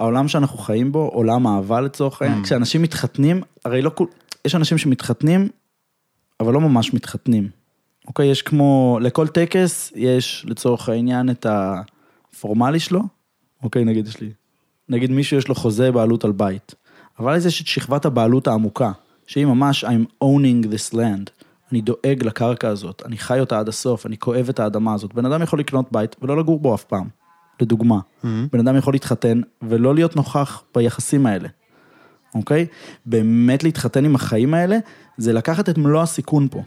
העולם 0.00 0.28
שאנחנו 0.28 0.58
חיים 0.58 0.92
בו, 0.92 1.10
עולם 1.12 1.46
אהבה 1.46 1.80
לצורך 1.80 2.22
העניין, 2.22 2.42
כשאנשים 2.44 2.82
מתחתנים, 2.82 3.42
הרי 3.64 3.82
לא 3.82 3.90
כול, 3.94 4.06
יש 4.44 4.54
אנשים 4.54 4.78
שמתחתנים, 4.78 5.48
אבל 6.40 6.52
לא 6.52 6.60
ממש 6.60 6.94
מתחתנים. 6.94 7.48
אוקיי, 8.08 8.26
יש 8.26 8.42
כמו, 8.42 8.98
לכל 9.02 9.28
טקס 9.28 9.92
יש 9.94 10.46
לצורך 10.48 10.88
העניין 10.88 11.30
את 11.30 11.46
הפורמלי 11.48 12.80
שלו, 12.80 13.00
אוקיי, 13.62 13.84
נגיד 13.84 14.06
יש 14.06 14.20
לי, 14.20 14.30
נגיד 14.88 15.10
מישהו 15.10 15.36
יש 15.36 15.48
לו 15.48 15.54
חוזה 15.54 15.92
בעלות 15.92 16.24
על 16.24 16.32
בית, 16.32 16.74
אבל 17.18 17.34
אז 17.34 17.46
יש 17.46 17.62
את 17.62 17.66
שכבת 17.66 18.04
הבעלות 18.04 18.46
העמוקה, 18.46 18.92
שהיא 19.26 19.46
ממש 19.46 19.84
I'm 19.84 20.24
owning 20.24 20.66
this 20.66 20.94
land, 20.94 21.41
אני 21.72 21.80
דואג 21.80 22.24
לקרקע 22.24 22.68
הזאת, 22.68 23.02
אני 23.06 23.18
חי 23.18 23.40
אותה 23.40 23.58
עד 23.58 23.68
הסוף, 23.68 24.06
אני 24.06 24.18
כואב 24.18 24.48
את 24.48 24.60
האדמה 24.60 24.94
הזאת. 24.94 25.14
בן 25.14 25.26
אדם 25.26 25.42
יכול 25.42 25.58
לקנות 25.58 25.92
בית 25.92 26.16
ולא 26.22 26.36
לגור 26.36 26.58
בו 26.58 26.74
אף 26.74 26.84
פעם, 26.84 27.08
לדוגמה. 27.60 27.98
בן 28.52 28.60
אדם 28.60 28.76
יכול 28.76 28.94
להתחתן 28.94 29.40
ולא 29.62 29.94
להיות 29.94 30.16
נוכח 30.16 30.62
ביחסים 30.74 31.26
האלה, 31.26 31.48
אוקיי? 32.34 32.66
באמת 33.06 33.64
להתחתן 33.64 34.04
עם 34.04 34.14
החיים 34.14 34.54
האלה, 34.54 34.78
זה 35.16 35.32
לקחת 35.32 35.68
את 35.68 35.78
מלוא 35.78 36.02
הסיכון 36.02 36.48
פה. 36.50 36.62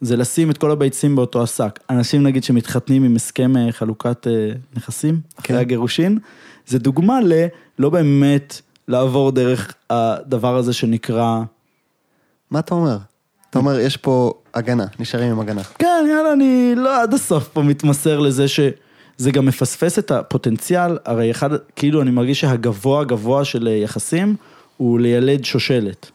זה 0.00 0.16
לשים 0.16 0.50
את 0.50 0.58
כל 0.58 0.70
הביצים 0.70 1.16
באותו 1.16 1.42
השק. 1.42 1.78
אנשים 1.90 2.22
נגיד 2.22 2.44
שמתחתנים 2.44 3.04
עם 3.04 3.16
הסכם 3.16 3.56
אה, 3.56 3.72
חלוקת 3.72 4.26
אה, 4.26 4.52
נכסים, 4.76 5.20
אחרי 5.38 5.56
כן. 5.56 5.60
הגירושין, 5.60 6.18
זה 6.66 6.78
דוגמה 6.78 7.18
ללא 7.20 7.90
באמת 7.90 8.60
לעבור 8.88 9.32
דרך 9.32 9.74
הדבר 9.90 10.56
הזה 10.56 10.72
שנקרא, 10.72 11.42
מה 12.50 12.58
אתה 12.58 12.74
אומר? 12.74 12.98
אתה 13.50 13.58
אומר, 13.58 13.78
יש 13.78 13.96
פה 13.96 14.32
הגנה, 14.54 14.86
נשארים 14.98 15.30
עם 15.30 15.40
הגנה. 15.40 15.62
כן, 15.64 16.06
יאללה, 16.10 16.32
אני 16.32 16.72
לא 16.76 17.02
עד 17.02 17.14
הסוף 17.14 17.48
פה 17.48 17.62
מתמסר 17.62 18.18
לזה 18.20 18.48
שזה 18.48 19.30
גם 19.32 19.46
מפספס 19.46 19.98
את 19.98 20.10
הפוטנציאל, 20.10 20.98
הרי 21.04 21.30
אחד, 21.30 21.50
כאילו 21.76 22.02
אני 22.02 22.10
מרגיש 22.10 22.40
שהגבוה 22.40 23.04
גבוה 23.04 23.44
של 23.44 23.68
אה, 23.68 23.72
יחסים 23.72 24.36
הוא 24.76 25.00
לילד 25.00 25.44
שושלת. 25.44 26.10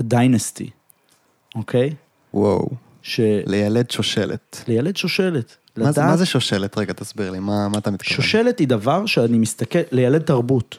דיינסטי, 0.00 0.70
אוקיי? 1.54 1.94
וואו, 2.34 2.68
שלילד 3.02 3.46
לילד 3.48 3.90
שושלת. 3.90 4.64
שושלת. 4.96 5.56
מה 5.76 5.84
זה, 5.84 6.00
לדעת- 6.00 6.10
מה 6.10 6.16
זה 6.16 6.26
שושלת? 6.26 6.78
רגע, 6.78 6.92
תסביר 6.92 7.30
לי, 7.30 7.38
מה, 7.38 7.68
מה 7.68 7.78
אתה 7.78 7.90
מתכוון? 7.90 8.16
שושלת 8.16 8.58
היא 8.58 8.68
דבר 8.68 9.06
שאני 9.06 9.38
מסתכל, 9.38 9.78
לילד 9.92 10.22
תרבות. 10.22 10.78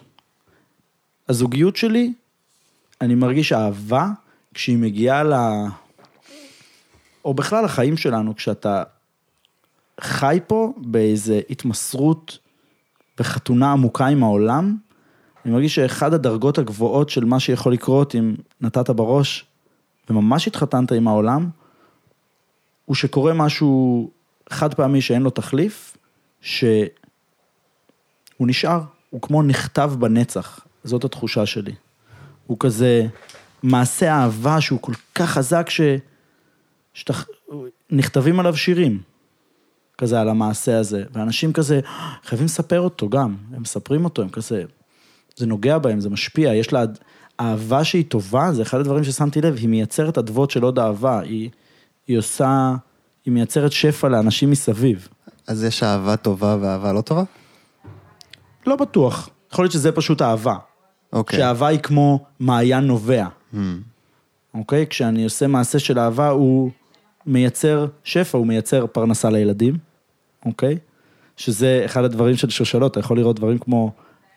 הזוגיות 1.30 1.76
שלי, 1.76 2.14
אני 3.02 3.16
מרגיש 3.16 3.54
אהבה 3.54 4.08
כשהיא 4.54 4.78
מגיעה 4.78 5.24
ל... 5.24 5.34
או 7.26 7.34
בכלל 7.34 7.66
החיים 7.66 7.98
שלנו, 7.98 8.36
כשאתה 8.36 8.84
חי 10.02 10.40
פה 10.48 10.74
באיזה 10.78 11.42
התמסרות 11.50 12.38
וחתונה 13.20 13.72
עמוקה 13.72 14.08
עם 14.08 14.24
העולם, 14.24 14.78
אני 15.46 15.54
מרגיש 15.54 15.76
שאחד 15.76 16.14
הדרגות 16.14 16.58
הגבוהות 16.58 17.10
של 17.10 17.26
מה 17.26 17.40
שיכול 17.40 17.74
לקרות 17.74 18.16
אם 18.16 18.36
נתת 18.62 18.90
בראש 18.90 19.46
וממש 20.10 20.48
התחתנת 20.48 20.92
עם 20.92 21.08
העולם, 21.08 21.50
הוא 22.86 22.96
שקורה 22.96 23.34
משהו 23.34 24.10
חד 24.50 24.74
פעמי 24.74 25.02
שאין 25.02 25.22
לו 25.22 25.30
תחליף, 25.30 25.98
שהוא 26.42 26.88
נשאר, 28.40 28.82
הוא 29.10 29.22
כמו 29.22 29.44
נכתב 29.44 29.94
בנצח, 30.00 30.60
זאת 30.84 31.04
התחושה 31.04 31.46
שלי. 31.46 31.74
הוא 32.48 32.58
כזה 32.60 33.08
מעשה 33.64 34.12
אהבה 34.14 34.62
שהוא 34.62 34.80
כל 34.82 34.94
כך 35.16 35.30
חזק 35.30 35.70
ש... 35.70 35.82
שאתה... 36.94 37.14
נכתבים 37.92 38.40
עליו 38.40 38.58
שירים, 38.58 39.02
כזה 39.98 40.22
על 40.22 40.30
המעשה 40.30 40.80
הזה, 40.80 41.04
ואנשים 41.14 41.54
כזה 41.54 41.80
חייבים 42.24 42.46
לספר 42.46 42.82
אותו 42.82 43.10
גם, 43.10 43.36
הם 43.54 43.62
מספרים 43.62 44.04
אותו, 44.04 44.22
הם 44.22 44.30
כזה, 44.30 44.64
זה 45.36 45.46
נוגע 45.46 45.78
בהם, 45.78 46.00
זה 46.00 46.10
משפיע, 46.10 46.54
יש 46.54 46.74
לה 46.74 46.84
אהבה 47.40 47.84
שהיא 47.84 48.06
טובה, 48.08 48.54
זה 48.54 48.62
אחד 48.62 48.80
הדברים 48.80 49.04
ששמתי 49.04 49.42
לב, 49.42 49.56
היא 49.56 49.70
מייצרת 49.70 50.18
אדוות 50.18 50.52
של 50.52 50.64
עוד 50.64 50.80
אהבה, 50.80 51.20
היא, 51.20 51.50
היא 52.08 52.18
עושה, 52.18 52.76
היא 53.26 53.34
מייצרת 53.34 53.72
שפע 53.72 54.10
לאנשים 54.10 54.52
מסביב. 54.52 55.08
אז 55.48 55.64
יש 55.64 55.84
אהבה 55.84 56.16
טובה 56.16 56.58
ואהבה 56.62 56.94
לא 56.94 57.02
טובה? 57.02 57.24
לא 58.68 58.76
בטוח, 58.76 59.30
יכול 59.52 59.66
להיות 59.66 59.72
שזה 59.72 59.92
פשוט 59.92 60.22
אהבה. 60.22 60.56
אוקיי. 61.14 61.40
שאהבה 61.40 61.68
היא 61.68 61.80
כמו 61.80 62.26
מעיין 62.40 62.84
נובע, 62.84 63.28
Hmm. 63.54 63.58
אוקיי? 64.54 64.88
כשאני 64.88 65.24
עושה 65.24 65.48
מעשה 65.48 65.80
של 65.80 66.00
אהבה, 66.00 66.30
הוא 66.30 66.72
מייצר 67.26 67.88
שפע, 68.04 68.38
הוא 68.38 68.48
מייצר 68.48 68.88
פרנסה 68.88 69.30
לילדים, 69.30 69.78
אוקיי? 70.46 70.78
שזה 71.38 71.82
אחד 71.86 72.04
הדברים 72.04 72.36
של 72.36 72.50
שושלות, 72.50 72.92
אתה 72.92 73.00
יכול 73.00 73.18
לראות 73.18 73.36
דברים 73.36 73.58
כמו, 73.58 73.92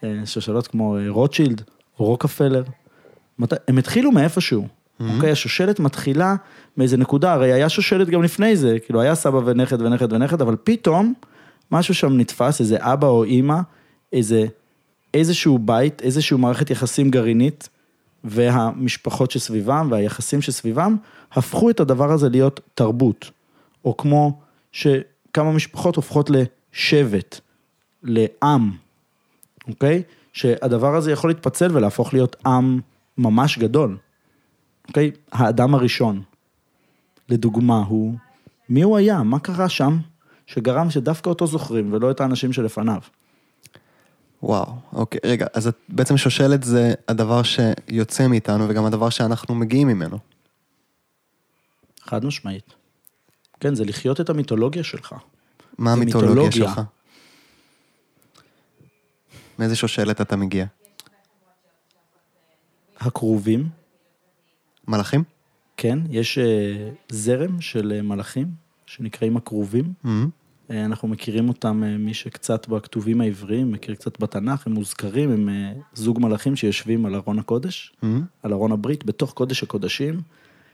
אה, 0.04 0.20
שושלות 0.24 0.66
כמו 0.66 0.98
אה, 0.98 1.04
רוטשילד 1.08 1.62
רוקפלר. 1.96 2.62
הם 3.68 3.78
התחילו 3.78 4.12
מאיפשהו, 4.12 4.68
אוקיי? 5.00 5.30
השושלת 5.30 5.80
מתחילה 5.80 6.34
מאיזה 6.76 6.96
נקודה, 6.96 7.32
הרי 7.32 7.52
היה 7.52 7.68
שושלת 7.68 8.08
גם 8.08 8.22
לפני 8.22 8.56
זה, 8.56 8.78
כאילו 8.84 9.00
היה 9.00 9.14
סבא 9.14 9.40
ונכד 9.44 9.82
ונכד 9.82 10.12
ונכד, 10.12 10.40
אבל 10.40 10.56
פתאום 10.64 11.14
משהו 11.72 11.94
שם 11.94 12.16
נתפס, 12.16 12.60
איזה 12.60 12.76
אבא 12.80 13.06
או 13.06 13.24
אימא, 13.24 13.58
איזה, 14.12 14.46
איזשהו 15.14 15.58
בית, 15.58 16.02
איזשהו 16.02 16.38
מערכת 16.38 16.70
יחסים 16.70 17.10
גרעינית, 17.10 17.68
והמשפחות 18.26 19.30
שסביבם 19.30 19.88
והיחסים 19.90 20.42
שסביבם, 20.42 20.96
הפכו 21.32 21.70
את 21.70 21.80
הדבר 21.80 22.12
הזה 22.12 22.28
להיות 22.28 22.60
תרבות. 22.74 23.30
או 23.84 23.96
כמו 23.96 24.40
שכמה 24.72 25.52
משפחות 25.52 25.96
הופכות 25.96 26.30
לשבט, 26.30 27.40
לעם, 28.02 28.70
אוקיי? 29.68 30.02
שהדבר 30.32 30.96
הזה 30.96 31.12
יכול 31.12 31.30
להתפצל 31.30 31.76
ולהפוך 31.76 32.14
להיות 32.14 32.36
עם 32.46 32.80
ממש 33.18 33.58
גדול. 33.58 33.96
אוקיי? 34.88 35.10
האדם 35.32 35.74
הראשון, 35.74 36.22
לדוגמה, 37.28 37.78
הוא, 37.88 38.14
מי 38.68 38.82
הוא 38.82 38.96
היה? 38.96 39.22
מה 39.22 39.38
קרה 39.38 39.68
שם? 39.68 39.98
שגרם 40.46 40.90
שדווקא 40.90 41.28
אותו 41.28 41.46
זוכרים 41.46 41.92
ולא 41.92 42.10
את 42.10 42.20
האנשים 42.20 42.52
שלפניו. 42.52 43.00
וואו, 44.46 44.72
אוקיי, 44.92 45.20
רגע, 45.24 45.46
אז 45.54 45.66
את- 45.68 45.76
בעצם 45.88 46.16
שושלת 46.16 46.62
זה 46.64 46.94
הדבר 47.08 47.42
שיוצא 47.42 48.26
מאיתנו 48.28 48.68
וגם 48.68 48.84
הדבר 48.84 49.10
שאנחנו 49.10 49.54
מגיעים 49.54 49.88
ממנו. 49.88 50.18
חד 52.00 52.24
משמעית. 52.24 52.74
כן, 53.60 53.74
זה 53.74 53.84
לחיות 53.84 54.20
את 54.20 54.30
המיתולוגיה 54.30 54.84
שלך. 54.84 55.14
מה 55.78 55.92
המיתולוגיה 55.92 56.28
מיתולוגיה. 56.34 56.52
שלך? 56.74 56.80
מאיזה 59.58 59.76
שושלת 59.76 60.20
אתה 60.20 60.36
מגיע? 60.36 60.66
הכרובים, 63.00 63.68
מלאכים? 64.88 65.24
כן, 65.76 65.98
יש 66.10 66.38
אה, 66.38 66.44
זרם 67.08 67.60
של 67.60 67.92
אה, 67.96 68.02
מלאכים 68.02 68.46
שנקראים 68.86 69.36
הכרובים. 69.36 69.92
Mhm. 70.04 70.08
אה, 70.70 70.84
אנחנו 70.84 71.08
מכירים 71.08 71.48
אותם, 71.48 71.82
אה, 71.84 71.96
מי 71.96 72.14
שקצת 72.14 72.68
בכתובים 72.68 73.20
העבריים, 73.20 73.72
מכיר 73.72 73.94
קצת 73.94 74.20
בתנ"ך, 74.20 74.66
הם 74.66 74.72
מוזכרים, 74.72 75.30
הם 75.30 75.48
אה, 75.48 75.72
זוג 75.94 76.20
מלאכים 76.20 76.56
שיושבים 76.56 77.06
על 77.06 77.14
ארון 77.14 77.38
הקודש, 77.38 77.92
Mhm. 78.02 78.06
על 78.42 78.52
ארון 78.52 78.72
הברית, 78.72 79.04
בתוך 79.04 79.32
קודש 79.32 79.62
הקודשים. 79.62 80.20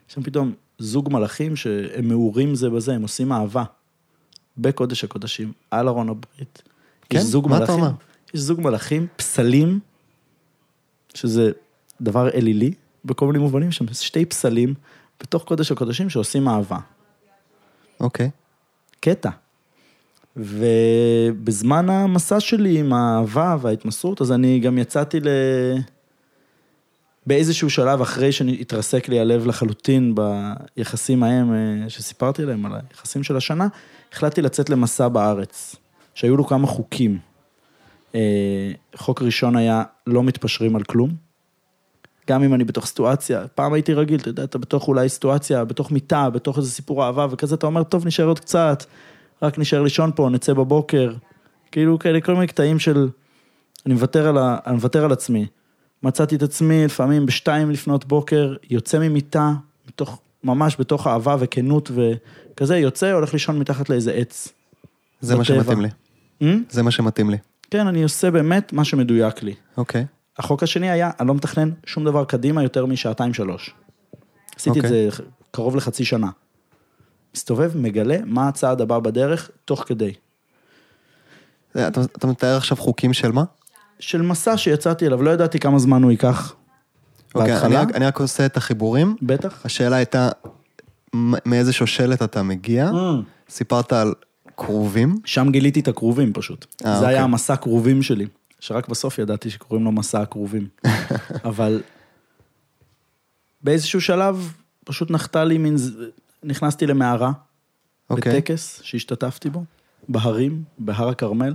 יש 0.09 0.15
שם 0.15 0.23
פתאום 0.23 0.53
זוג 0.79 1.13
מלאכים 1.13 1.57
שהם 1.57 2.09
מעורים 2.09 2.55
זה 2.55 2.71
בזה, 2.71 2.95
הם 2.95 3.03
עושים 3.03 3.33
אהבה. 3.33 3.65
בקודש 4.59 5.05
הקודשים, 5.05 5.53
על 5.71 5.89
ארון 5.89 6.09
הברית. 6.09 6.63
כן? 7.11 7.19
יש 7.19 7.25
זוג 7.25 7.49
מה 7.49 7.57
אתה 7.57 7.65
מלאכים, 7.65 7.85
אומר? 7.85 7.91
יש 8.35 8.41
זוג 8.41 8.61
מלאכים, 8.61 9.07
פסלים, 9.17 9.81
שזה 11.15 11.51
דבר 12.01 12.29
אלילי, 12.31 12.75
בכל 13.05 13.27
מיני 13.27 13.39
מובנים, 13.39 13.73
שם 13.73 13.85
שתי 13.93 14.25
פסלים, 14.25 14.75
בתוך 15.23 15.45
קודש 15.45 15.73
הקודשים 15.73 16.11
שעושים 16.11 16.49
אהבה. 16.49 16.79
אוקיי. 18.01 18.31
קטע. 19.01 19.31
ובזמן 20.37 21.91
המסע 21.91 22.41
שלי 22.41 22.79
עם 22.79 22.93
האהבה 22.93 23.57
וההתמסרות, 23.61 24.21
אז 24.21 24.33
אני 24.33 24.61
גם 24.61 24.79
יצאתי 24.79 25.21
ל... 25.21 25.29
באיזשהו 27.27 27.71
שלב, 27.71 28.01
אחרי 28.01 28.33
שהתרסק 28.33 29.09
לי 29.09 29.21
הלב 29.21 29.47
לחלוטין 29.47 30.15
ביחסים 30.15 31.23
ההם 31.23 31.53
אה, 31.53 31.91
שסיפרתי 31.91 32.45
להם 32.45 32.67
על 32.67 32.73
היחסים 32.91 33.23
של 33.23 33.37
השנה, 33.37 33.69
החלטתי 34.13 34.43
לצאת 34.43 34.71
למסע 34.71 35.09
בארץ, 35.09 35.77
שהיו 36.15 36.37
לו 36.37 36.47
כמה 36.47 36.67
חוקים. 36.67 37.19
אה, 38.15 38.73
חוק 38.97 39.23
ראשון 39.23 39.57
היה 39.57 39.83
לא 40.07 40.23
מתפשרים 40.23 40.77
על 40.77 40.83
כלום, 40.83 41.15
גם 42.31 42.43
אם 42.43 42.55
אני 42.55 42.65
בתוך 42.65 42.87
סיטואציה, 42.87 43.49
פעם 43.55 43.73
הייתי 43.73 43.95
רגיל, 43.95 44.21
אתה 44.21 44.29
יודע, 44.29 44.45
אתה 44.45 44.59
בתוך 44.59 44.89
אולי 44.89 45.09
סיטואציה, 45.09 45.65
בתוך 45.65 45.91
מיטה, 45.91 46.31
בתוך 46.31 46.59
איזה 46.59 46.71
סיפור 46.71 47.05
אהבה, 47.05 47.27
וכזה 47.31 47.55
אתה 47.55 47.67
אומר, 47.67 47.83
טוב, 47.83 48.07
נשאר 48.07 48.25
עוד 48.25 48.41
קצת, 48.41 48.85
רק 49.43 49.59
נשאר 49.59 49.83
לישון 49.83 50.11
פה, 50.15 50.29
נצא 50.29 50.53
בבוקר. 50.53 51.13
כאילו 51.73 51.99
כאלה, 51.99 52.21
כל 52.21 52.35
מיני 52.35 52.47
קטעים 52.47 52.79
של, 52.79 53.09
אני 53.87 53.95
מוותר 53.95 54.29
על, 54.29 54.39
ה, 54.39 54.59
אני 54.67 54.75
מוותר 54.75 55.05
על 55.05 55.13
עצמי. 55.13 55.47
מצאתי 56.03 56.37
את 56.37 56.43
עצמי 56.43 56.85
לפעמים 56.85 57.27
בשתיים 57.27 57.71
לפנות 57.71 58.05
בוקר, 58.05 58.55
יוצא 58.71 58.99
ממיטה, 58.99 59.53
מתוך, 59.89 60.21
ממש 60.45 60.77
בתוך 60.79 61.07
אהבה 61.07 61.37
וכנות 61.39 61.91
וכזה, 61.95 62.79
יוצא, 62.79 63.13
הולך 63.13 63.33
לישון 63.33 63.59
מתחת 63.59 63.89
לאיזה 63.89 64.13
עץ. 64.13 64.49
זה 65.21 65.37
מה. 65.37 65.45
שמתאים 65.45 65.81
לי. 65.81 65.89
Hmm? 66.43 66.47
זה 66.71 66.83
מה 66.83 66.91
שמתאים 66.91 67.31
לי. 67.31 67.37
כן, 67.71 67.87
אני 67.87 68.03
עושה 68.03 68.31
באמת 68.31 68.73
מה 68.73 68.85
שמדויק 68.85 69.43
לי. 69.43 69.55
אוקיי. 69.77 70.07
החוק 70.39 70.63
השני 70.63 70.91
היה, 70.91 71.11
אני 71.21 71.29
לא 71.29 71.35
מתכנן 71.35 71.71
שום 71.87 72.05
דבר 72.05 72.25
קדימה 72.25 72.63
יותר 72.63 72.87
משעתיים 72.87 73.35
שלוש. 73.35 73.75
עשיתי 74.57 74.81
את 74.81 74.85
אוקיי. 74.85 75.11
זה 75.11 75.23
קרוב 75.51 75.77
לחצי 75.77 76.05
שנה. 76.05 76.31
מסתובב, 77.35 77.77
מגלה 77.77 78.17
מה 78.27 78.49
הצעד 78.49 78.81
הבא 78.81 78.99
בדרך, 78.99 79.51
תוך 79.65 79.85
כדי. 79.87 80.13
זה, 81.75 81.89
אתה, 81.89 82.01
אתה 82.01 82.27
מתאר 82.27 82.57
עכשיו 82.57 82.77
חוקים 82.77 83.13
של 83.13 83.33
מה? 83.33 83.45
של 84.01 84.23
מסע 84.23 84.57
שיצאתי 84.57 85.07
אליו, 85.07 85.23
לא 85.23 85.31
ידעתי 85.31 85.59
כמה 85.59 85.79
זמן 85.79 86.03
הוא 86.03 86.11
ייקח. 86.11 86.55
אוקיי, 87.35 87.53
אני 87.53 87.61
בהתחלה, 87.61 87.81
רק, 87.81 87.95
אני 87.95 88.07
רק 88.07 88.21
עושה 88.21 88.47
את 88.47 88.57
החיבורים. 88.57 89.17
בטח. 89.23 89.61
השאלה 89.65 89.97
הייתה, 89.97 90.29
מאיזה 91.47 91.73
שושלת 91.73 92.23
אתה 92.23 92.43
מגיע? 92.43 92.91
Mm. 92.91 93.51
סיפרת 93.51 93.93
על 93.93 94.15
כרובים. 94.57 95.19
שם 95.25 95.49
גיליתי 95.51 95.81
את 95.81 95.89
הכרובים 95.89 96.33
פשוט. 96.33 96.67
אה, 96.87 96.99
זה 96.99 97.09
היה 97.09 97.17
אוקיי. 97.17 97.19
המסע 97.19 97.57
כרובים 97.57 98.03
שלי, 98.03 98.27
שרק 98.61 98.89
בסוף 98.89 99.19
ידעתי 99.19 99.51
שקוראים 99.51 99.85
לו 99.85 99.93
מסע 99.93 100.21
הכרובים. 100.21 100.69
אבל 101.45 101.83
באיזשהו 103.63 104.01
שלב 104.01 104.53
פשוט 104.85 105.11
נחתה 105.11 105.45
לי 105.45 105.59
מין, 105.59 105.77
נכנסתי 106.45 106.87
למערה, 106.87 107.33
אוקיי. 108.11 108.33
בטקס 108.33 108.83
שהשתתפתי 108.83 109.51
בו, 109.51 109.65
בהרים, 110.09 110.65
בהר 110.79 111.09
הכרמל. 111.09 111.55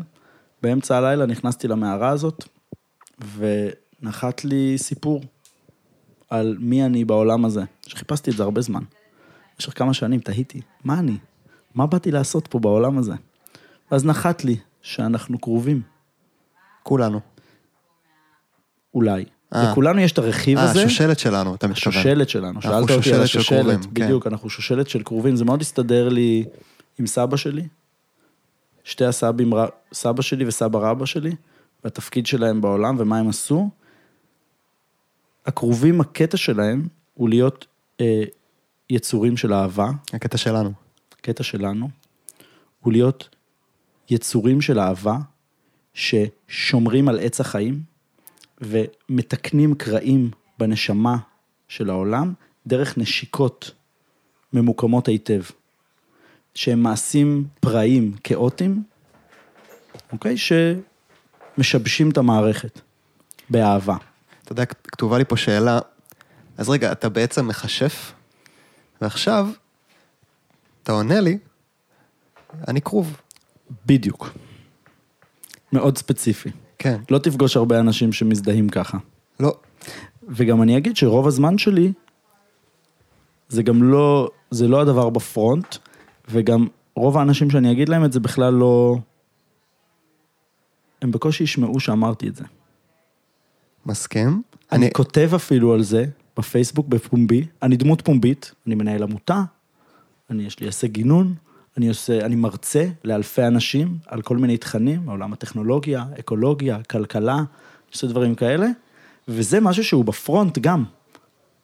באמצע 0.62 0.98
הלילה 0.98 1.26
נכנסתי 1.26 1.68
למערה 1.68 2.10
הזאת, 2.10 2.44
ונחת 3.38 4.46
לי 4.46 4.78
סיפור 4.78 5.24
על 6.30 6.58
מי 6.60 6.86
אני 6.86 7.06
בעולם 7.06 7.46
הזה, 7.46 7.64
שחיפשתי 7.88 8.32
את 8.32 8.36
זה 8.36 8.44
הרבה 8.44 8.62
זמן. 8.62 8.84
במשך 9.56 9.78
כמה 9.78 9.94
שנים 9.94 10.20
תהיתי, 10.20 10.62
מה 10.84 11.00
אני? 11.00 11.18
מה 11.76 11.88
באתי 11.88 12.12
לעשות 12.12 12.48
פה 12.48 12.60
בעולם 12.60 12.98
הזה? 12.98 13.14
ואז 13.92 14.06
נחת 14.06 14.44
לי 14.44 14.58
שאנחנו 14.82 15.40
קרובים, 15.40 15.82
כולנו. 16.84 17.20
אולי. 18.94 19.26
אה. 19.56 19.72
לכולנו 19.72 20.02
יש 20.02 20.12
את 20.12 20.18
הרכיב 20.18 20.58
אה, 20.58 20.64
הזה. 20.64 20.84
השושלת 20.84 21.20
שלנו, 21.20 21.56
אתה 21.56 21.68
מתכוון. 21.68 21.94
השושלת 21.94 22.30
שלנו, 22.30 22.62
שאלת 22.62 22.74
אותי 22.82 22.94
על 22.94 23.02
שושלת 23.02 23.28
של 23.28 23.40
השושלת, 23.40 23.86
כן. 23.86 23.90
בדיוק, 23.94 24.28
אנחנו 24.28 24.50
שושלת 24.50 24.90
של 24.90 25.04
קרובים, 25.04 25.36
זה 25.36 25.46
מאוד 25.46 25.62
הסתדר 25.62 26.10
לי 26.10 26.46
עם 27.00 27.08
סבא 27.08 27.38
שלי, 27.38 27.68
שתי 28.84 29.06
הסבים, 29.06 29.54
סבא 29.94 30.22
שלי 30.22 30.48
וסבא 30.48 30.80
רבא 30.80 31.06
שלי, 31.06 31.32
והתפקיד 31.84 32.26
שלהם 32.26 32.62
בעולם 32.62 32.96
ומה 33.00 33.18
הם 33.18 33.30
עשו. 33.30 33.70
הקרובים, 35.46 36.02
הקטע 36.02 36.38
שלהם 36.38 36.88
הוא 37.14 37.30
להיות 37.30 37.66
אה, 38.02 38.24
יצורים 38.90 39.38
של 39.38 39.54
אהבה, 39.54 39.90
הקטע 40.14 40.38
שלנו. 40.38 40.72
הקטע 41.20 41.44
שלנו, 41.44 41.90
הוא 42.80 42.94
להיות 42.94 43.30
יצורים 44.10 44.62
של 44.62 44.80
אהבה, 44.80 45.18
ששומרים 45.94 47.10
על 47.10 47.20
עץ 47.20 47.42
החיים, 47.42 47.82
ומתקנים 48.62 49.76
קרעים 49.76 50.32
בנשמה 50.60 51.18
של 51.68 51.90
העולם, 51.90 52.34
דרך 52.68 52.98
נשיקות 52.98 53.72
ממוקמות 54.54 55.08
היטב. 55.08 55.42
שהם 56.58 56.84
מעשים 56.84 57.48
פראיים, 57.60 58.16
כאוטיים, 58.24 58.84
אוקיי? 60.12 60.36
שמשבשים 61.58 62.10
את 62.10 62.18
המערכת, 62.18 62.80
באהבה. 63.50 63.98
אתה 64.44 64.52
יודע, 64.52 64.66
כתובה 64.66 65.18
לי 65.18 65.26
פה 65.26 65.38
שאלה, 65.38 65.80
אז 66.58 66.70
רגע, 66.70 66.92
אתה 66.92 67.10
בעצם 67.10 67.48
מכשף, 67.48 68.14
ועכשיו, 69.02 69.48
אתה 70.84 70.92
עונה 70.92 71.20
לי, 71.20 71.38
אני 72.68 72.82
כרוב. 72.82 73.18
בדיוק. 73.86 74.30
מאוד 75.74 75.98
ספציפי. 75.98 76.50
כן. 76.80 77.02
לא 77.12 77.18
תפגוש 77.18 77.58
הרבה 77.58 77.80
אנשים 77.80 78.14
שמזדהים 78.14 78.70
ככה. 78.70 78.98
לא. 79.40 79.54
וגם 80.28 80.62
אני 80.62 80.78
אגיד 80.78 80.98
שרוב 80.98 81.28
הזמן 81.28 81.58
שלי, 81.58 81.94
זה 83.50 83.64
גם 83.64 83.84
לא, 83.84 84.30
זה 84.52 84.68
לא 84.68 84.82
הדבר 84.82 85.10
בפרונט, 85.10 85.76
וגם 86.30 86.68
רוב 86.96 87.18
האנשים 87.18 87.50
שאני 87.50 87.72
אגיד 87.72 87.90
להם 87.90 88.06
את 88.06 88.14
זה 88.14 88.20
בכלל 88.20 88.54
לא... 88.54 88.98
הם 91.02 91.12
בקושי 91.12 91.44
ישמעו 91.44 91.80
שאמרתי 91.80 92.28
את 92.28 92.36
זה. 92.36 92.44
מסכים? 93.86 94.42
אני, 94.72 94.86
אני 94.86 94.94
כותב 94.94 95.30
אפילו 95.36 95.74
על 95.74 95.84
זה 95.84 96.06
בפייסבוק 96.38 96.88
בפומבי, 96.88 97.46
אני 97.62 97.78
דמות 97.78 98.02
פומבית, 98.02 98.52
אני 98.68 98.76
מנהל 98.76 99.04
עמותה, 99.04 99.44
אני 100.30 100.44
יש 100.44 100.60
לי 100.60 100.66
הישג 100.66 100.92
גינון, 100.92 101.34
אני 101.78 101.90
עושה, 101.90 102.26
אני 102.26 102.36
מרצה 102.36 102.88
לאלפי 103.04 103.44
אנשים 103.44 103.98
על 104.08 104.22
כל 104.22 104.38
מיני 104.38 104.58
תכנים, 104.58 105.06
מעולם 105.06 105.34
הטכנולוגיה, 105.34 106.06
אקולוגיה, 106.20 106.84
כלכלה, 106.84 107.44
עושה 107.94 108.08
דברים 108.08 108.36
כאלה, 108.36 108.68
וזה 109.28 109.60
משהו 109.60 109.84
שהוא 109.84 110.06
בפרונט 110.06 110.58
גם, 110.58 110.84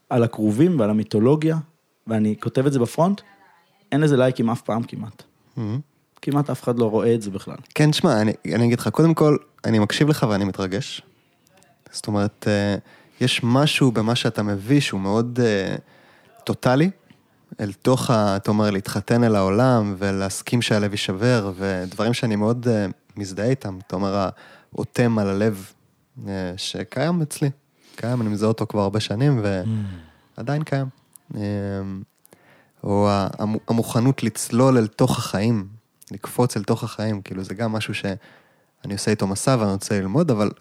על 0.10 0.23
הכרובים 0.23 0.80
ועל 0.80 0.89
המיתולוגיה, 0.89 1.58
ואני 2.08 2.36
כותב 2.39 2.65
את 2.65 2.73
זה 2.73 2.80
בפרונט, 2.80 3.21
אין 3.91 4.02
לזה 4.02 4.17
לייקים 4.17 4.49
אף 4.49 4.62
פעם 4.62 4.84
כמעט. 4.84 5.23
מהמם. 5.58 5.80
כמעט 6.21 6.49
אף 6.49 6.63
אחד 6.63 6.80
לא 6.80 6.86
רואה 6.86 7.13
את 7.13 7.21
זה 7.21 7.32
בכלל. 7.32 7.56
כן, 7.76 7.93
שמע, 7.93 8.21
אני, 8.21 8.34
אני 8.54 8.65
אגיד 8.65 8.80
לך, 8.80 8.88
קודם 8.88 9.13
כל, 9.13 9.38
אני 9.65 9.80
מקשיב 9.80 10.10
לך 10.10 10.26
ואני 10.30 10.45
מתרגש. 10.45 11.02
זאת 11.91 12.08
אומרת, 12.08 12.45
אה, 12.47 12.76
יש 13.21 13.41
משהו 13.43 13.91
במה 13.91 14.15
שאתה 14.15 14.43
מביא 14.43 14.80
שהוא 14.80 15.02
מאוד 15.02 15.39
אה, 15.43 15.76
טוטאלי, 16.43 16.89
אל 17.60 17.74
תוך, 17.74 18.10
ה, 18.10 18.36
אתה 18.36 18.52
אומר, 18.52 18.72
להתחתן 18.72 19.24
אל 19.24 19.36
העולם 19.36 19.96
ולהסכים 19.98 20.62
שהלב 20.62 20.92
יישבר, 20.92 21.52
ודברים 21.58 22.13
שאני 22.13 22.36
מאוד 22.36 22.68
אה, 22.68 22.86
מזדהה 23.18 23.46
איתם. 23.50 23.78
אתה 23.88 23.96
אומר, 23.96 24.30
האוטם 24.74 25.20
על 25.20 25.28
הלב, 25.30 25.72
אה, 26.28 26.54
שקיים 26.58 27.22
אצלי. 27.22 27.50
קיים, 27.96 28.22
אני 28.22 28.30
מזהה 28.30 28.48
אותו 28.48 28.68
כבר 28.68 28.82
הרבה 28.82 29.00
שנים, 29.00 29.42
ועדיין 30.38 30.63
קיים. 30.63 30.86
אה, 31.36 31.42
או 32.84 33.10
המ- 33.39 33.58
המוכנות 33.68 34.24
לצלול 34.24 34.78
אל 34.78 34.88
תוך 34.88 35.18
החיים, 35.18 35.68
לקפוץ 36.12 36.58
אל 36.58 36.63
תוך 36.63 36.84
החיים, 36.84 37.22
כאילו 37.22 37.44
זה 37.44 37.54
גם 37.54 37.72
משהו 37.72 37.94
שאני 37.94 38.94
עושה 38.94 39.12
איתו 39.12 39.28
מסע 39.28 39.56
ואני 39.60 39.72
רוצה 39.72 40.00
ללמוד, 40.00 40.32
אבל 40.32 40.52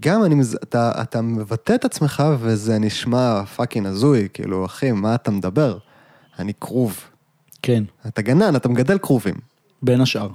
גם 0.00 0.24
אני, 0.24 0.34
אתה, 0.62 1.02
אתה 1.02 1.20
מבטא 1.22 1.72
את 1.74 1.84
עצמך 1.84 2.22
וזה 2.38 2.78
נשמע 2.78 3.44
פאקינג 3.44 3.86
הזוי, 3.86 4.28
כאילו, 4.32 4.64
אחי, 4.66 4.92
מה 4.92 5.14
אתה 5.14 5.30
מדבר? 5.30 5.78
אני 6.40 6.52
כרוב. 6.60 7.04
כן, 7.62 7.84
אתה 8.06 8.22
גנן, 8.22 8.56
אתה 8.56 8.68
מגדל 8.68 8.98
כרובים. 8.98 9.34
בין 9.82 10.00
השאר. 10.00 10.28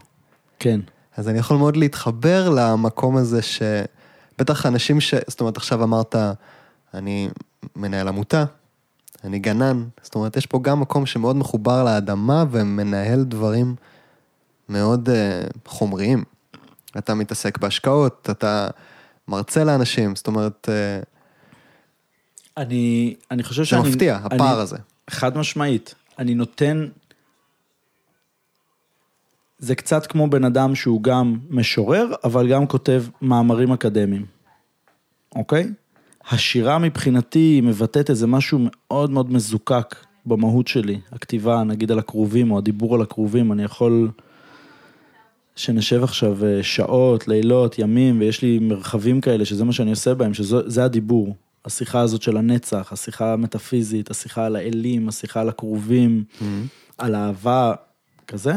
כן. 0.60 0.80
אז 1.18 1.30
אני 1.30 1.40
יכול 1.40 1.58
מאוד 1.58 1.78
להתחבר 1.78 2.50
למקום 2.50 3.18
הזה 3.18 3.42
ש... 3.42 3.62
בטח 4.40 4.66
אנשים 4.66 5.02
ש... 5.02 5.14
זאת 5.28 5.40
אומרת, 5.40 5.58
עכשיו 5.58 5.84
אמרת, 5.84 6.16
אני 6.94 7.30
מנהל 7.76 8.08
עמותה, 8.08 8.46
אני 9.24 9.40
גנן, 9.40 9.84
זאת 10.02 10.16
אומרת, 10.16 10.38
יש 10.38 10.46
פה 10.46 10.60
גם 10.62 10.80
מקום 10.80 11.06
שמאוד 11.06 11.36
מחובר 11.36 11.84
לאדמה 11.84 12.44
ומנהל 12.52 13.24
דברים 13.24 13.76
מאוד 14.70 15.10
uh, 15.10 15.58
חומריים. 15.66 16.24
אתה 16.98 17.14
מתעסק 17.14 17.58
בהשקעות, 17.58 18.30
אתה 18.32 18.68
מרצה 19.28 19.64
לאנשים, 19.64 20.16
זאת 20.16 20.28
אומרת, 20.28 20.70
uh, 20.70 21.06
אני, 22.58 23.16
אני 23.32 23.44
חושב 23.44 23.62
זה 23.62 23.70
שאני... 23.70 23.90
מפתיע, 23.90 24.18
אני- 24.18 24.36
הפער 24.36 24.60
הזה. 24.60 24.78
חד 25.10 25.38
משמעית. 25.38 25.96
אני 26.20 26.36
נותן... 26.36 26.88
זה 29.60 29.76
קצת 29.76 30.06
כמו 30.06 30.28
בן 30.28 30.44
אדם 30.44 30.76
שהוא 30.76 31.04
גם 31.04 31.38
משורר, 31.50 32.14
אבל 32.24 32.48
גם 32.52 32.68
כותב 32.68 33.04
מאמרים 33.22 33.72
אקדמיים, 33.72 34.26
אוקיי? 35.36 35.70
השירה 36.30 36.80
מבחינתי 36.80 37.40
היא 37.40 37.64
מבטאת 37.64 38.10
איזה 38.10 38.28
משהו 38.28 38.60
מאוד 38.62 39.12
מאוד 39.12 39.32
מזוקק 39.32 39.96
במהות 40.26 40.68
שלי. 40.68 41.00
הכתיבה, 41.12 41.64
נגיד 41.64 41.92
על 41.92 42.00
הכרובים, 42.00 42.52
או 42.52 42.58
הדיבור 42.58 42.96
על 42.96 43.02
הכרובים, 43.02 43.52
אני 43.52 43.64
יכול 43.64 44.10
שנשב 45.56 46.04
עכשיו 46.04 46.46
אה, 46.46 46.64
שעות, 46.64 47.28
לילות, 47.28 47.80
ימים, 47.80 48.20
ויש 48.20 48.42
לי 48.42 48.60
מרחבים 48.60 49.22
כאלה, 49.22 49.46
שזה 49.46 49.64
מה 49.64 49.74
שאני 49.74 49.90
עושה 49.90 50.14
בהם, 50.14 50.34
שזה 50.34 50.86
הדיבור. 50.86 51.36
השיחה 51.66 52.00
הזאת 52.00 52.22
של 52.22 52.38
הנצח, 52.38 52.90
השיחה 52.94 53.34
המטאפיזית, 53.34 54.12
השיחה 54.12 54.46
על 54.46 54.56
האלים, 54.56 55.10
השיחה 55.10 55.42
על 55.42 55.50
הכרובים, 55.50 56.24
על 56.98 57.16
אהבה, 57.16 57.74
כזה. 58.28 58.54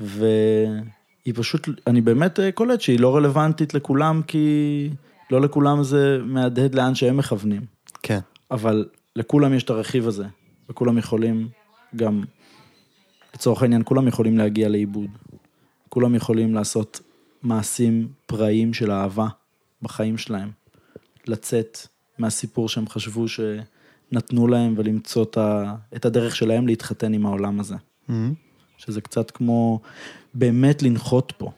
והיא 0.00 1.34
פשוט, 1.34 1.68
אני 1.86 2.00
באמת 2.00 2.40
אה, 2.40 2.52
קולט 2.52 2.80
שהיא 2.80 3.00
לא 3.00 3.16
רלוונטית 3.16 3.74
לכולם, 3.74 4.22
כי 4.26 4.90
לא 5.30 5.40
לכולם 5.40 5.82
זה 5.82 6.18
מהדהד 6.24 6.74
לאן 6.74 6.94
שהם 6.94 7.16
מכוונים, 7.16 7.62
כן. 8.02 8.18
אבל 8.50 8.88
לכולם 9.16 9.54
יש 9.54 9.62
את 9.62 9.70
הרכיב 9.70 10.08
הזה, 10.08 10.24
וכולם 10.70 10.98
יכולים 10.98 11.48
גם, 11.96 12.24
לצורך 13.34 13.62
העניין, 13.62 13.82
כולם 13.84 14.08
יכולים 14.08 14.38
להגיע 14.38 14.68
לאיבוד. 14.68 15.10
כולם 15.88 16.14
יכולים 16.14 16.54
לעשות 16.54 17.00
מעשים 17.42 18.08
פראיים 18.26 18.74
של 18.74 18.90
אהבה 18.90 19.26
בחיים 19.82 20.18
שלהם. 20.18 20.50
לצאת 21.26 21.78
מהסיפור 22.18 22.68
שהם 22.68 22.88
חשבו 22.88 23.24
שנתנו 23.28 24.48
להם 24.48 24.74
ולמצוא 24.76 25.24
את 25.96 26.04
הדרך 26.04 26.36
שלהם 26.36 26.66
להתחתן 26.66 27.12
עם 27.12 27.26
העולם 27.26 27.60
הזה. 27.60 27.76
מהמם. 28.08 28.34
שזה 28.76 29.00
קצת 29.00 29.30
כמו 29.30 29.80
באמת 30.34 30.82
לנחות 30.82 31.32
פה. 31.38 31.50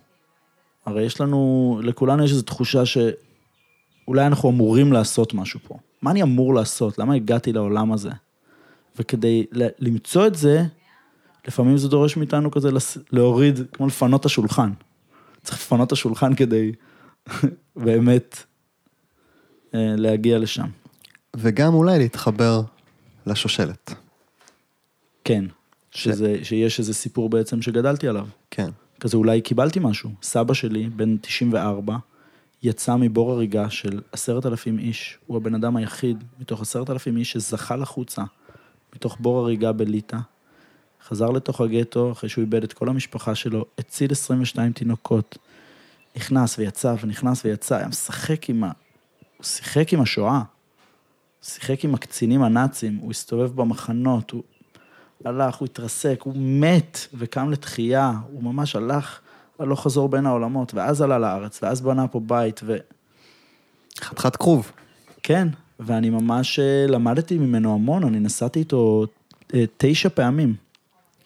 הרי 0.87 1.03
יש 1.03 1.21
לנו, 1.21 1.81
לכולנו 1.83 2.25
יש 2.25 2.31
איזו 2.31 2.42
תחושה 2.42 2.83
שאולי 2.87 4.27
אנחנו 4.27 4.51
אמורים 4.51 4.92
לעשות 4.92 5.35
משהו 5.35 5.61
פה. 5.69 5.79
מה 6.03 6.11
אני 6.11 6.23
אמור 6.23 6.55
לעשות? 6.55 6.99
למה 6.99 7.14
הגעתי 7.14 7.53
לעולם 7.53 7.92
הזה? 7.92 8.11
וכדי 8.99 9.47
למצוא 9.79 10.27
את 10.27 10.35
זה, 10.35 10.62
לפעמים 11.49 11.77
זה 11.77 11.88
דורש 11.88 12.16
מאיתנו 12.16 12.51
כזה 12.51 12.69
להוריד, 13.12 13.61
כמו 13.73 13.87
לפנות 13.87 14.21
את 14.21 14.27
השולחן. 14.27 14.73
צריך 15.42 15.59
לפנות 15.59 15.87
את 15.87 15.92
השולחן 15.92 16.35
כדי 16.35 16.73
באמת 17.77 18.37
להגיע 19.96 20.38
לשם. 20.38 20.66
וגם 21.36 21.74
אולי 21.74 21.98
להתחבר 21.98 22.60
לשושלת. 23.26 23.94
כן, 25.24 25.44
שזה, 25.90 26.38
שיש 26.42 26.78
איזה 26.78 26.94
סיפור 26.94 27.28
בעצם 27.28 27.62
שגדלתי 27.62 28.08
עליו. 28.08 28.26
כן. 28.50 28.70
כזה 29.00 29.16
אולי 29.16 29.40
קיבלתי 29.40 29.80
משהו. 29.82 30.10
סבא 30.22 30.54
שלי, 30.54 30.88
בן 30.88 31.16
94, 31.16 31.96
יצא 32.62 32.96
מבור 32.96 33.32
הריגה 33.32 33.70
של 33.70 34.00
עשרת 34.12 34.46
אלפים 34.46 34.78
איש. 34.78 35.18
הוא 35.26 35.36
הבן 35.36 35.54
אדם 35.54 35.76
היחיד 35.76 36.24
מתוך 36.40 36.60
עשרת 36.60 36.90
אלפים 36.90 37.16
איש 37.16 37.32
שזכה 37.32 37.76
לחוצה 37.76 38.22
מתוך 38.94 39.16
בור 39.20 39.38
הריגה 39.38 39.72
בליטא. 39.72 40.18
חזר 41.08 41.30
לתוך 41.30 41.60
הגטו 41.60 42.12
אחרי 42.12 42.28
שהוא 42.28 42.42
איבד 42.42 42.64
את 42.64 42.72
כל 42.72 42.88
המשפחה 42.88 43.34
שלו, 43.34 43.64
הציל 43.78 44.12
22 44.12 44.72
תינוקות. 44.72 45.38
נכנס 46.16 46.58
ויצא 46.58 46.94
ונכנס 47.00 47.44
ויצא, 47.44 47.76
היה 47.76 47.88
משחק 47.88 48.50
עם 48.50 48.64
ה... 48.64 48.70
שיחק 49.46 49.92
עם 49.92 50.00
השואה. 50.00 50.42
שיחק 51.42 51.85
עם 51.85 51.94
הקצינים 51.94 52.42
הנאצים, 52.42 52.96
הוא 52.96 53.11
הסתובב 53.11 53.56
במחנות, 53.56 54.30
הוא 54.30 54.42
הלך, 55.24 55.56
הוא 55.56 55.66
התרסק, 55.66 56.20
הוא 56.22 56.35
מת 56.37 56.98
וקם 57.14 57.50
לתחייה, 57.50 58.12
הוא 58.32 58.42
ממש 58.42 58.76
הלך 58.76 59.20
הלוך 59.59 59.82
חזור 59.82 60.09
בין 60.09 60.26
העולמות, 60.26 60.74
ואז 60.74 61.02
עלה 61.02 61.18
לארץ, 61.18 61.62
ואז 61.62 61.80
בנה 61.80 62.09
פה 62.09 62.20
בית, 62.20 62.61
ו... 62.64 62.76
חתיכת 64.00 64.37
כרוב. 64.37 64.72
כן, 65.22 65.48
ואני 65.80 66.11
ממש 66.11 66.59
אה, 66.59 66.87
למדתי 66.88 67.38
ממנו 67.38 67.74
המון, 67.74 68.04
אני 68.04 68.20
נסעתי 68.20 68.59
איתו 68.59 69.04
אה, 69.54 69.64
תשע 69.76 70.09
פעמים 70.09 70.54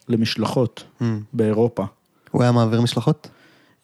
למשלחות 0.09 0.83
Mm. 1.01 1.03
באירופה. 1.33 1.85
הוא 2.31 2.43
היה 2.43 2.51
מעביר 2.51 2.81
משלחות? 2.81 3.27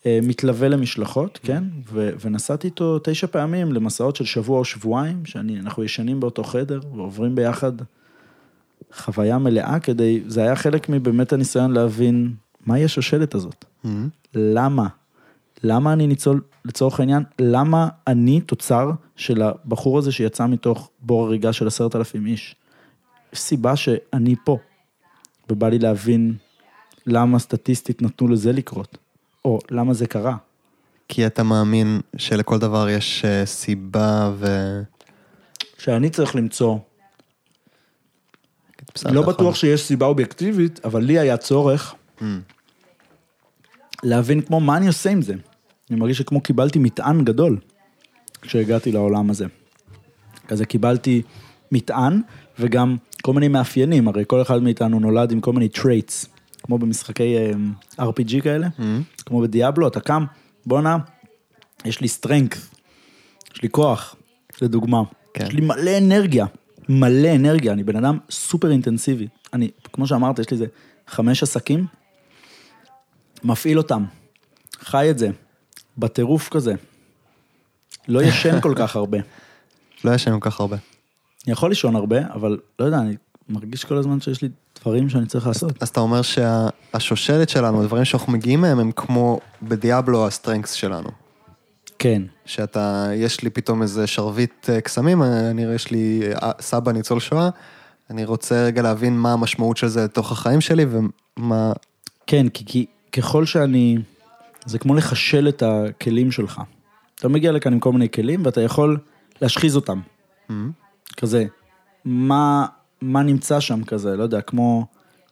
אה, 0.08 0.20
מתלווה 0.24 0.68
למשלחות, 0.68 1.40
כן, 1.44 1.64
ו- 1.94 2.10
ונסעתי 2.22 2.68
איתו 2.68 3.00
תשע 3.04 3.28
פעמים 3.28 3.74
למסעות 3.74 4.16
של 4.16 4.26
שבוע 4.26 4.60
או 4.60 4.66
שבועיים, 4.66 5.26
שאנחנו 5.26 5.84
ישנים 5.84 6.20
באותו 6.20 6.44
חדר 6.44 6.80
ועוברים 6.96 7.36
ביחד 7.36 7.72
חוויה 8.94 9.38
מלאה 9.38 9.80
כדי, 9.80 10.22
זה 10.28 10.42
היה 10.42 10.56
חלק 10.56 10.90
מבאמת 10.90 11.34
הניסיון 11.34 11.72
להבין 11.72 12.34
מהי 12.66 12.86
השושלת 12.86 13.36
הזאת. 13.36 13.66
מהמם. 13.84 14.10
למה? 14.36 14.88
למה 15.64 15.94
אני 15.94 16.08
ניצול, 16.08 16.42
לצורך 16.66 17.00
העניין, 17.00 17.24
למה 17.40 17.88
אני 18.08 18.42
תוצר 18.42 18.92
של 19.16 19.42
הבחור 19.42 19.98
הזה 19.98 20.12
שיצא 20.12 20.48
מתוך 20.48 20.90
בור 21.02 21.26
הריגה 21.26 21.54
של 21.54 21.68
עשרת 21.68 21.96
אלפים 21.96 22.26
איש? 22.26 22.56
יש 23.34 23.40
סיבה 23.40 23.76
שאני 23.76 24.36
פה, 24.44 24.58
ובא 25.50 25.70
לי 25.70 25.80
להבין 25.80 26.34
למה 27.06 27.40
סטטיסטית 27.40 28.02
נתנו 28.02 28.28
לזה 28.28 28.52
לקרות, 28.52 28.98
או 29.48 29.60
למה 29.72 29.94
זה 29.94 30.08
קרה. 30.08 30.38
כי 31.08 31.28
אתה 31.28 31.44
מאמין 31.44 32.02
שלכל 32.18 32.60
דבר 32.60 32.90
יש 32.90 33.26
אה, 33.26 33.46
סיבה 33.46 34.32
ו... 34.36 34.46
שאני 35.78 36.10
צריך 36.10 36.36
למצוא, 36.36 36.78
לא 39.06 39.22
אתה 39.22 39.30
בטוח 39.30 39.56
שיש 39.56 39.82
סיבה 39.82 40.06
אובייקטיבית, 40.06 40.86
אבל 40.86 41.04
לי 41.04 41.20
היה 41.20 41.38
צורך. 41.38 41.96
Mm. 42.20 42.24
להבין 44.04 44.42
כמו 44.42 44.60
מה 44.60 44.78
אני 44.78 44.88
עושה 44.88 45.10
עם 45.10 45.22
זה. 45.22 45.34
אני 45.90 46.00
מרגיש 46.00 46.18
שכמו 46.18 46.42
קיבלתי 46.42 46.80
מטען 46.80 47.24
גדול 47.24 47.60
כשהגעתי 48.42 48.92
לעולם 48.92 49.30
הזה. 49.30 49.46
כזה 50.48 50.66
קיבלתי 50.66 51.22
מטען 51.72 52.22
וגם 52.60 52.98
כל 53.22 53.34
מיני 53.34 53.48
מאפיינים, 53.48 54.08
הרי 54.08 54.24
כל 54.28 54.42
אחד 54.42 54.64
מאיתנו 54.64 55.00
נולד 55.00 55.32
עם 55.32 55.42
כל 55.42 55.54
מיני 55.54 55.70
traits, 55.76 56.37
כמו 56.68 56.78
במשחקי 56.78 57.36
אה, 57.38 57.52
RPG 58.10 58.42
כאלה, 58.44 58.68
Mm. 58.80 58.82
כמו 59.26 59.42
בדיאבלו, 59.42 59.88
אתה 59.88 60.00
קם, 60.00 60.26
בואנה, 60.66 60.98
יש 61.86 62.02
לי 62.02 62.08
strength, 62.22 62.58
יש 63.56 63.62
לי 63.64 63.70
כוח, 63.70 64.16
לדוגמה. 64.62 65.02
כן. 65.34 65.46
יש 65.46 65.54
לי 65.54 65.62
מלא 65.62 65.98
אנרגיה, 65.98 66.46
מלא 66.90 67.36
אנרגיה, 67.36 67.74
אני 67.74 67.84
בן 67.84 67.96
אדם 67.96 68.18
סופר 68.30 68.72
אינטנסיבי. 68.72 69.28
אני, 69.54 69.72
כמו 69.94 70.08
שאמרת, 70.08 70.40
יש 70.40 70.52
לי 70.52 70.56
איזה 70.56 70.66
חמש 71.08 71.44
עסקים, 71.44 71.86
מפעיל 73.44 73.78
אותם, 73.78 74.06
חי 74.80 75.10
את 75.12 75.18
זה, 75.18 75.30
בטירוף 75.98 76.50
כזה. 76.50 76.74
לא 78.08 78.24
ישן 78.24 78.62
כל 78.66 78.74
כך 78.76 78.96
הרבה. 78.96 79.18
לא 80.04 80.12
ישנו 80.12 80.42
כל 80.42 80.50
כך 80.50 80.60
הרבה. 80.60 80.78
אני 81.46 81.52
יכול 81.54 81.70
לישון 81.70 81.96
הרבה, 81.96 82.18
אבל 82.34 82.60
לא 82.80 82.86
יודע, 82.86 82.98
אני 82.98 83.16
מרגיש 83.50 83.86
כל 83.86 83.98
הזמן 83.98 84.22
שיש 84.22 84.42
לי 84.42 84.50
דברים 84.82 85.10
שאני 85.10 85.26
צריך 85.26 85.48
לעשות. 85.48 85.84
אז 85.84 85.88
אתה 85.88 86.00
אומר 86.00 86.22
שהשושלת 86.22 87.50
שלנו, 87.50 87.82
הדברים 87.82 88.06
שאנחנו 88.06 88.34
מגיעים 88.34 88.62
מהם, 88.62 88.80
הם 88.80 88.92
כמו 88.92 89.40
בדיאבלו 89.64 90.28
ה 90.28 90.32
strengths 90.32 90.72
שלנו. 90.72 91.10
כן, 92.00 92.22
שאתה, 92.46 93.10
יש 93.16 93.44
לי 93.44 93.50
פתאום 93.50 93.82
איזה 93.82 94.08
שרביט 94.08 94.70
אה, 94.70 94.82
קסמים, 94.82 95.24
אני, 95.24 95.64
יש 95.64 95.92
לי 95.92 96.22
אה, 96.44 96.52
סבא 96.60 96.92
ניצול 96.92 97.20
שואה, 97.20 97.50
אני 98.10 98.26
רוצה 98.26 98.66
רגע 98.66 98.82
להבין 98.82 99.18
מה 99.18 99.34
המשמעות 99.34 99.78
של 99.78 99.88
זה 99.88 100.04
לתוך 100.04 100.32
החיים 100.32 100.62
שלי 100.62 100.86
ומה... 100.90 101.74
כן, 102.28 102.50
כי, 102.50 102.66
כי 102.66 102.86
ככל 103.12 103.46
שאני... 103.46 103.98
זה 104.66 104.80
כמו 104.80 104.96
לחשל 104.96 105.48
את 105.50 105.64
הכלים 105.64 106.32
שלך. 106.32 106.62
אתה 107.16 107.28
מגיע 107.28 107.52
לכאן 107.52 107.74
עם 107.74 107.80
כל 107.80 107.92
מיני 107.92 108.10
כלים 108.10 108.46
ואתה 108.46 108.62
יכול 108.62 108.98
להשחיז 109.42 109.76
אותם. 109.76 110.00
Mm, 110.50 110.54
כזה, 111.18 111.46
מה, 112.06 112.66
מה 113.02 113.24
נמצא 113.24 113.60
שם 113.60 113.84
כזה, 113.84 114.16
לא 114.16 114.24
יודע, 114.24 114.42
כמו 114.42 114.86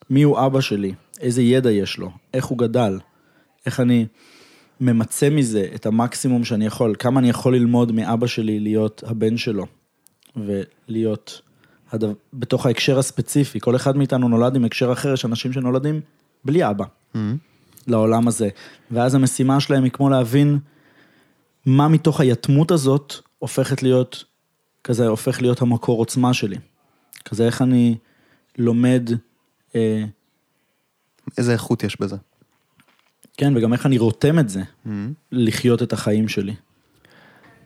מי 0.09 0.23
הוא 0.23 0.45
אבא 0.45 0.61
שלי, 0.61 0.93
איזה 1.19 1.41
ידע 1.41 1.71
יש 1.71 1.97
לו, 1.97 2.11
איך 2.33 2.45
הוא 2.45 2.57
גדל, 2.57 2.99
איך 3.65 3.79
אני 3.79 4.05
ממצה 4.81 5.29
מזה 5.29 5.67
את 5.75 5.85
המקסימום 5.85 6.43
שאני 6.43 6.65
יכול, 6.65 6.95
כמה 6.99 7.19
אני 7.19 7.29
יכול 7.29 7.55
ללמוד 7.55 7.91
מאבא 7.91 8.27
שלי 8.27 8.59
להיות 8.59 9.03
הבן 9.07 9.37
שלו, 9.37 9.65
ולהיות 10.35 11.41
הדו... 11.91 12.13
בתוך 12.33 12.65
ההקשר 12.65 12.99
הספציפי, 12.99 13.59
כל 13.59 13.75
אחד 13.75 13.97
מאיתנו 13.97 14.27
נולד 14.27 14.55
עם 14.55 14.65
הקשר 14.65 14.91
אחר, 14.91 15.13
יש 15.13 15.25
אנשים 15.25 15.53
שנולדים 15.53 16.01
בלי 16.45 16.69
אבא. 16.69 16.85
mm, 17.13 17.17
לעולם 17.87 18.27
הזה. 18.27 18.49
ואז 18.91 19.15
המשימה 19.15 19.59
שלהם 19.59 19.83
היא 19.83 19.91
כמו 19.91 20.09
להבין 20.09 20.59
מה 21.65 21.87
מתוך 21.87 22.19
היתמות 22.19 22.71
הזאת 22.71 23.13
הופכת 23.39 23.83
להיות, 23.83 24.23
כזה 24.83 25.07
הופך 25.07 25.41
להיות 25.41 25.61
המקור 25.61 25.99
עוצמה 25.99 26.33
שלי. 26.33 26.57
כזה 27.25 27.45
איך 27.45 27.61
אני 27.61 27.97
לומד, 28.57 29.09
אה, 29.75 30.03
איזה 31.37 31.53
איכות 31.53 31.83
יש 31.83 32.01
בזה. 32.01 32.15
כן, 33.37 33.57
וגם 33.57 33.73
איך 33.73 33.85
אני 33.85 33.97
רותם 33.97 34.39
את 34.39 34.49
זה, 34.49 34.61
Mm. 34.85 34.89
לחיות 35.31 35.83
את 35.83 35.93
החיים 35.93 36.27
שלי. 36.27 36.55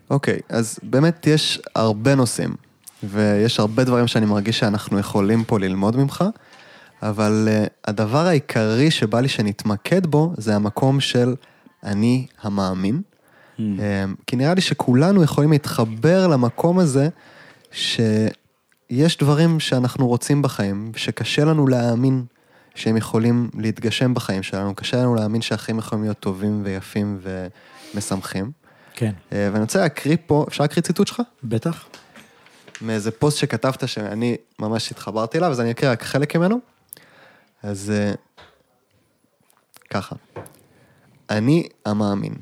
אוקיי, 0.09 0.39
אז 0.49 0.79
באמת 0.83 1.27
יש 1.27 1.61
הרבה 1.75 2.15
נושאים, 2.15 2.55
ויש 3.03 3.59
הרבה 3.59 3.83
דברים 3.83 4.07
שאני 4.07 4.25
מרגיש 4.25 4.59
שאנחנו 4.59 4.99
יכולים 4.99 5.43
פה 5.43 5.59
ללמוד 5.59 5.97
ממך, 5.97 6.23
אבל 7.01 7.47
uh, 7.47 7.69
הדבר 7.85 8.25
העיקרי 8.25 8.91
שבא 8.91 9.19
לי 9.19 9.27
שנתמקד 9.27 10.05
בו, 10.07 10.33
זה 10.37 10.55
המקום 10.55 10.99
של 10.99 11.35
אני 11.83 12.27
המאמין. 12.41 13.01
Mm. 13.01 13.61
Um, 13.61 13.61
כי 14.27 14.35
נראה 14.35 14.53
לי 14.53 14.61
שכולנו 14.61 15.23
יכולים 15.23 15.51
להתחבר 15.51 16.27
למקום 16.27 16.79
הזה, 16.79 17.09
שיש 18.91 19.17
דברים 19.17 19.59
שאנחנו 19.59 20.07
רוצים 20.07 20.41
בחיים, 20.41 20.91
שקשה 20.95 21.45
לנו 21.45 21.67
להאמין 21.67 22.25
שהם 22.75 22.97
יכולים 22.97 23.49
להתגשם 23.57 24.13
בחיים 24.13 24.43
שלנו, 24.43 24.75
קשה 24.75 24.97
לנו 24.97 25.15
להאמין 25.15 25.41
שהחיים 25.41 25.79
יכולים 25.79 26.03
להיות 26.03 26.19
טובים 26.19 26.61
ויפים 26.65 27.19
ומשמחים. 27.93 28.51
כן. 28.93 29.11
אה, 29.31 29.49
ואני 29.51 29.61
רוצה 29.61 29.79
להקריא 29.79 30.17
פה, 30.25 30.45
אפשר 30.47 30.63
להקריא 30.63 30.83
ציטוט 30.83 31.07
שלך? 31.07 31.21
בטח. 31.43 31.85
מאיזה 32.81 33.11
פוסט 33.11 33.37
שכתבת 33.37 33.87
שאני 33.87 34.37
ממש 34.59 34.91
התחברתי 34.91 35.37
אליו, 35.37 35.51
אז 35.51 35.59
אני 35.59 35.71
אקריא 35.71 35.91
רק 35.91 36.03
חלק 36.03 36.35
ממנו. 36.35 36.59
אז 37.63 37.91
אה, 37.95 38.13
ככה, 39.89 40.15
אני 41.29 41.67
המאמין. 41.85 42.33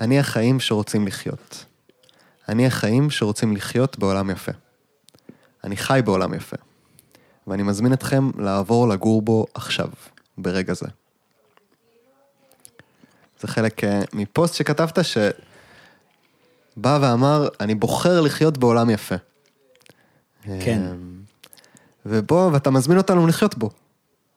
אני 0.00 0.18
החיים 0.18 0.60
שרוצים 0.60 1.06
לחיות. 1.06 1.64
אני 2.48 2.66
החיים 2.66 3.10
שרוצים 3.10 3.56
לחיות 3.56 3.98
בעולם 3.98 4.30
יפה. 4.30 4.52
אני 5.64 5.76
חי 5.76 6.00
בעולם 6.04 6.34
יפה. 6.34 6.56
ואני 7.46 7.62
מזמין 7.62 7.92
אתכם 7.92 8.30
לעבור 8.38 8.88
לגור 8.88 9.22
בו 9.22 9.46
עכשיו, 9.54 9.88
ברגע 10.38 10.74
זה. 10.74 10.86
זה 13.40 13.48
חלק 13.48 13.84
אה, 13.84 14.00
מפוסט 14.12 14.54
שכתבת 14.54 14.98
שבא 15.04 16.98
ואמר, 17.02 17.48
אני 17.60 17.74
בוחר 17.74 18.20
לחיות 18.20 18.58
בעולם 18.58 18.90
יפה. 18.90 19.14
כן. 20.44 20.82
אה, 20.82 20.92
ובוא, 22.06 22.50
ואתה 22.52 22.70
מזמין 22.70 22.98
אותנו 22.98 23.26
לחיות 23.26 23.58
בו. 23.58 23.70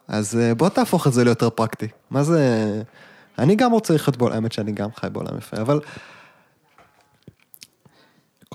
אז 0.07 0.37
אה, 0.37 0.55
בוא 0.55 0.69
תהפוך 0.69 1.07
את 1.07 1.13
זה 1.13 1.23
ליותר 1.23 1.49
פרקטי. 1.49 1.87
מה 2.11 2.23
זה... 2.23 2.81
אני 3.39 3.55
גם 3.55 3.71
רוצה 3.71 3.93
לחיות 3.93 4.17
בעולם, 4.17 4.35
האמת 4.35 4.51
שאני 4.51 4.71
גם 4.71 4.89
חי 4.95 5.07
בעולם 5.11 5.37
יפה, 5.37 5.57
אבל 5.61 5.79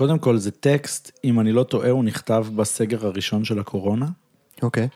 קודם 0.00 0.18
כל 0.18 0.36
זה 0.36 0.50
טקסט, 0.50 1.18
אם 1.24 1.40
אני 1.40 1.52
לא 1.52 1.62
טועה, 1.62 1.90
הוא 1.90 2.04
נכתב 2.04 2.46
בסגר 2.56 3.06
הראשון 3.06 3.44
של 3.44 3.58
הקורונה. 3.58 4.06
אוקיי. 4.62 4.88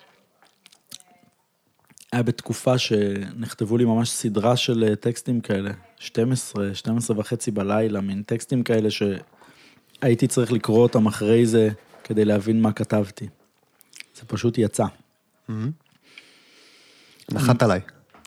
היה 2.13 2.23
בתקופה 2.23 2.79
שנכתבו 2.79 3.77
לי 3.77 3.85
ממש 3.85 4.11
סדרה 4.11 4.57
של 4.57 4.85
אה, 4.89 4.97
טקסטים 4.97 5.41
כאלה, 5.41 5.71
12, 5.99 6.75
12 6.75 7.19
וחצי 7.19 7.51
בלילה, 7.51 8.01
מין 8.01 8.23
טקסטים 8.23 8.63
כאלה 8.63 8.89
שהייתי 8.91 10.27
צריך 10.27 10.53
לקרוא 10.53 10.83
אותם 10.83 11.07
אחרי 11.07 11.47
זה 11.47 11.69
כדי 12.05 12.25
להבין 12.25 12.63
מה 12.63 12.73
כתבתי. 12.73 13.29
זה 14.17 14.23
פשוט 14.27 14.59
יצא. 14.59 14.87
נחת 17.33 17.63
עליי. 17.63 17.81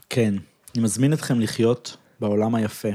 כן, 0.10 0.36
אני 0.76 0.84
מזמין 0.84 1.14
אתכם 1.14 1.40
לחיות 1.40 1.98
בעולם 2.20 2.56
היפה. 2.56 2.90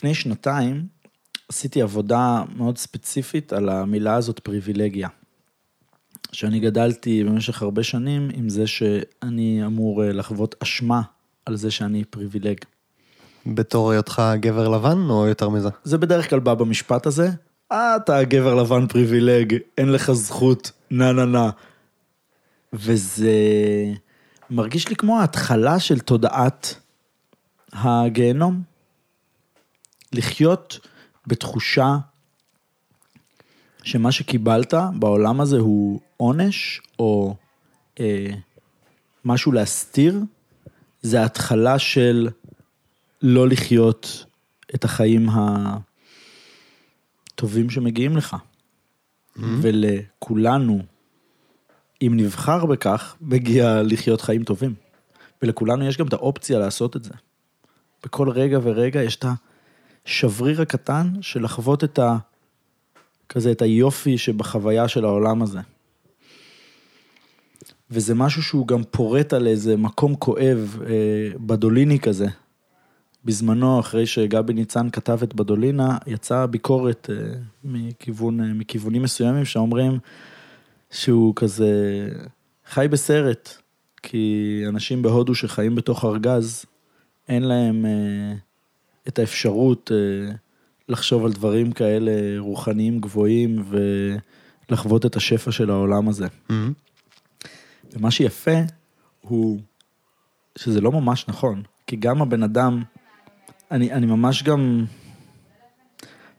לפני 0.00 0.14
שנתיים 0.14 0.86
עשיתי 1.48 1.82
עבודה 1.82 2.42
מאוד 2.56 2.78
ספציפית 2.78 3.52
על 3.52 3.68
המילה 3.68 4.14
הזאת 4.14 4.38
פריבילגיה. 4.38 5.08
שאני 6.32 6.60
גדלתי 6.60 7.24
במשך 7.24 7.62
הרבה 7.62 7.82
שנים 7.82 8.30
עם 8.34 8.48
זה 8.48 8.66
שאני 8.66 9.66
אמור 9.66 10.04
אה, 10.04 10.12
לחוות 10.12 10.54
אשמה 10.62 11.02
על 11.46 11.56
זה 11.56 11.70
שאני 11.70 12.04
פריבילג. 12.04 12.56
בתור 13.46 13.90
היותך 13.90 14.22
גבר 14.40 14.68
לבן, 14.68 15.10
או 15.10 15.26
יותר 15.26 15.48
מזה? 15.48 15.68
זה 15.84 15.98
בדרך 15.98 16.30
כלל 16.30 16.38
בא 16.38 16.54
במשפט 16.54 17.06
הזה, 17.06 17.30
אה, 17.72 17.96
אתה 17.96 18.24
גבר 18.24 18.54
לבן 18.54 18.86
פריבילג, 18.86 19.56
אין 19.78 19.92
לך 19.92 20.12
זכות, 20.12 20.72
נה 20.90 21.12
נה 21.12 21.24
נה. 21.24 21.50
וזה 22.72 23.32
מרגיש 24.50 24.88
לי 24.88 24.96
כמו 24.96 25.20
ההתחלה 25.20 25.80
של 25.80 25.98
תודעת 25.98 26.74
הגיהנום. 27.72 28.69
לחיות 30.12 30.78
בתחושה 31.26 31.96
שמה 33.82 34.12
שקיבלת 34.12 34.74
בעולם 34.98 35.40
הזה 35.40 35.58
הוא 35.58 36.00
עונש, 36.16 36.80
או 36.98 37.36
אה, 38.00 38.30
משהו 39.24 39.52
להסתיר, 39.52 40.20
זה 41.02 41.20
ההתחלה 41.20 41.78
של 41.78 42.28
לא 43.22 43.48
לחיות 43.48 44.24
את 44.74 44.84
החיים 44.84 45.28
הטובים 47.34 47.70
שמגיעים 47.70 48.16
לך. 48.16 48.34
Mm-hmm. 48.34 49.42
ולכולנו, 49.62 50.82
אם 52.02 52.12
נבחר 52.16 52.66
בכך, 52.66 53.16
מגיע 53.20 53.82
לחיות 53.82 54.20
חיים 54.20 54.44
טובים. 54.44 54.74
ולכולנו 55.42 55.84
יש 55.84 55.96
גם 55.96 56.06
את 56.06 56.12
האופציה 56.12 56.58
לעשות 56.58 56.96
את 56.96 57.04
זה. 57.04 57.14
בכל 58.04 58.30
רגע 58.30 58.58
ורגע 58.62 59.02
יש 59.02 59.16
את 59.16 59.24
השבריר 60.06 60.62
הקטן 60.62 61.12
של 61.20 61.44
לחוות 61.44 61.84
את 61.84 61.98
ה... 61.98 62.16
כזה 63.28 63.52
את 63.52 63.62
היופי 63.62 64.18
שבחוויה 64.18 64.88
של 64.88 65.04
העולם 65.04 65.42
הזה. 65.42 65.60
וזה 67.90 68.14
משהו 68.14 68.42
שהוא 68.42 68.66
גם 68.66 68.82
פורט 68.90 69.32
על 69.32 69.46
איזה 69.46 69.76
מקום 69.76 70.14
כואב, 70.14 70.78
אה, 70.86 71.38
בדוליני 71.38 71.98
כזה. 71.98 72.26
בזמנו, 73.24 73.80
אחרי 73.80 74.06
שגבי 74.06 74.52
ניצן 74.52 74.90
כתב 74.90 75.18
את 75.22 75.34
בדולינה, 75.34 75.98
יצאה 76.06 76.46
ביקורת 76.46 77.10
אה, 77.10 77.32
מכיוון, 77.64 78.40
אה, 78.40 78.46
מכיוונים 78.54 79.02
מסוימים 79.02 79.44
שאומרים 79.44 79.98
שהוא 80.90 81.32
כזה 81.36 81.72
חי 82.66 82.86
בסרט, 82.90 83.50
כי 84.02 84.62
אנשים 84.68 85.02
בהודו 85.02 85.34
שחיים 85.34 85.74
בתוך 85.74 86.04
ארגז, 86.04 86.64
אין 87.28 87.42
להם 87.42 87.86
אה, 87.86 88.34
את 89.08 89.18
האפשרות 89.18 89.92
אה, 89.94 90.32
לחשוב 90.88 91.24
על 91.24 91.32
דברים 91.32 91.72
כאלה 91.72 92.12
רוחניים 92.38 93.00
גבוהים 93.00 93.64
ולחוות 94.68 95.06
את 95.06 95.16
השפע 95.16 95.52
של 95.52 95.70
העולם 95.70 96.08
הזה. 96.08 96.26
Mm-hmm. 96.26 96.52
ומה 97.92 98.10
שיפה 98.10 98.56
הוא 99.20 99.60
שזה 100.58 100.80
לא 100.80 100.92
ממש 100.92 101.24
נכון, 101.28 101.62
כי 101.86 101.96
גם 101.96 102.22
הבן 102.22 102.42
אדם, 102.42 102.82
אני, 103.70 103.92
אני 103.92 104.06
ממש 104.06 104.42
גם 104.42 104.84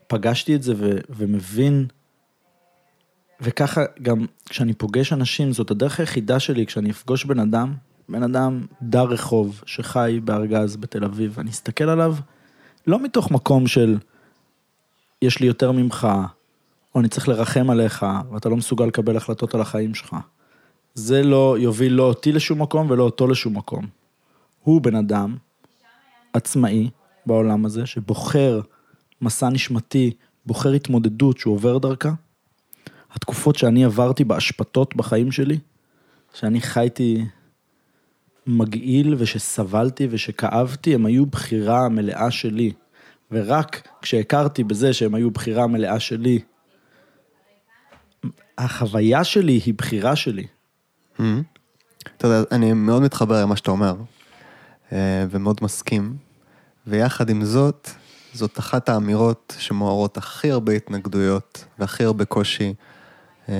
פגשתי 0.08 0.56
את 0.56 0.64
זה 0.64 0.74
ו, 0.78 0.98
ומבין, 1.10 1.88
וככה 3.42 3.82
גם 4.02 4.26
כשאני 4.50 4.74
פוגש 4.74 5.14
אנשים, 5.14 5.54
זאת 5.54 5.72
הדרך 5.72 6.00
היחידה 6.00 6.40
שלי, 6.40 6.66
כשאני 6.66 6.92
אפגוש 6.92 7.26
בן 7.26 7.40
אדם, 7.40 7.74
בן 8.10 8.24
אדם 8.24 8.66
דר 8.82 9.04
רחוב 9.04 9.62
שחי 9.66 10.20
בארגז 10.24 10.76
בתל 10.76 11.04
אביב, 11.04 11.40
אני 11.40 11.50
אסתכל 11.50 11.90
עליו 11.90 12.16
לא 12.88 13.04
מתוך 13.04 13.32
מקום 13.32 13.68
של 13.68 13.98
יש 15.22 15.40
לי 15.40 15.48
יותר 15.48 15.72
ממך, 15.72 16.08
או 16.96 17.00
אני 17.00 17.10
צריך 17.10 17.28
לרחם 17.30 17.70
עליך, 17.70 18.06
ואתה 18.32 18.50
לא 18.50 18.56
מסוגל 18.58 18.86
לקבל 18.86 19.18
החלטות 19.18 19.56
על 19.56 19.62
החיים 19.62 19.94
שלך. 19.96 20.16
זה 20.94 21.24
לא 21.24 21.56
יוביל 21.60 21.94
לא 21.94 22.04
אותי 22.04 22.32
לשום 22.32 22.62
מקום 22.62 22.92
ולא 22.92 23.04
אותו 23.04 23.28
לשום 23.28 23.58
מקום. 23.58 23.88
הוא 24.64 24.82
בן 24.82 24.96
אדם 24.96 25.38
עצמאי 26.34 26.90
בעולם 27.26 27.66
הזה, 27.66 27.86
שבוחר 27.86 28.62
מסע 29.22 29.50
נשמתי, 29.50 30.12
בוחר 30.46 30.72
התמודדות 30.72 31.38
שהוא 31.38 31.54
עובר 31.54 31.78
דרכה. 31.78 32.12
התקופות 33.12 33.56
שאני 33.56 33.86
עברתי 33.86 34.24
באשפתות 34.24 34.96
בחיים 34.96 35.32
שלי, 35.32 35.60
שאני 36.34 36.62
חייתי 36.62 37.26
מגעיל 38.48 39.16
ושסבלתי 39.18 40.08
ושכאבתי, 40.12 40.96
הם 40.96 41.06
היו 41.06 41.26
בחירה 41.26 41.90
מלאה 41.90 42.32
שלי. 42.32 42.72
ורק 43.32 43.88
כשהכרתי 44.02 44.64
בזה 44.64 44.94
שהם 44.94 45.16
היו 45.16 45.32
בחירה 45.32 45.68
מלאה 45.68 46.00
שלי, 46.00 46.40
החוויה 48.58 49.24
שלי 49.24 49.62
היא 49.66 49.74
בחירה 49.74 50.16
שלי. 50.16 50.48
Mm-hmm. 51.18 51.22
אתה 52.18 52.28
יודע, 52.28 52.44
אני 52.52 52.74
מאוד 52.74 53.02
מתחבר 53.02 53.42
למה 53.42 53.56
שאתה 53.56 53.72
אומר, 53.72 53.96
אה, 54.92 55.26
ומאוד 55.30 55.60
מסכים, 55.62 56.18
ויחד 56.88 57.30
עם 57.30 57.44
זאת, 57.44 57.90
זאת 58.34 58.60
אחת 58.60 58.90
האמירות 58.90 59.56
שמעוררות 59.60 60.18
הכי 60.18 60.52
הרבה 60.52 60.74
התנגדויות 60.74 61.66
והכי 61.80 62.04
הרבה 62.04 62.26
קושי, 62.26 62.74
אה, 63.50 63.56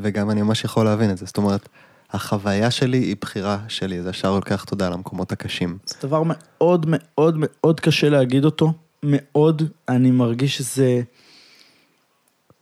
וגם 0.00 0.30
אני 0.30 0.42
ממש 0.42 0.64
יכול 0.64 0.84
להבין 0.84 1.10
את 1.10 1.18
זה. 1.18 1.26
זאת 1.26 1.36
אומרת, 1.36 1.68
החוויה 2.12 2.70
שלי 2.70 2.98
היא 2.98 3.16
בחירה 3.20 3.58
שלי, 3.68 4.02
זה 4.02 4.10
ישר 4.10 4.34
לוקח 4.34 4.64
תודה 4.64 4.88
למקומות 4.88 5.32
הקשים. 5.32 5.78
זה 5.86 5.94
דבר 6.02 6.22
מאוד 6.26 6.86
מאוד 6.88 7.36
מאוד 7.38 7.80
קשה 7.80 8.08
להגיד 8.08 8.44
אותו, 8.44 8.72
מאוד, 9.02 9.62
אני 9.88 10.10
מרגיש 10.10 10.56
שזה... 10.56 11.02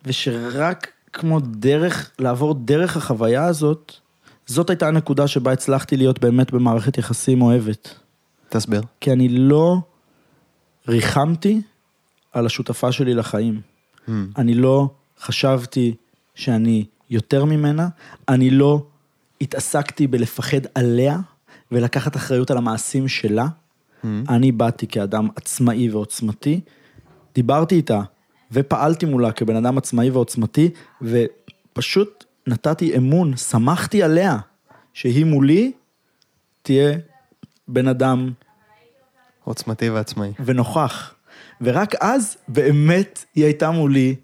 ושרק 0.05 0.91
כמו 1.13 1.41
דרך, 1.41 2.11
לעבור 2.19 2.55
דרך 2.55 2.97
החוויה 2.97 3.45
הזאת, 3.45 3.93
זאת 4.47 4.71
הייתה 4.71 4.89
הנקודה 4.89 5.29
שבה 5.29 5.53
הצלחתי 5.53 5.97
להיות 5.97 6.19
באמת 6.19 6.51
במערכת 6.53 6.99
יחסים 6.99 7.43
אוהבת. 7.43 7.95
תסביר. 8.49 8.83
כי 9.01 9.13
אני 9.13 9.29
לא 9.29 9.77
ריחמתי 10.89 11.63
על 12.33 12.47
השותפה 12.47 12.93
שלי 12.93 13.15
לחיים. 13.15 13.61
Mm. 14.09 14.11
אני 14.37 14.55
לא 14.55 14.89
חשבתי 15.21 15.95
שאני 16.35 16.85
יותר 17.11 17.45
ממנה, 17.45 17.89
אני 18.29 18.51
לא 18.51 18.87
התעסקתי 19.41 20.07
בלפחד 20.07 20.61
עליה 20.75 21.19
ולקחת 21.73 22.17
אחריות 22.17 22.51
על 22.51 22.57
המעשים 22.57 23.09
שלה. 23.09 23.47
Mm. 23.47 24.07
אני 24.29 24.53
באתי 24.53 24.87
כאדם 24.87 25.29
עצמאי 25.37 25.91
ועוצמתי, 25.91 26.61
דיברתי 27.35 27.75
איתה 27.75 28.01
ופעלתי 28.53 29.07
מולה 29.07 29.33
כבן 29.33 29.57
אדם 29.57 29.79
עצמאי 29.79 30.11
ועוצמתי, 30.11 30.71
ופשוט 31.03 32.25
נתתי 32.47 32.97
אמון, 32.97 33.37
שמחתי 33.37 34.03
עליה, 34.03 34.39
שהיא 34.93 35.25
מולי 35.25 35.73
תהיה 36.63 36.99
בן 37.69 37.89
אדם 37.89 38.33
עוצמתי 39.45 39.91
ועצמאי. 39.91 40.33
ונוכח. 40.45 41.15
ורק 41.61 41.95
אז 42.01 42.37
באמת 42.49 43.25
היא 43.35 43.45
הייתה 43.45 43.71
מולי 43.71 44.15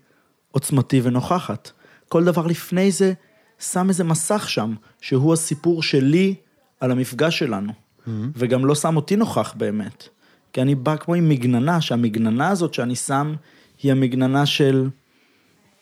עוצמתי 0.50 1.00
ונוכחת. 1.02 1.70
כל 2.08 2.24
דבר 2.24 2.46
לפני 2.46 2.90
זה 2.90 3.12
שם 3.60 3.88
איזה 3.88 4.04
מסך 4.04 4.48
שם, 4.48 4.74
שהוא 5.00 5.32
הסיפור 5.32 5.82
שלי 5.82 6.34
על 6.80 6.90
המפגש 6.90 7.38
שלנו. 7.38 7.72
Mm-hmm. 7.72 8.10
וגם 8.34 8.66
לא 8.66 8.74
שם 8.74 8.96
אותי 8.96 9.16
נוכח 9.16 9.54
באמת. 9.56 10.08
כי 10.52 10.62
אני 10.62 10.74
בא 10.74 10.96
כמו 10.96 11.14
עם 11.14 11.28
מגננה, 11.28 11.80
שהמגננה 11.80 12.48
הזאת 12.48 12.74
שאני 12.74 12.96
שם 12.96 13.34
היא 13.82 13.92
המגננה 13.92 14.46
של 14.46 14.88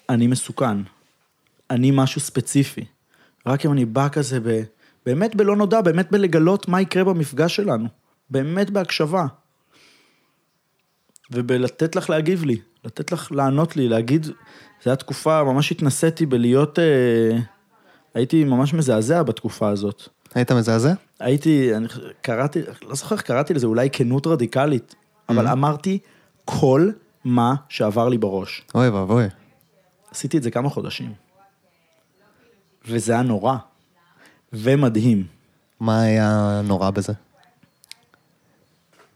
אני 0.08 0.26
מסוכן, 0.26 0.76
אני 1.70 1.90
משהו 1.90 2.20
ספציפי. 2.20 2.84
רק 3.46 3.66
אם 3.66 3.72
אני 3.72 3.84
בא 3.84 4.08
כזה 4.08 4.40
ב... 4.40 4.62
באמת 5.06 5.36
בלא 5.36 5.56
נודע, 5.56 5.80
באמת 5.80 6.10
בלגלות 6.10 6.68
מה 6.68 6.80
יקרה 6.80 7.04
במפגש 7.04 7.56
שלנו. 7.56 7.88
באמת 8.30 8.70
בהקשבה. 8.70 9.26
ובלתת 11.30 11.96
לך 11.96 12.10
להגיב 12.10 12.44
לי, 12.44 12.60
לתת 12.84 13.12
לך 13.12 13.32
לענות 13.32 13.76
לי, 13.76 13.88
להגיד, 13.88 14.24
זו 14.24 14.32
הייתה 14.84 14.96
תקופה, 14.96 15.44
ממש 15.44 15.72
התנסיתי 15.72 16.26
בלהיות, 16.26 16.78
אה, 16.78 17.38
הייתי 18.18 18.44
ממש 18.44 18.74
מזעזע 18.74 19.22
בתקופה 19.22 19.68
הזאת. 19.68 20.08
היית 20.34 20.52
מזעזע? 20.52 20.92
הייתי, 21.20 21.76
אני 21.76 21.88
קראתי, 22.22 22.60
לא 22.82 22.94
זוכר 22.94 23.14
איך 23.14 23.22
קראתי 23.22 23.54
לזה, 23.54 23.66
אולי 23.66 23.88
כנות 23.92 24.26
רדיקלית, 24.26 24.94
אבל 25.28 25.46
אמרתי 25.46 25.98
כל 26.44 26.90
מה 27.24 27.54
שעבר 27.68 28.08
לי 28.08 28.18
בראש. 28.18 28.62
אוי 28.74 28.88
ואבוי. 28.88 29.24
עשיתי 30.10 30.38
את 30.38 30.42
זה 30.42 30.50
כמה 30.50 30.70
חודשים. 30.70 31.12
וזה 32.88 33.12
היה 33.12 33.22
נורא. 33.22 33.56
ומדהים. 34.52 35.26
מה 35.80 36.02
היה 36.02 36.60
נורא 36.64 36.90
בזה? 36.90 37.12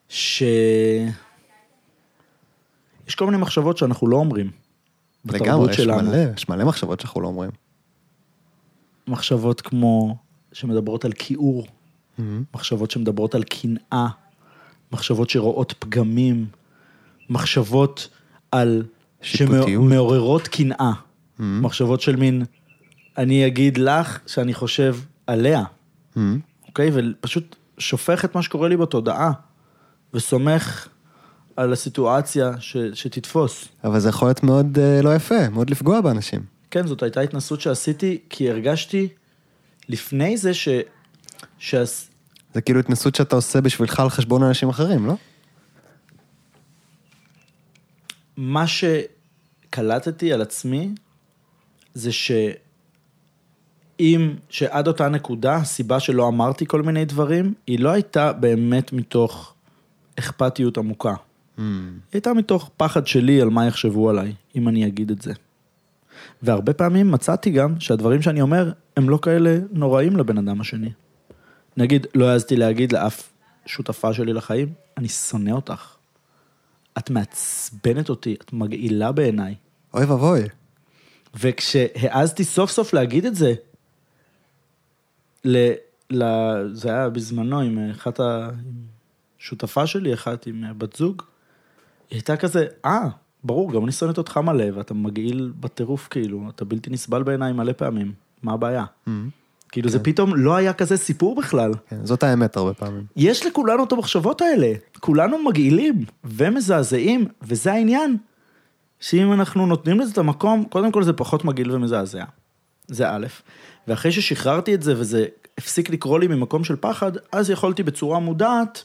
ש... 0.08 0.42
יש 3.08 3.14
כל 3.14 3.26
מיני 3.26 3.38
מחשבות 3.38 3.78
שאנחנו 3.78 4.08
לא 4.08 4.16
אומרים. 4.16 4.50
בתרבות 5.24 5.46
לגמרי, 5.46 5.70
יש 5.70 5.76
שלנו. 5.76 6.10
מלא, 6.10 6.18
יש 6.36 6.48
מלא 6.48 6.64
מחשבות 6.64 7.00
שאנחנו 7.00 7.20
לא 7.20 7.26
אומרים. 7.26 7.50
מחשבות 9.08 9.60
כמו 9.60 10.16
שמדברות 10.52 11.04
על 11.04 11.12
כיעור, 11.12 11.66
מחשבות 12.54 12.90
שמדברות 12.90 13.34
על 13.34 13.42
קנאה, 13.42 14.08
מחשבות 14.92 15.30
שרואות 15.30 15.74
פגמים, 15.78 16.46
מחשבות 17.30 18.08
על... 18.52 18.82
שיפוטיות. 19.22 19.66
שמעוררות 19.66 20.48
קנאה, 20.48 20.92
מחשבות 21.38 22.00
של 22.00 22.16
מין, 22.16 22.44
אני 23.18 23.46
אגיד 23.46 23.78
לך 23.78 24.18
שאני 24.26 24.54
חושב 24.54 24.96
עליה, 25.26 25.62
אוקיי? 26.68 26.90
ופשוט 26.94 27.56
שופך 27.78 28.24
את 28.24 28.34
מה 28.34 28.42
שקורה 28.42 28.68
לי 28.68 28.76
בתודעה, 28.76 29.32
וסומך 30.14 30.88
על 31.56 31.72
הסיטואציה 31.72 32.52
ש, 32.60 32.76
שתתפוס. 32.94 33.68
אבל 33.84 34.00
זה 34.00 34.08
יכול 34.08 34.28
להיות 34.28 34.42
מאוד 34.42 34.78
אה, 34.78 35.02
לא 35.02 35.14
יפה, 35.14 35.48
מאוד 35.48 35.70
לפגוע 35.70 36.00
באנשים. 36.00 36.40
כן, 36.72 36.86
זאת 36.86 37.02
הייתה 37.02 37.20
התנסות 37.20 37.60
שעשיתי, 37.60 38.18
כי 38.30 38.50
הרגשתי 38.50 39.08
לפני 39.88 40.36
זה 40.36 40.54
ש... 40.54 40.68
שהס... 41.58 42.10
זה 42.54 42.60
כאילו 42.60 42.80
התנסות 42.80 43.14
שאתה 43.14 43.36
עושה 43.36 43.60
בשבילך 43.60 44.00
על 44.00 44.10
חשבון 44.10 44.42
אנשים 44.42 44.68
אחרים, 44.68 45.06
לא? 45.06 45.14
מה 48.36 48.64
שקלטתי 48.66 50.32
על 50.32 50.42
עצמי, 50.42 50.94
זה 51.94 52.10
שאם, 52.12 52.44
שעד 54.48 54.88
אותה 54.88 55.08
נקודה, 55.08 55.56
הסיבה 55.56 56.00
שלא 56.00 56.28
אמרתי 56.28 56.66
כל 56.66 56.82
מיני 56.82 57.04
דברים, 57.04 57.54
היא 57.66 57.78
לא 57.78 57.90
הייתה 57.90 58.32
באמת 58.32 58.92
מתוך 58.92 59.54
אכפתיות 60.18 60.78
עמוקה. 60.78 61.14
היא 61.58 61.64
הייתה 62.12 62.34
מתוך 62.34 62.70
פחד 62.76 63.06
שלי 63.06 63.40
על 63.40 63.50
מה 63.50 63.66
יחשבו 63.66 64.10
עליי, 64.10 64.34
אם 64.56 64.68
אני 64.68 64.86
אגיד 64.86 65.10
את 65.10 65.22
זה. 65.22 65.32
והרבה 66.42 66.72
פעמים 66.72 67.10
מצאתי 67.10 67.50
גם 67.50 67.80
שהדברים 67.80 68.22
שאני 68.22 68.40
אומר, 68.40 68.72
הם 68.96 69.10
לא 69.10 69.18
כאלה 69.22 69.58
נוראים 69.70 70.16
לבן 70.16 70.38
אדם 70.38 70.60
השני. 70.60 70.90
נגיד, 71.76 72.06
לא 72.14 72.28
העזתי 72.28 72.56
להגיד 72.56 72.92
לאף 72.92 73.32
שותפה 73.66 74.12
שלי 74.12 74.32
לחיים, 74.32 74.72
אני 74.96 75.08
שונא 75.08 75.50
אותך. 75.50 75.96
את 76.98 77.10
מעצבנת 77.10 78.08
אותי, 78.08 78.34
את 78.34 78.52
מגעילה 78.52 79.12
בעיניי. 79.12 79.54
אוי 79.94 80.04
ואבוי. 80.04 80.40
וכשהעזתי 81.34 82.44
סוף 82.44 82.70
סוף 82.70 82.92
להגיד 82.92 83.26
את 83.26 83.34
זה, 83.34 83.54
ל, 85.44 85.70
ל, 86.10 86.24
זה 86.72 86.88
היה 86.88 87.08
בזמנו 87.08 87.60
עם 87.60 87.90
אחת 87.90 88.20
ה... 88.20 88.50
עם 88.66 88.92
שותפה 89.38 89.86
שלי, 89.86 90.14
אחת 90.14 90.46
עם 90.46 90.64
בת 90.78 90.96
זוג, 90.96 91.22
היא 92.10 92.16
הייתה 92.16 92.36
כזה, 92.36 92.66
אה, 92.84 93.08
ברור, 93.44 93.72
גם 93.72 93.84
אני 93.84 93.92
שונאת 93.92 94.18
אותך 94.18 94.36
מלא, 94.36 94.64
ואתה 94.74 94.94
מגעיל 94.94 95.52
בטירוף 95.60 96.08
כאילו, 96.10 96.42
אתה 96.54 96.64
בלתי 96.64 96.90
נסבל 96.90 97.22
בעיניי 97.22 97.52
מלא 97.52 97.72
פעמים, 97.72 98.12
מה 98.42 98.52
הבעיה? 98.52 98.84
כאילו 99.72 99.88
זה 99.88 99.98
פתאום 99.98 100.36
לא 100.36 100.56
היה 100.56 100.72
כזה 100.72 100.96
סיפור 100.96 101.34
בכלל. 101.34 101.72
כן, 101.88 101.96
זאת 102.04 102.22
האמת 102.22 102.56
הרבה 102.56 102.74
פעמים. 102.74 103.04
יש 103.16 103.46
לכולנו 103.46 103.84
את 103.84 103.92
המחשבות 103.92 104.40
האלה, 104.40 104.72
כולנו 105.00 105.42
מגעילים 105.44 106.04
ומזעזעים, 106.24 107.26
וזה 107.42 107.72
העניין. 107.72 108.16
שאם 109.00 109.32
אנחנו 109.32 109.66
נותנים 109.66 110.00
לזה 110.00 110.12
את 110.12 110.18
המקום, 110.18 110.64
קודם 110.64 110.92
כל 110.92 111.02
זה 111.02 111.12
פחות 111.12 111.44
מגעיל 111.44 111.72
ומזעזע. 111.72 112.24
זה 112.86 113.10
א', 113.10 113.26
ואחרי 113.88 114.12
ששחררתי 114.12 114.74
את 114.74 114.82
זה 114.82 114.94
וזה 114.96 115.26
הפסיק 115.58 115.90
לקרוא 115.90 116.18
לי 116.18 116.26
ממקום 116.26 116.64
של 116.64 116.76
פחד, 116.76 117.12
אז 117.32 117.50
יכולתי 117.50 117.82
בצורה 117.82 118.18
מודעת 118.18 118.84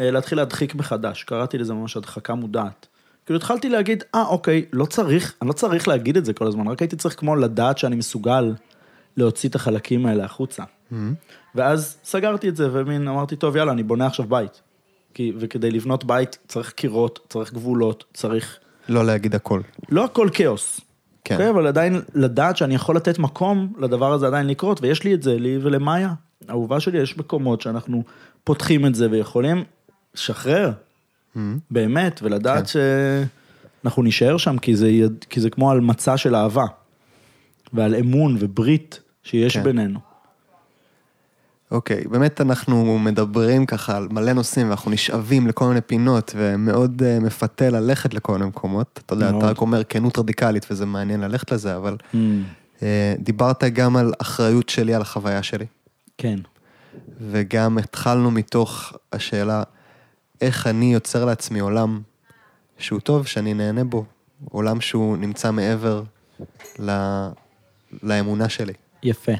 אה, 0.00 0.10
להתחיל 0.10 0.38
להדחיק 0.38 0.74
מחדש. 0.74 1.24
קראתי 1.24 1.58
לזה 1.58 1.74
ממש 1.74 1.96
הדחקה 1.96 2.34
מודעת. 2.34 2.86
כאילו 3.26 3.36
התחלתי 3.36 3.68
להגיד, 3.68 4.04
אה 4.14 4.26
אוקיי, 4.26 4.64
לא 4.72 4.84
צריך, 4.84 5.34
אני 5.42 5.48
לא 5.48 5.52
צריך 5.52 5.88
להגיד 5.88 6.16
את 6.16 6.24
זה 6.24 6.32
כל 6.32 6.46
הזמן, 6.46 6.68
רק 6.68 6.82
הייתי 6.82 6.96
צריך 6.96 7.20
כמו 7.20 7.36
לדעת 7.36 7.78
שאני 7.78 7.96
מסוגל 7.96 8.54
להוציא 9.16 9.48
את 9.48 9.54
החלקים 9.54 10.06
האלה 10.06 10.24
החוצה. 10.24 10.64
ואז 11.54 11.96
סגרתי 12.04 12.48
את 12.48 12.56
זה, 12.56 12.68
ומין 12.72 13.08
אמרתי, 13.08 13.36
טוב, 13.36 13.56
יאללה, 13.56 13.72
אני 13.72 13.82
בונה 13.82 14.06
עכשיו 14.06 14.26
בית. 14.26 14.62
כי, 15.14 15.32
וכדי 15.38 15.70
לבנות 15.70 16.04
בית 16.04 16.38
צריך 16.48 16.72
קירות, 16.72 17.18
צריך 17.28 17.52
גבולות, 17.52 18.04
צריך... 18.14 18.58
לא 18.88 19.06
להגיד 19.06 19.34
הכל. 19.34 19.60
לא 19.88 20.04
הכל 20.04 20.28
כאוס. 20.32 20.80
כן. 21.24 21.34
אוקיי? 21.34 21.50
אבל 21.50 21.66
עדיין 21.66 22.00
לדעת 22.14 22.56
שאני 22.56 22.74
יכול 22.74 22.96
לתת 22.96 23.18
מקום 23.18 23.72
לדבר 23.78 24.12
הזה 24.12 24.26
עדיין 24.26 24.46
לקרות, 24.46 24.82
ויש 24.82 25.04
לי 25.04 25.14
את 25.14 25.22
זה, 25.22 25.38
לי 25.38 25.58
ולמאיה. 25.62 26.12
אהובה 26.50 26.80
שלי, 26.80 26.98
יש 26.98 27.18
מקומות 27.18 27.60
שאנחנו 27.60 28.02
פותחים 28.44 28.86
את 28.86 28.94
זה 28.94 29.10
ויכולים 29.10 29.64
לשחרר, 30.14 30.70
באמת, 31.70 32.20
ולדעת 32.22 32.66
כן. 32.66 32.80
שאנחנו 33.82 34.02
נישאר 34.02 34.36
שם, 34.36 34.58
כי 34.58 34.76
זה, 34.76 34.90
כי 35.30 35.40
זה 35.40 35.50
כמו 35.50 35.70
על 35.70 35.80
מצע 35.80 36.16
של 36.16 36.34
אהבה, 36.34 36.64
ועל 37.72 37.94
אמון 37.94 38.36
וברית 38.40 39.00
שיש 39.22 39.56
כן. 39.56 39.62
בינינו. 39.62 39.98
אוקיי, 41.70 42.04
באמת 42.10 42.40
אנחנו 42.40 42.98
מדברים 42.98 43.66
ככה 43.66 43.96
על 43.96 44.08
מלא 44.10 44.32
נושאים 44.32 44.68
ואנחנו 44.68 44.90
נשאבים 44.90 45.46
לכל 45.46 45.68
מיני 45.68 45.80
פינות 45.80 46.32
ומאוד 46.36 47.02
uh, 47.02 47.24
מפתה 47.24 47.70
ללכת 47.70 48.14
לכל 48.14 48.32
מיני 48.32 48.46
מקומות. 48.46 49.00
אתה 49.06 49.14
יודע. 49.14 49.28
אתה 49.28 49.46
רק 49.46 49.60
אומר 49.60 49.84
כנות 49.84 50.18
רדיקלית 50.18 50.66
וזה 50.70 50.86
מעניין 50.86 51.20
ללכת 51.20 51.52
לזה, 51.52 51.76
אבל 51.76 51.96
Mm, 52.12 52.16
uh, 52.78 52.82
דיברת 53.18 53.64
גם 53.64 53.96
על 53.96 54.12
אחריות 54.18 54.68
שלי 54.68 54.94
על 54.94 55.02
החוויה 55.02 55.42
שלי, 55.42 55.66
כן, 56.18 56.38
וגם 57.20 57.78
התחלנו 57.78 58.30
מתוך 58.30 58.92
השאלה 59.12 59.62
איך 60.40 60.66
אני 60.66 60.94
יוצר 60.94 61.24
לעצמי 61.24 61.60
עולם 61.60 62.00
שהוא 62.78 63.00
טוב, 63.00 63.26
שאני 63.26 63.54
נהנה 63.54 63.84
בו, 63.84 64.04
עולם 64.50 64.80
שהוא 64.80 65.16
נמצא 65.16 65.50
מעבר 65.50 66.02
ל... 66.78 66.90
לאמונה 68.02 68.48
שלי. 68.48 68.72
יפה. 69.02 69.32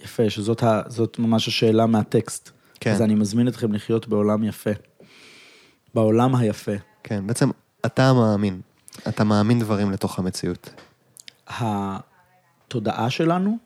יפה, 0.00 0.30
שזאת 0.30 0.62
ה, 0.62 0.82
זאת 0.86 1.18
ממש 1.18 1.48
השאלה 1.48 1.86
מהטקסט. 1.86 2.50
כן. 2.80 2.92
אז 2.92 3.02
אני 3.02 3.14
מזמין 3.14 3.48
אתכם 3.48 3.72
לחיות 3.72 4.08
בעולם 4.08 4.44
יפה. 4.44 4.70
בעולם 5.94 6.34
היפה. 6.34 6.72
כן, 7.02 7.26
בעצם 7.26 7.50
אתה 7.86 8.12
מאמין, 8.12 8.60
אתה 9.08 9.24
מאמין 9.24 9.58
דברים 9.60 9.90
לתוך 9.90 10.18
המציאות. 10.18 10.70
התודעה 11.48 13.10
שלנו 13.10 13.58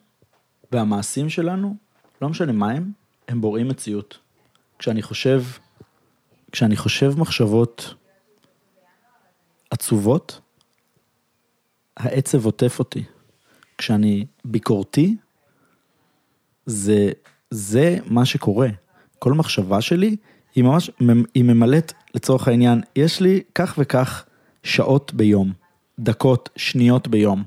והמעשים 0.73 1.29
שלנו, 1.29 1.77
לא 2.23 2.29
משנה 2.29 2.53
מה 2.53 2.71
הם, 2.71 2.93
הם 3.29 3.41
בוראים 3.41 3.69
מציאות. 3.69 4.19
כשאני 4.79 5.03
חושב, 5.03 5.43
כשאני 6.55 6.77
חושב 6.77 7.13
מחשבות 7.21 7.95
עצובות, 9.71 10.41
העצב 11.97 12.45
עוטף 12.45 12.79
אותי. 12.79 13.05
כשאני 13.79 14.27
ביקורתי, 14.45 15.17
זה, 16.67 17.11
זה 17.51 17.99
מה 18.07 18.25
שקורה. 18.25 18.69
כל 19.19 19.33
מחשבה 19.33 19.81
שלי 19.81 20.17
היא 20.55 20.65
ממש, 20.65 20.91
היא 21.35 21.45
ממלאת, 21.45 21.93
לצורך 22.15 22.49
העניין, 22.49 22.81
יש 22.97 23.21
לי 23.21 23.43
כך 23.55 23.75
וכך 23.79 24.25
שעות 24.63 25.15
ביום, 25.15 25.53
דקות, 25.99 26.49
שניות 26.57 27.09
ביום. 27.09 27.43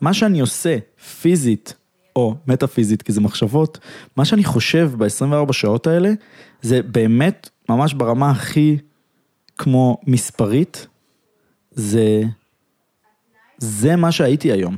מה 0.00 0.14
שאני 0.14 0.40
עושה 0.40 0.78
פיזית, 1.20 1.74
או 2.16 2.34
מטאפיזית, 2.46 3.02
כי 3.02 3.12
זה 3.12 3.20
מחשבות, 3.20 3.78
מה 4.16 4.24
שאני 4.24 4.44
חושב 4.44 4.92
ב-24 4.96 5.52
שעות 5.52 5.86
האלה, 5.86 6.12
זה 6.62 6.82
באמת, 6.82 7.50
ממש 7.68 7.94
ברמה 7.94 8.30
הכי 8.30 8.76
כמו 9.58 9.98
מספרית, 10.06 10.86
זה, 11.70 12.22
זה 13.58 13.96
מה 13.96 14.12
שהייתי 14.12 14.52
היום. 14.52 14.76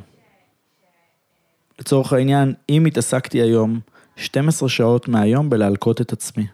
לצורך 1.79 2.13
העניין, 2.13 2.55
אם 2.69 2.87
התעסקתי 2.87 3.39
היום 3.43 3.81
12 4.17 4.69
שעות 4.69 5.09
מהיום 5.09 5.51
בלהלקות 5.51 6.01
את 6.01 6.13
עצמי, 6.13 6.47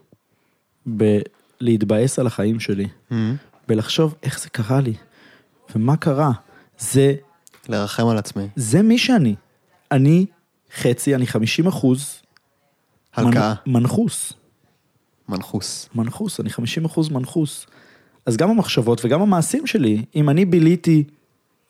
להתבאס 1.61 2.19
על 2.19 2.27
החיים 2.27 2.61
שלי, 2.61 2.87
Mm. 3.11 3.15
בלחשוב 3.69 4.15
איך 4.23 4.41
זה 4.41 4.49
קרה 4.49 4.81
לי, 4.81 4.95
ומה 5.77 5.97
קרה. 5.97 6.31
זה, 6.79 7.15
לרחם 7.69 8.07
על 8.07 8.19
עצמי. 8.19 8.49
זה 8.57 8.83
מי 8.83 8.99
שאני. 8.99 9.35
אני 9.93 10.27
חצי, 10.77 11.15
אני 11.15 11.27
50 11.27 11.67
אחוז. 11.67 12.21
הלקאה. 13.15 13.55
מנ- 13.67 13.73
מנחוס. 13.73 14.33
מנחוס. 15.29 15.89
מנחוס, 15.95 16.41
אני 16.41 16.51
50 16.51 16.85
אחוז 16.85 17.09
מנחוס. 17.09 17.67
אז 18.27 18.37
גם 18.37 18.51
המחשבות 18.51 19.05
וגם 19.05 19.23
המעשים 19.23 19.67
שלי, 19.67 20.05
אם 20.17 20.31
אני 20.31 20.45
ביליתי 20.45 21.05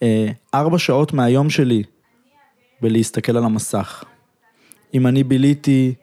אה, 0.03 0.29
ארבע 0.55 0.79
שעות 0.79 1.13
מהיום 1.13 1.51
שלי 1.51 1.83
בלהסתכל 2.81 3.37
על 3.37 3.45
המסך, 3.45 4.05
אם 4.95 5.07
אני 5.07 5.25
ביליתי 5.25 5.95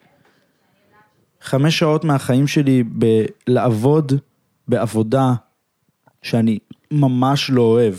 חמש 1.41 1.79
שעות 1.79 2.03
מהחיים 2.03 2.47
שלי 2.47 2.83
בלעבוד 2.83 4.13
בעבודה 4.67 5.33
שאני 6.21 6.59
ממש 6.91 7.49
לא 7.49 7.61
אוהב, 7.61 7.95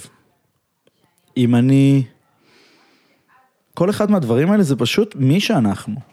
אם 1.37 1.55
אני... 1.55 2.03
כל 3.75 3.91
אחד 3.91 4.11
מהדברים 4.11 4.51
האלה 4.51 4.63
זה 4.63 4.77
פשוט 4.77 5.17
מי 5.17 5.41
שאנחנו. 5.41 6.12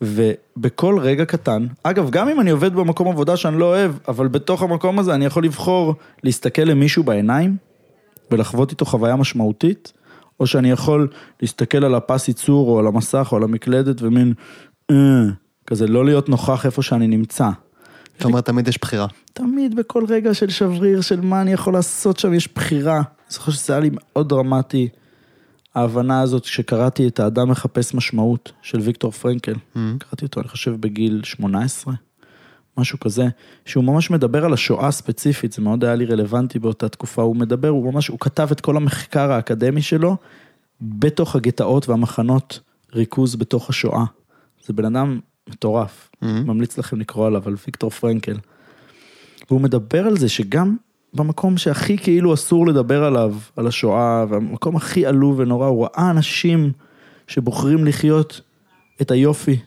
ובכל 0.00 0.98
רגע 0.98 1.24
קטן, 1.24 1.66
אגב, 1.82 2.10
גם 2.10 2.28
אם 2.28 2.40
אני 2.40 2.50
עובד 2.50 2.74
במקום 2.74 3.08
עבודה 3.08 3.36
שאני 3.36 3.58
לא 3.58 3.64
אוהב, 3.64 3.92
אבל 4.08 4.28
בתוך 4.28 4.62
המקום 4.62 4.98
הזה 4.98 5.14
אני 5.14 5.24
יכול 5.24 5.44
לבחור 5.44 5.94
להסתכל 6.22 6.62
למישהו 6.62 7.02
בעיניים 7.02 7.56
ולחוות 8.30 8.70
איתו 8.70 8.84
חוויה 8.84 9.16
משמעותית, 9.16 9.92
או 10.40 10.46
שאני 10.46 10.70
יכול 10.70 11.08
להסתכל 11.42 11.84
על 11.84 11.94
הפס 11.94 12.28
ייצור 12.28 12.68
או 12.68 12.78
על 12.78 12.86
המסך 12.86 13.28
או 13.32 13.36
על 13.36 13.42
המקלדת 13.42 14.02
ומין, 14.02 14.34
אה, 14.90 14.96
כזה 15.66 15.86
לא 15.86 16.04
להיות 16.04 16.28
נוכח 16.28 16.66
איפה 16.66 16.82
שאני 16.82 17.06
נמצא. 17.06 17.50
זאת 18.18 18.24
אומרת, 18.24 18.44
תמיד 18.44 18.68
יש 18.68 18.78
בחירה. 18.80 19.06
תמיד 19.32 19.76
בכל 19.76 20.04
רגע 20.08 20.34
של 20.34 20.50
שבריר, 20.50 21.00
של 21.00 21.20
מה 21.20 21.40
אני 21.40 21.52
יכול 21.52 21.72
לעשות 21.72 22.18
שם, 22.18 22.34
יש 22.34 22.48
בחירה. 22.54 22.96
אני 22.96 23.04
זוכר 23.28 23.52
שזה 23.52 23.72
היה 23.72 23.80
לי 23.80 23.90
מאוד 23.92 24.28
דרמטי, 24.28 24.88
ההבנה 25.76 26.20
הזאת, 26.20 26.42
כשקראתי 26.42 27.08
את 27.08 27.20
האדם 27.20 27.48
מחפש 27.50 27.94
משמעות 27.94 28.52
של 28.62 28.78
ויקטור 28.80 29.10
פרנקל. 29.10 29.52
Mm. 29.52 29.78
קראתי 29.98 30.24
אותו, 30.24 30.40
אני 30.40 30.48
חושב, 30.48 30.70
בגיל 30.80 31.20
18, 31.24 31.94
משהו 32.78 33.00
כזה, 33.00 33.26
שהוא 33.64 33.84
ממש 33.84 34.10
מדבר 34.10 34.44
על 34.44 34.52
השואה 34.52 34.90
ספציפית, 34.90 35.52
זה 35.52 35.62
מאוד 35.62 35.84
היה 35.84 35.94
לי 35.94 36.04
רלוונטי 36.04 36.58
באותה 36.58 36.88
תקופה, 36.88 37.22
הוא 37.22 37.36
מדבר, 37.36 37.68
הוא 37.68 37.92
ממש, 37.92 38.08
הוא 38.08 38.18
כתב 38.20 38.48
את 38.52 38.60
כל 38.60 38.76
המחקר 38.76 39.32
האקדמי 39.32 39.82
שלו 39.82 40.16
בתוך 40.80 41.36
הגטאות 41.36 41.88
והמחנות 41.88 42.60
ריכוז 42.94 43.36
בתוך 43.36 43.70
השואה. 43.70 44.04
זה 44.66 44.72
בן 44.72 44.84
אדם 44.84 45.20
מטורף, 45.48 46.10
Mhm. 46.14 46.26
ממליץ 46.26 46.78
לכם 46.78 47.00
לקרוא 47.00 47.26
עליו, 47.26 47.42
על 47.46 47.54
ויקטור 47.66 47.90
פרנקל. 47.90 48.36
והוא 49.50 49.60
מדבר 49.60 50.06
על 50.06 50.16
זה 50.16 50.28
שגם 50.28 50.76
במקום 51.16 51.56
שהכי 51.56 51.98
כאילו 51.98 52.34
אסור 52.34 52.66
לדבר 52.66 53.04
עליו, 53.04 53.34
על 53.56 53.66
השואה, 53.66 54.24
והמקום 54.28 54.76
הכי 54.76 55.06
עלוב 55.06 55.38
ונורא, 55.38 55.66
הוא 55.66 55.84
ראה 55.84 56.10
אנשים 56.10 56.72
שבוחרים 57.26 57.84
לחיות 57.84 58.40
את 59.02 59.10
היופי 59.10 59.58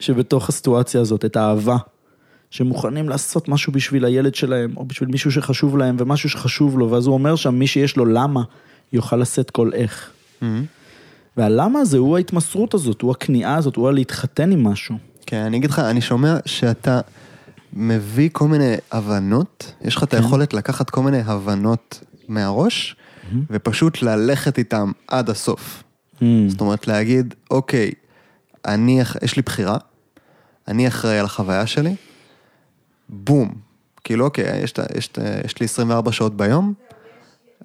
שבתוך 0.00 0.48
הסיטואציה 0.48 1.00
הזאת, 1.00 1.24
את 1.24 1.36
האהבה, 1.36 1.76
שמוכנים 2.50 3.08
לעשות 3.08 3.48
משהו 3.48 3.72
בשביל 3.72 4.04
הילד 4.04 4.34
שלהם, 4.34 4.76
או 4.76 4.84
בשביל 4.84 5.08
מישהו 5.08 5.32
שחשוב 5.32 5.76
להם, 5.76 5.96
ומשהו 5.98 6.30
שחשוב 6.30 6.78
לו, 6.78 6.90
ואז 6.90 7.06
הוא 7.06 7.14
אומר 7.14 7.36
שם, 7.36 7.54
מי 7.54 7.66
שיש 7.66 7.96
לו 7.96 8.04
למה, 8.04 8.42
יוכל 8.92 9.16
לשאת 9.16 9.50
כל 9.50 9.70
איך. 9.72 10.10
Mm. 10.42 10.44
והלמה 11.36 11.78
הזה 11.78 11.98
הוא 11.98 12.16
ההתמסרות 12.16 12.74
הזאת, 12.74 13.02
הוא 13.02 13.10
הכניעה 13.10 13.56
הזאת, 13.56 13.76
הוא 13.76 13.88
הלהתחתן 13.88 14.52
עם 14.52 14.64
משהו. 14.64 14.94
כן, 15.26 15.42
אני 15.42 15.56
אגיד 15.56 15.70
לך, 15.70 15.78
אני 15.78 16.00
שומע 16.00 16.36
שאתה 16.46 17.00
מביא 17.72 18.28
כל 18.32 18.48
מיני 18.48 18.74
הבנות, 18.92 19.72
יש 19.80 19.96
לך 19.96 20.02
את 20.02 20.10
כן. 20.10 20.16
היכולת 20.16 20.54
לקחת 20.54 20.90
כל 20.90 21.02
מיני 21.02 21.20
הבנות 21.20 22.00
מהראש, 22.28 22.96
ופשוט 23.50 24.02
ללכת 24.02 24.58
איתם 24.58 24.92
עד 25.08 25.30
הסוף. 25.30 25.82
Mm. 26.16 26.24
זאת 26.48 26.60
אומרת, 26.60 26.86
להגיד, 26.86 27.34
אוקיי, 27.50 27.90
אני, 28.64 29.00
יש 29.22 29.36
לי 29.36 29.42
בחירה, 29.42 29.78
אני 30.68 30.88
אחראי 30.88 31.18
על 31.18 31.24
החוויה 31.24 31.66
שלי, 31.66 31.94
בום. 33.08 33.54
כאילו, 34.04 34.24
אוקיי, 34.24 34.62
יש, 34.62 34.74
יש, 34.96 35.10
יש 35.44 35.60
לי 35.60 35.64
24 35.64 36.12
שעות 36.12 36.36
ביום, 36.36 36.74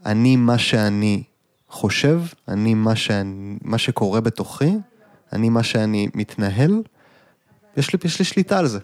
אני 0.06 0.36
מה 0.36 0.58
שאני 0.58 1.24
חושב, 1.70 2.22
אני 2.48 2.74
מה, 2.74 2.96
שאני, 2.96 3.58
מה 3.62 3.78
שקורה 3.78 4.22
בתוכי, 4.22 4.72
אני 5.34 5.50
מה 5.50 5.64
שאני 5.64 6.08
מתנהל, 6.16 6.82
יש 7.78 7.94
לי, 7.94 8.00
יש 8.04 8.20
לי 8.20 8.26
שליטה 8.26 8.60
על 8.60 8.68
זה. 8.68 8.80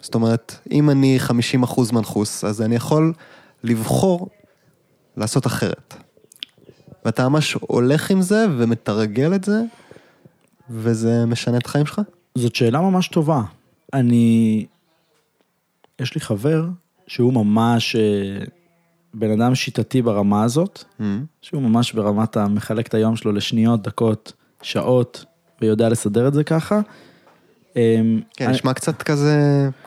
זאת 0.00 0.14
אומרת, 0.14 0.54
אם 0.70 0.90
אני 0.90 1.18
50% 1.64 1.92
מנחוס, 1.92 2.44
אז 2.44 2.62
אני 2.62 2.76
יכול 2.76 3.12
לבחור 3.64 4.28
לעשות 5.16 5.46
אחרת. 5.46 5.94
ואתה 7.04 7.28
ממש 7.28 7.52
הולך 7.60 8.10
עם 8.10 8.22
זה 8.22 8.46
ומתרגל 8.58 9.34
את 9.34 9.44
זה, 9.44 9.60
וזה 10.70 11.26
משנה 11.26 11.56
את 11.58 11.66
החיים 11.66 11.86
שלך? 11.86 12.00
זאת 12.34 12.54
שאלה 12.54 12.80
ממש 12.80 13.08
טובה. 13.08 13.42
אני... 13.92 14.66
יש 16.00 16.14
לי 16.14 16.20
חבר 16.20 16.64
שהוא 17.06 17.32
ממש 17.32 17.96
אה, 17.96 18.44
בן 19.14 19.40
אדם 19.40 19.54
שיטתי 19.54 20.02
ברמה 20.02 20.44
הזאת, 20.44 20.84
Mm. 21.00 21.02
שהוא 21.42 21.62
ממש 21.62 21.92
ברמת 21.92 22.36
המחלק 22.36 22.86
את 22.86 22.94
היום 22.94 23.16
שלו 23.16 23.32
לשניות, 23.32 23.82
דקות, 23.82 24.32
שעות, 24.62 25.24
ויודע 25.60 25.88
לסדר 25.88 26.28
את 26.28 26.34
זה 26.34 26.44
ככה. 26.44 26.80
אמ, 27.76 28.20
כן, 28.36 28.44
אני- 28.44 28.54
נשמע 28.54 28.74
קצת 28.74 29.02
כזה 29.02 29.36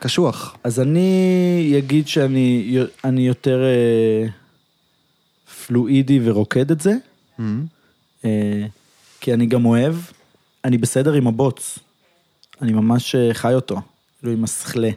קשוח. 0.00 0.56
אז 0.64 0.80
אני 0.80 1.74
אגיד 1.78 2.08
שאני 2.08 2.76
אני 3.04 3.26
יותר 3.26 3.62
אה, 3.64 4.26
פלואידי 5.66 6.20
ורוקד 6.24 6.70
את 6.70 6.80
זה, 6.80 6.92
Mm. 7.38 7.42
אה, 8.24 8.66
כי 9.20 9.34
אני 9.34 9.46
גם 9.46 9.64
אוהב, 9.64 9.94
אני 10.64 10.78
בסדר 10.78 11.12
עם 11.12 11.26
הבוץ. 11.26 11.78
אני 12.62 12.72
ממש 12.72 13.14
אה, 13.14 13.34
חי 13.34 13.54
אותו, 13.54 13.80
כאילו 14.18 14.32
עם 14.32 14.44
הסכלה. 14.44 14.90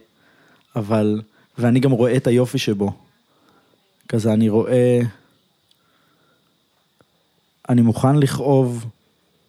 אבל, 0.75 1.21
ואני 1.57 1.79
גם 1.79 1.91
רואה 1.91 2.15
את 2.17 2.27
היופי 2.27 2.57
שבו. 2.57 2.93
כזה, 4.09 4.33
אני 4.33 4.49
רואה... 4.49 4.99
אני 7.69 7.81
מוכן 7.81 8.15
לכאוב, 8.15 8.85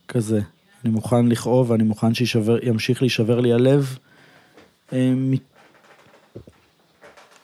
כזה. 0.08 0.40
אני 0.84 0.92
מוכן 0.92 1.26
לכאוב, 1.26 1.70
ואני 1.70 1.82
מוכן 1.84 2.14
שימשיך 2.14 3.02
להישבר 3.02 3.40
לי 3.40 3.52
הלב. 3.52 3.98
אה, 4.92 5.12
מ- 5.16 5.34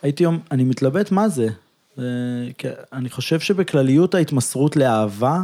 הייתי 0.03 0.25
אומר, 0.27 0.39
אני 0.51 0.65
מתלבט 0.65 1.11
מה 1.11 1.29
זה. 1.29 1.49
אה, 1.99 2.05
אני 2.93 3.11
חושב 3.11 3.41
שבכלליות 3.41 4.15
ההתמסרות 4.15 4.77
לאהבה, 4.77 5.43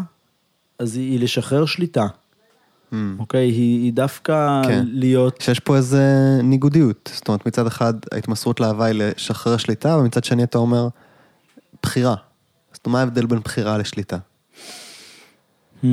אז 0.78 0.96
היא, 0.96 1.10
היא 1.12 1.20
לשחרר 1.20 1.66
שליטה, 1.66 2.06
Mm. 2.92 2.96
אוקיי? 3.18 3.48
היא, 3.48 3.82
היא 3.84 3.92
דווקא 3.92 4.62
כן. 4.66 4.84
להיות... 4.88 5.40
שיש 5.40 5.60
פה 5.60 5.76
איזה 5.76 6.02
ניגודיות. 6.42 7.10
זאת 7.14 7.28
אומרת, 7.28 7.46
מצד 7.46 7.66
אחד 7.66 7.94
ההתמסרות 8.12 8.60
לאהבה 8.60 8.84
היא 8.84 8.94
לשחרר 8.94 9.56
שליטה, 9.56 9.96
ומצד 9.96 10.24
שני 10.24 10.42
אתה 10.44 10.58
אומר, 10.58 10.88
בחירה. 11.82 12.14
זאת 12.72 12.86
אומרת, 12.86 12.92
מה 12.92 13.00
ההבדל 13.00 13.26
בין 13.26 13.38
בחירה 13.38 13.78
לשליטה? 13.78 14.16
Hmm, 15.82 15.86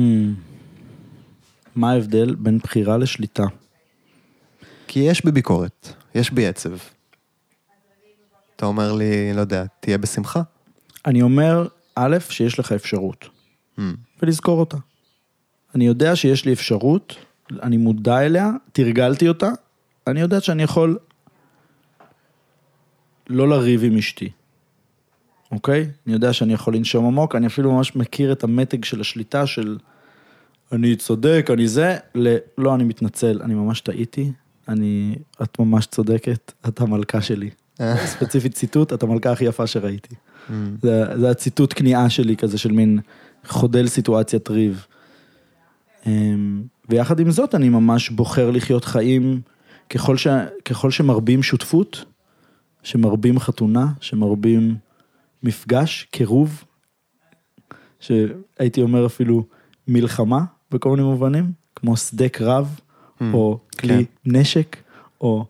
מה 1.76 1.90
ההבדל 1.92 2.34
בין 2.34 2.58
בחירה 2.58 2.96
לשליטה? 2.96 3.44
כי 4.86 5.00
יש 5.00 5.24
בי 5.24 5.30
ביקורת, 5.32 5.88
יש 6.14 6.30
בי 6.30 6.46
עצב. 6.46 6.76
אתה 8.56 8.66
אומר 8.66 8.92
לי, 8.92 9.32
לא 9.34 9.40
יודע, 9.40 9.64
תהיה 9.80 9.98
בשמחה? 9.98 10.42
אני 11.06 11.22
אומר, 11.22 11.66
א', 11.94 12.16
שיש 12.30 12.58
לך 12.58 12.72
אפשרות, 12.72 13.28
Mm. 13.78 13.82
ולזכור 14.22 14.60
אותה. 14.60 14.76
אני 15.74 15.86
יודע 15.86 16.16
שיש 16.16 16.44
לי 16.44 16.52
אפשרות, 16.52 17.16
אני 17.62 17.76
מודע 17.76 18.20
אליה, 18.26 18.50
תרגלתי 18.72 19.28
אותה, 19.28 19.50
אני 20.06 20.20
יודע 20.20 20.40
שאני 20.40 20.62
יכול 20.62 20.98
לא 23.28 23.48
לריב 23.48 23.84
עם 23.84 23.96
אשתי, 23.96 24.30
אוקיי? 25.50 25.90
אני 26.06 26.14
יודע 26.14 26.32
שאני 26.32 26.52
יכול 26.52 26.76
לנשום 26.76 27.06
עמוק, 27.06 27.34
אני 27.34 27.46
אפילו 27.46 27.72
ממש 27.72 27.96
מכיר 27.96 28.32
את 28.32 28.44
המתג 28.44 28.84
של 28.84 29.00
השליטה 29.00 29.46
של 29.46 29.78
אני 30.74 30.96
צודק, 30.96 31.50
אני 31.52 31.68
זה, 31.68 31.96
ל... 32.14 32.36
לא, 32.58 32.74
אני 32.74 32.84
מתנצל, 32.84 33.40
אני 33.42 33.54
ממש 33.54 33.80
טעיתי, 33.80 34.32
אני, 34.68 35.14
את 35.42 35.58
ממש 35.58 35.86
צודקת, 35.86 36.52
את 36.68 36.80
המלכה 36.80 37.22
שלי. 37.22 37.50
אה. 37.80 38.06
ספציפית 38.06 38.54
ציטוט, 38.54 38.92
את 38.92 39.02
המלכה 39.02 39.32
הכי 39.32 39.44
יפה 39.44 39.66
שראיתי. 39.66 40.14
Mm. 40.14 40.52
זה, 40.82 41.04
זה 41.18 41.30
הציטוט 41.30 41.74
כניעה 41.76 42.10
שלי 42.10 42.36
כזה 42.36 42.58
של 42.58 42.72
מין 42.72 42.98
חודל 43.46 43.86
סיטואציית 43.86 44.50
ריב. 44.50 44.86
אמ, 46.06 46.62
ויחד 46.88 47.20
עם 47.20 47.30
זאת 47.30 47.54
אני 47.54 47.68
ממש 47.68 48.10
בוחר 48.10 48.50
לחיות 48.50 48.84
חיים 48.84 49.40
ככל, 49.90 50.16
ש, 50.16 50.26
ככל 50.64 50.90
שמרבים 50.90 51.42
שותפות, 51.42 52.04
שמרבים 52.82 53.38
חתונה, 53.38 53.86
שמרבים 54.00 54.76
מפגש, 55.42 56.06
קירוב, 56.10 56.64
שהייתי 58.00 58.82
אומר 58.82 59.06
אפילו 59.06 59.44
מלחמה 59.88 60.44
בכל 60.74 60.90
מיני 60.90 61.02
מובנים, 61.02 61.52
כמו 61.76 61.96
שדה 61.96 62.28
קרב, 62.28 62.80
Mm, 63.20 63.24
או 63.34 63.58
כלי 63.78 64.04
כן. 64.04 64.30
נשק, 64.38 64.76
או 65.20 65.44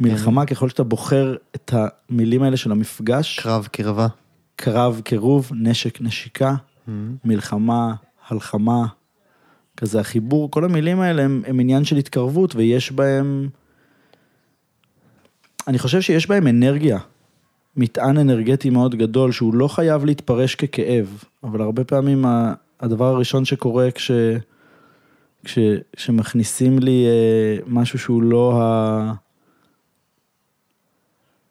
מלחמה, 0.00 0.46
ככל 0.46 0.68
שאתה 0.68 0.82
בוחר 0.84 1.36
את 1.54 1.74
המילים 1.74 2.42
האלה 2.42 2.56
של 2.56 2.72
המפגש, 2.72 3.40
קרב, 3.40 3.68
קרבה. 3.72 4.06
קרב, 4.56 5.00
קירוב, 5.04 5.50
נשק, 5.54 6.00
נשיקה, 6.00 6.54
מלחמה, 7.24 7.94
הלחמה, 8.28 8.86
כזה 9.76 10.00
החיבור, 10.00 10.50
כל 10.50 10.64
המילים 10.64 11.00
האלה 11.00 11.22
הם, 11.22 11.42
הם 11.46 11.60
עניין 11.60 11.84
של 11.84 11.96
התקרבות 11.96 12.54
ויש 12.54 12.92
בהם, 12.92 13.48
אני 15.68 15.78
חושב 15.78 16.00
שיש 16.00 16.28
בהם 16.28 16.46
אנרגיה, 16.46 16.98
מטען 17.76 18.18
אנרגטי 18.18 18.70
מאוד 18.70 18.94
גדול 18.94 19.32
שהוא 19.32 19.54
לא 19.54 19.68
חייב 19.68 20.04
להתפרש 20.04 20.54
ככאב, 20.54 21.24
אבל 21.44 21.60
הרבה 21.60 21.84
פעמים 21.84 22.24
הדבר 22.80 23.04
הראשון 23.06 23.44
שקורה 23.44 23.90
כש... 23.90 24.10
כש, 25.48 25.58
כשמכניסים 25.96 26.78
לי 26.78 27.06
אה, 27.06 27.56
משהו 27.66 27.98
שהוא 27.98 28.22
לא 28.22 28.62
ה... 28.62 29.12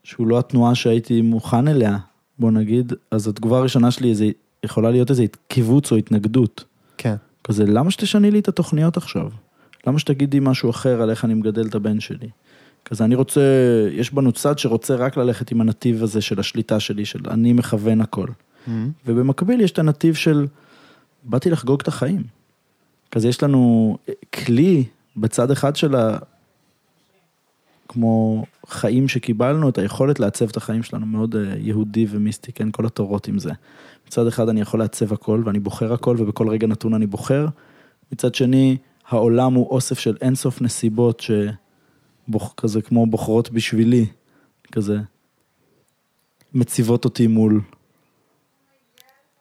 שהוא 0.03 0.27
לא 0.27 0.39
התנועה 0.39 0.75
שהייתי 0.75 1.21
מוכן 1.21 1.67
אליה, 1.67 1.97
בוא 2.39 2.51
נגיד, 2.51 2.93
אז 3.11 3.27
התגובה 3.27 3.57
הראשונה 3.57 3.91
שלי 3.91 4.15
זה 4.15 4.29
יכולה 4.63 4.91
להיות 4.91 5.09
איזה 5.09 5.25
קיבוץ 5.47 5.91
או 5.91 5.97
התנגדות. 5.97 6.63
כן. 6.97 7.15
כזה, 7.43 7.65
למה 7.65 7.91
שתשני 7.91 8.31
לי 8.31 8.39
את 8.39 8.47
התוכניות 8.47 8.97
עכשיו? 8.97 9.29
למה 9.87 9.99
שתגידי 9.99 10.39
משהו 10.41 10.69
אחר 10.69 11.01
על 11.01 11.09
איך 11.09 11.25
אני 11.25 11.33
מגדל 11.33 11.67
את 11.67 11.75
הבן 11.75 11.99
שלי? 11.99 12.29
כזה, 12.85 13.03
אני 13.03 13.15
רוצה, 13.15 13.41
יש 13.91 14.13
בנו 14.13 14.31
צד 14.31 14.59
שרוצה 14.59 14.95
רק 14.95 15.17
ללכת 15.17 15.51
עם 15.51 15.61
הנתיב 15.61 16.03
הזה 16.03 16.21
של 16.21 16.39
השליטה 16.39 16.79
שלי, 16.79 17.05
של 17.05 17.19
אני 17.29 17.53
מכוון 17.53 18.01
הכל. 18.01 18.27
ובמקביל 19.05 19.61
יש 19.61 19.71
את 19.71 19.79
הנתיב 19.79 20.15
של, 20.15 20.47
באתי 21.23 21.49
לחגוג 21.49 21.81
את 21.81 21.87
החיים. 21.87 22.23
כזה, 23.11 23.27
יש 23.27 23.43
לנו 23.43 23.97
כלי 24.33 24.83
בצד 25.17 25.51
אחד 25.51 25.75
של 25.75 25.95
ה... 25.95 26.17
כמו 27.87 28.45
חיים 28.67 29.07
שקיבלנו, 29.07 29.69
את 29.69 29.77
היכולת 29.77 30.19
לעצב 30.19 30.49
את 30.49 30.57
החיים 30.57 30.83
שלנו, 30.83 31.05
מאוד 31.05 31.35
אה, 31.35 31.55
יהודי 31.57 32.05
ומיסטי, 32.09 32.51
כן, 32.51 32.71
כל 32.71 32.85
התורות 32.85 33.27
עם 33.27 33.39
זה. 33.39 33.51
מצד 34.07 34.27
אחד 34.27 34.49
אני 34.49 34.61
יכול 34.61 34.79
לעצב 34.79 35.13
הכל, 35.13 35.41
ואני 35.45 35.59
בוחר 35.59 35.93
הכל, 35.93 36.15
ובכל 36.19 36.49
רגע 36.49 36.67
נתון 36.67 36.93
אני 36.93 37.07
בוחר. 37.07 37.47
מצד 38.11 38.35
שני, 38.35 38.77
העולם 39.07 39.53
הוא 39.53 39.67
אוסף 39.69 39.99
של 39.99 40.17
אינסוף 40.21 40.61
נסיבות 40.61 41.23
שכזה 42.29 42.81
כמו 42.81 43.05
בוחרות 43.05 43.51
בשבילי, 43.51 44.05
כזה 44.71 44.97
מציבות 46.53 47.05
אותי 47.05 47.27
מול... 47.27 47.61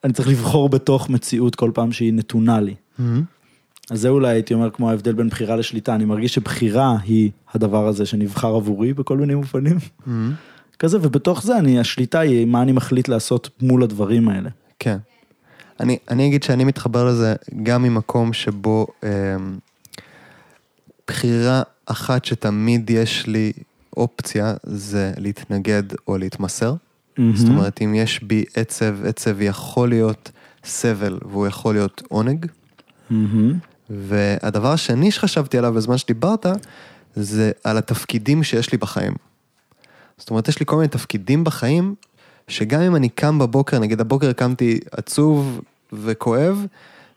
אני 0.05 0.13
צריך 0.13 0.29
לבחור 0.29 0.69
בתוך 0.69 1.11
מציאות 1.11 1.55
כל 1.55 1.71
פעם 1.75 1.93
שהיא 1.93 2.13
נתונה 2.13 2.61
לי. 2.61 2.75
אז 3.91 4.01
זה 4.01 4.09
אולי 4.09 4.29
הייתי 4.29 4.55
אומר 4.55 4.71
כמו 4.71 4.91
ההבדל 4.91 5.13
בין 5.13 5.29
בחירה 5.29 5.57
לשליטה, 5.57 5.95
אני 5.95 6.05
מרגיש 6.05 6.35
שבחירה 6.35 6.97
היא 7.05 7.31
הדבר 7.55 7.87
הזה 7.87 8.07
שנבחר 8.07 8.55
עבורי 8.55 8.93
בכל 8.93 9.19
מיני 9.19 9.35
מובנים. 9.35 9.79
כזה, 10.79 10.99
ובתוך 11.03 11.43
זה 11.43 11.59
אני, 11.59 11.81
השליטה 11.81 12.21
היא 12.21 12.47
מה 12.47 12.63
אני 12.63 12.73
מחליט 12.73 13.09
לעשות 13.09 13.51
מול 13.63 13.83
הדברים 13.83 14.29
האלה. 14.29 14.51
כן. 14.79 14.97
אני, 15.81 15.99
אני 16.11 16.27
אגיד 16.27 16.43
שאני 16.43 16.65
מתחבר 16.65 17.05
לזה 17.05 17.35
גם 17.63 17.83
ממקום 17.83 18.33
שבו 18.33 18.87
אה, 19.05 19.11
בחירה 21.09 21.63
אחת 21.87 22.25
שתמיד 22.25 22.91
יש 22.91 23.27
לי 23.27 23.53
אופציה 23.97 24.55
זה 24.63 25.13
להתנגד 25.17 25.83
או 26.09 26.19
להתמסר. 26.19 26.75
זאת 27.35 27.49
אומרת, 27.49 27.83
אם 27.83 27.95
יש 27.95 28.23
בי 28.23 28.45
עצב, 28.55 29.05
עצב 29.05 29.41
יכול 29.41 29.89
להיות 29.89 30.31
סבל 30.65 31.19
והוא 31.31 31.47
יכול 31.47 31.75
להיות 31.75 32.03
עונג. 32.09 32.47
מהמם. 33.11 33.59
והדבר 33.91 34.73
השני 34.73 35.11
שחשבתי 35.11 35.59
עליו 35.59 35.73
בזמן 35.73 35.99
שדיברת, 35.99 36.47
זה 37.17 37.51
על 37.65 37.79
התפקידים 37.79 38.43
שיש 38.43 38.73
לי 38.73 38.79
בחיים. 38.79 39.13
זאת 40.19 40.31
אומרת, 40.31 40.49
יש 40.49 40.61
לי 40.61 40.67
כל 40.67 40.77
מיני 40.77 40.89
תפקידים 40.89 41.45
בחיים, 41.45 41.95
שגם 42.49 42.81
אם 42.81 42.97
אני 42.97 43.09
קם 43.09 43.39
בבוקר, 43.39 43.79
נגיד 43.79 44.01
הבוקר 44.01 44.33
קמתי 44.33 44.81
עצוב 44.91 45.61
וכואב, 45.93 46.67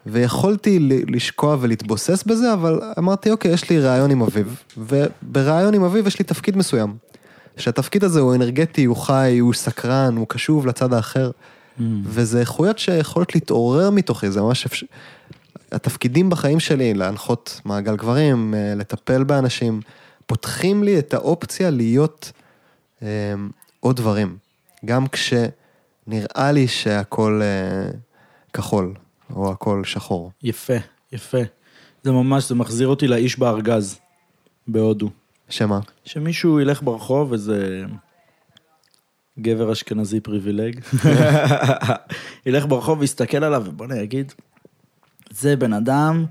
ויכולתי 0.06 0.80
לשקוע 1.08 1.58
ולהתבוסס 1.60 2.24
בזה, 2.24 2.54
אבל 2.54 2.82
אמרתי, 2.98 3.32
אוקיי, 3.32 3.52
יש 3.52 3.70
לי 3.70 3.80
ראיון 3.80 4.12
עם 4.12 4.22
אביב, 4.22 4.64
ובראיון 4.78 5.74
עם 5.74 5.84
אביב 5.84 6.08
יש 6.08 6.20
לי 6.20 6.26
תפקיד 6.26 6.58
מסוים. 6.58 6.96
שהתפקיד 7.58 8.04
הזה 8.04 8.20
הוא 8.20 8.36
אנרגטי, 8.36 8.86
הוא 8.86 8.96
חי, 8.96 9.38
הוא 9.40 9.54
סקרן, 9.54 10.18
הוא 10.18 10.28
קשוב 10.28 10.68
לצד 10.68 10.94
האחר. 10.94 11.32
וזה 12.04 12.40
איכויות 12.40 12.80
שיכולות 12.80 13.36
להתעורר 13.36 13.90
מתוכי, 13.90 14.32
זה 14.32 14.42
ממש 14.42 14.66
אפשר... 14.66 14.86
התפקידים 15.72 16.30
בחיים 16.30 16.60
שלי, 16.60 16.94
להנחות 16.94 17.62
מעגל 17.66 17.96
גברים, 17.96 18.54
אה, 18.54 18.74
לטפל 18.76 19.24
באנשים, 19.24 19.82
פותחים 20.26 20.84
לי 20.84 21.00
את 21.00 21.14
האופציה 21.14 21.70
להיות 21.70 22.32
אה, 23.02 23.34
עוד 23.80 23.96
דברים. 23.96 24.38
גם 24.86 25.06
כשנראה 25.08 26.52
לי 26.52 26.68
שהכל 26.68 27.42
אה, 27.44 27.92
כחול, 28.54 28.94
או 29.36 29.52
הכל 29.52 29.84
שחור. 29.86 30.32
יפה, 30.44 30.74
יפה. 31.12 31.42
זה 32.04 32.12
ממש, 32.12 32.50
זה 32.50 32.56
מחזיר 32.56 32.88
אותי 32.88 33.08
לאיש 33.08 33.40
בארגז, 33.40 34.00
בהודו. 34.68 35.10
שמה? 35.50 35.80
שמישהו 36.06 36.60
ילך 36.60 36.84
ברחוב, 36.84 37.34
איזה 37.34 37.84
גבר 39.40 39.72
אשכנזי 39.72 40.20
פריבילג, 40.20 40.80
ילך 42.46 42.66
ברחוב 42.66 43.00
ויסתכל 43.00 43.44
עליו, 43.44 43.64
ובוא'נה, 43.66 43.98
יגיד, 44.02 44.34
זה 45.30 45.56
בן 45.56 45.74
אדם, 45.74 46.26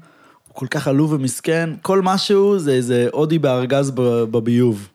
הוא 0.48 0.54
כל 0.54 0.66
כך 0.66 0.88
עלוב 0.88 1.12
ומסכן, 1.12 1.70
כל 1.82 2.02
משהו 2.02 2.58
זה 2.58 2.72
איזה 2.72 3.08
הודי 3.12 3.38
בארגז 3.38 3.90
בביוב. 4.30 4.88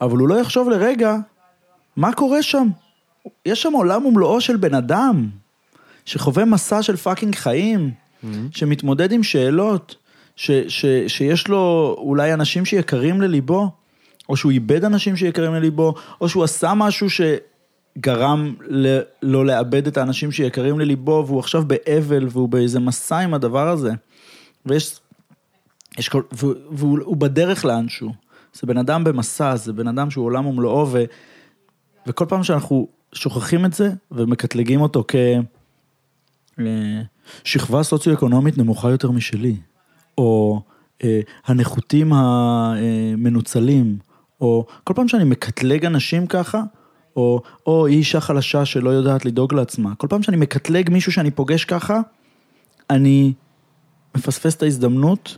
אבל 0.00 0.18
הוא 0.18 0.28
לא 0.28 0.40
יחשוב 0.40 0.68
לרגע, 0.68 1.16
מה 1.96 2.12
קורה 2.12 2.42
שם? 2.42 2.68
יש 3.46 3.62
שם 3.62 3.72
עולם 3.72 4.06
ומלואו 4.06 4.40
של 4.40 4.56
בן 4.56 4.74
אדם, 4.74 5.28
שחווה 6.04 6.44
מסע 6.44 6.82
של 6.82 6.96
fucking 6.96 7.34
חיים, 7.34 7.90
שמתמודד 8.50 9.12
עם 9.12 9.22
שאלות, 9.22 9.96
ש, 10.36 10.50
ש, 10.50 10.84
שיש 11.06 11.48
לו 11.48 11.94
אולי 11.98 12.34
אנשים 12.34 12.64
שיקרים 12.64 13.20
לליבו, 13.20 13.70
או 14.28 14.36
שהוא 14.36 14.52
איבד 14.52 14.84
אנשים 14.84 15.16
שיקרים 15.16 15.54
לליבו, 15.54 15.94
או 16.20 16.28
שהוא 16.28 16.44
עשה 16.44 16.74
משהו 16.74 17.10
שגרם 18.00 18.54
ל, 18.68 18.98
לא 19.22 19.46
לאבד 19.46 19.86
את 19.86 19.96
האנשים 19.96 20.32
שיקרים 20.32 20.78
לליבו, 20.78 21.24
והוא 21.26 21.38
עכשיו 21.38 21.64
באבל, 21.66 22.26
והוא 22.30 22.48
באיזה 22.48 22.80
מסע 22.80 23.18
עם 23.18 23.34
הדבר 23.34 23.68
הזה. 23.68 23.92
ויש, 24.66 25.00
יש 25.98 26.08
כל, 26.08 26.22
והוא, 26.32 26.54
והוא 26.70 26.98
הוא 27.04 27.16
בדרך 27.16 27.64
לאנשהו. 27.64 28.12
זה 28.52 28.66
בן 28.66 28.78
אדם 28.78 29.04
במסע, 29.04 29.56
זה 29.56 29.72
בן 29.72 29.88
אדם 29.88 30.10
שהוא 30.10 30.24
עולם 30.24 30.46
ומלואו, 30.46 30.88
ו, 30.92 31.04
וכל 32.06 32.26
פעם 32.28 32.44
שאנחנו 32.44 32.88
שוכחים 33.12 33.64
את 33.64 33.72
זה 33.72 33.90
ומקטלגים 34.12 34.80
אותו 34.80 35.04
כ... 35.08 35.14
אה, 36.58 37.02
שכבה 37.44 37.82
סוציו-אקונומית 37.82 38.58
נמוכה 38.58 38.90
יותר 38.90 39.10
משלי, 39.10 39.56
או 40.18 40.60
אה, 41.04 41.20
הנחותים 41.46 42.12
המנוצלים, 42.12 43.98
או 44.40 44.66
כל 44.84 44.94
פעם 44.94 45.08
שאני 45.08 45.24
מקטלג 45.24 45.86
אנשים 45.86 46.26
ככה, 46.26 46.62
או, 47.16 47.42
או 47.66 47.86
היא 47.86 47.96
אישה 47.98 48.20
חלשה 48.20 48.64
שלא 48.64 48.90
יודעת 48.90 49.24
לדאוג 49.24 49.54
לעצמה, 49.54 49.94
כל 49.94 50.06
פעם 50.10 50.22
שאני 50.22 50.36
מקטלג 50.36 50.90
מישהו 50.90 51.12
שאני 51.12 51.30
פוגש 51.30 51.64
ככה, 51.64 52.00
אני 52.90 53.32
מפספס 54.16 54.54
את 54.54 54.62
ההזדמנות 54.62 55.36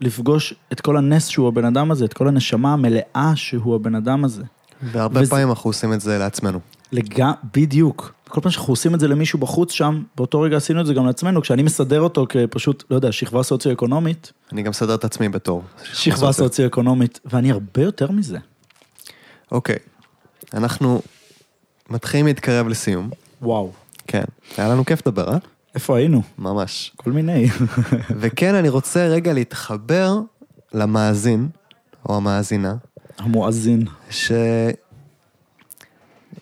לפגוש 0.00 0.54
את 0.72 0.80
כל 0.80 0.96
הנס 0.96 1.26
שהוא 1.26 1.48
הבן 1.48 1.64
אדם 1.64 1.90
הזה, 1.90 2.04
את 2.04 2.12
כל 2.12 2.28
הנשמה 2.28 2.72
המלאה 2.72 3.32
שהוא 3.34 3.74
הבן 3.74 3.94
אדם 3.94 4.24
הזה. 4.24 4.42
והרבה 4.82 5.20
וזה- 5.20 5.30
פעמים 5.30 5.48
אנחנו 5.50 5.70
עושים 5.70 5.92
את 5.92 6.00
זה 6.00 6.18
לעצמנו. 6.18 6.60
לג... 6.92 7.24
בדיוק. 7.54 8.12
כל 8.28 8.40
פעם 8.40 8.52
שאנחנו 8.52 8.72
עושים 8.72 8.94
את 8.94 9.00
זה 9.00 9.08
למישהו 9.08 9.38
בחוץ 9.38 9.72
שם, 9.72 10.02
באותו 10.16 10.40
רגע 10.40 10.56
עשינו 10.56 10.80
את 10.80 10.86
זה 10.86 10.94
גם 10.94 11.06
לעצמנו, 11.06 11.42
כשאני 11.42 11.62
מסדר 11.62 12.00
אותו 12.00 12.26
כפשוט, 12.28 12.84
לא 12.90 12.96
יודע, 12.96 13.12
שכבה 13.12 13.42
סוציו-אקונומית, 13.42 14.32
אני 14.52 14.62
גם 14.62 14.70
מסדר 14.70 14.94
את 14.94 15.04
עצמי 15.04 15.28
בתור. 15.28 15.62
שכבה 15.92 16.32
סוציו-אקונומית, 16.32 17.20
ואני 17.24 17.50
הרבה 17.52 17.82
יותר 17.82 18.10
מזה. 18.10 18.38
אוקיי, 19.52 19.76
אנחנו 20.54 21.02
מתחילים 21.90 22.26
להתקרב 22.26 22.68
לסיום. 22.68 23.10
וואו. 23.42 23.72
כן, 24.06 24.24
היה 24.56 24.68
לנו 24.68 24.84
כיף 24.84 25.06
לדבר, 25.06 25.32
אה? 25.32 25.38
איפה 25.74 25.96
היינו? 25.96 26.22
ממש. 26.38 26.92
כל 26.96 27.12
מיני. 27.12 27.46
וכן, 28.20 28.54
אני 28.54 28.68
רוצה 28.68 29.06
רגע 29.06 29.32
להתחבר 29.32 30.18
למאזין, 30.74 31.48
או 32.08 32.16
המאזינה, 32.16 32.74
המואזין. 33.18 33.84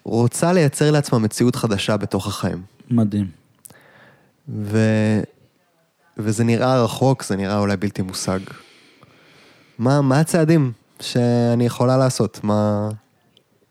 שרוצה 0.02 0.52
לייצר 0.52 0.90
לעצמה 0.90 1.18
מציאות 1.18 1.56
חדשה 1.56 1.96
בתוך 1.96 2.26
החיים. 2.26 2.62
מדהים. 2.90 3.26
ו... 4.48 4.78
וזה 6.18 6.44
נראה 6.44 6.84
רחוק, 6.84 7.24
זה 7.24 7.36
נראה 7.36 7.58
אולי 7.58 7.76
בלתי 7.76 8.02
מושג. 8.02 8.38
מה, 9.78 10.00
מה 10.00 10.20
הצעדים 10.20 10.72
שאני 11.00 11.66
יכולה 11.66 11.96
לעשות? 11.96 12.40
מה... 12.42 12.88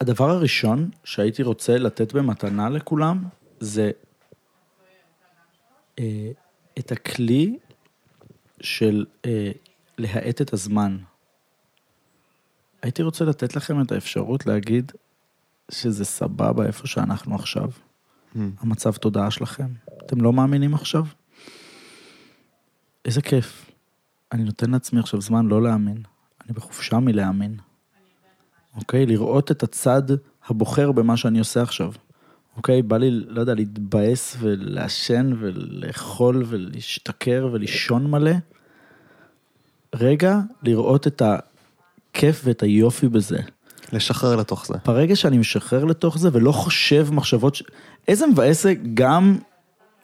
הדבר 0.01 0.29
הראשון 0.29 0.89
שהייתי 1.03 1.43
רוצה 1.43 1.77
לתת 1.77 2.13
במתנה 2.13 2.69
לכולם, 2.69 3.23
זה 3.59 3.91
אה, 5.99 6.31
את 6.79 6.91
הכלי 6.91 7.57
של 8.61 9.05
אה, 9.25 9.51
להאט 9.97 10.41
את 10.41 10.53
הזמן. 10.53 10.97
הייתי 12.81 13.03
רוצה 13.03 13.25
לתת 13.25 13.55
לכם 13.55 13.81
את 13.81 13.91
האפשרות 13.91 14.45
להגיד 14.45 14.91
שזה 15.71 16.05
סבבה 16.05 16.65
איפה 16.65 16.87
שאנחנו 16.87 17.35
עכשיו. 17.35 17.69
Mm. 17.69 18.39
המצב 18.59 18.93
תודעה 18.93 19.31
שלכם. 19.31 19.67
אתם 20.05 20.21
לא 20.21 20.33
מאמינים 20.33 20.73
עכשיו? 20.73 21.05
איזה 23.05 23.21
כיף. 23.21 23.71
אני 24.31 24.43
נותן 24.43 24.71
לעצמי 24.71 24.99
עכשיו 24.99 25.21
זמן 25.21 25.45
לא 25.45 25.63
להאמין. 25.63 26.03
אני 26.45 26.53
בחופשה 26.53 26.99
מלהאמין. 26.99 27.57
אוקיי? 28.76 29.05
לראות 29.05 29.51
את 29.51 29.63
הצד 29.63 30.03
הבוחר 30.47 30.91
במה 30.91 31.17
שאני 31.17 31.39
עושה 31.39 31.61
עכשיו. 31.61 31.91
אוקיי? 32.57 32.82
בא 32.82 32.97
לי, 32.97 33.09
לא 33.11 33.41
יודע, 33.41 33.53
להתבאס 33.53 34.36
ולעשן 34.39 35.34
ולאכול 35.39 36.45
ולהשתכר 36.47 37.49
ולישון 37.51 38.11
מלא. 38.11 38.32
רגע, 39.95 40.39
לראות 40.63 41.07
את 41.07 41.22
הכיף 41.22 42.41
ואת 42.45 42.63
היופי 42.63 43.07
בזה. 43.07 43.39
לשחרר 43.93 44.36
לתוך 44.36 44.67
זה. 44.67 44.74
ברגע 44.86 45.15
שאני 45.15 45.38
משחרר 45.38 45.86
לתוך 45.86 46.17
זה 46.17 46.30
ולא 46.34 46.51
חושב 46.51 47.07
מחשבות, 47.11 47.55
ש... 47.55 47.63
איזה 48.07 48.28
מבאס 48.28 48.63
זה 48.63 48.74
גם 48.93 49.38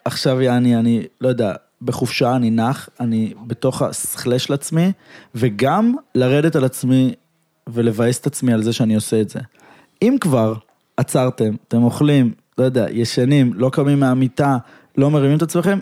עכשיו 0.05 0.41
יעני, 0.41 0.75
אני 0.79 1.03
לא 1.21 1.27
יודע, 1.27 1.53
בחופשה 1.81 2.35
אני 2.35 2.49
נח, 2.49 2.89
אני 2.99 3.33
בתוך 3.47 3.81
הסכלה 3.81 4.39
של 4.39 4.53
עצמי, 4.53 4.91
וגם 5.35 5.95
לרדת 6.15 6.55
על 6.55 6.63
עצמי 6.63 7.13
ולבאס 7.69 8.19
את 8.19 8.27
עצמי 8.27 8.53
על 8.53 8.63
זה 8.63 8.73
שאני 8.73 8.95
עושה 8.95 9.21
את 9.21 9.29
זה. 9.29 9.39
אם 10.01 10.15
כבר 10.21 10.53
עצרתם, 10.97 11.55
אתם 11.67 11.83
אוכלים, 11.83 12.33
לא 12.57 12.63
יודע, 12.63 12.85
ישנים, 12.91 13.53
לא 13.53 13.69
קמים 13.69 13.99
מהמיטה, 13.99 14.57
לא 14.97 15.11
מרימים 15.11 15.37
את 15.37 15.41
עצמכם, 15.41 15.79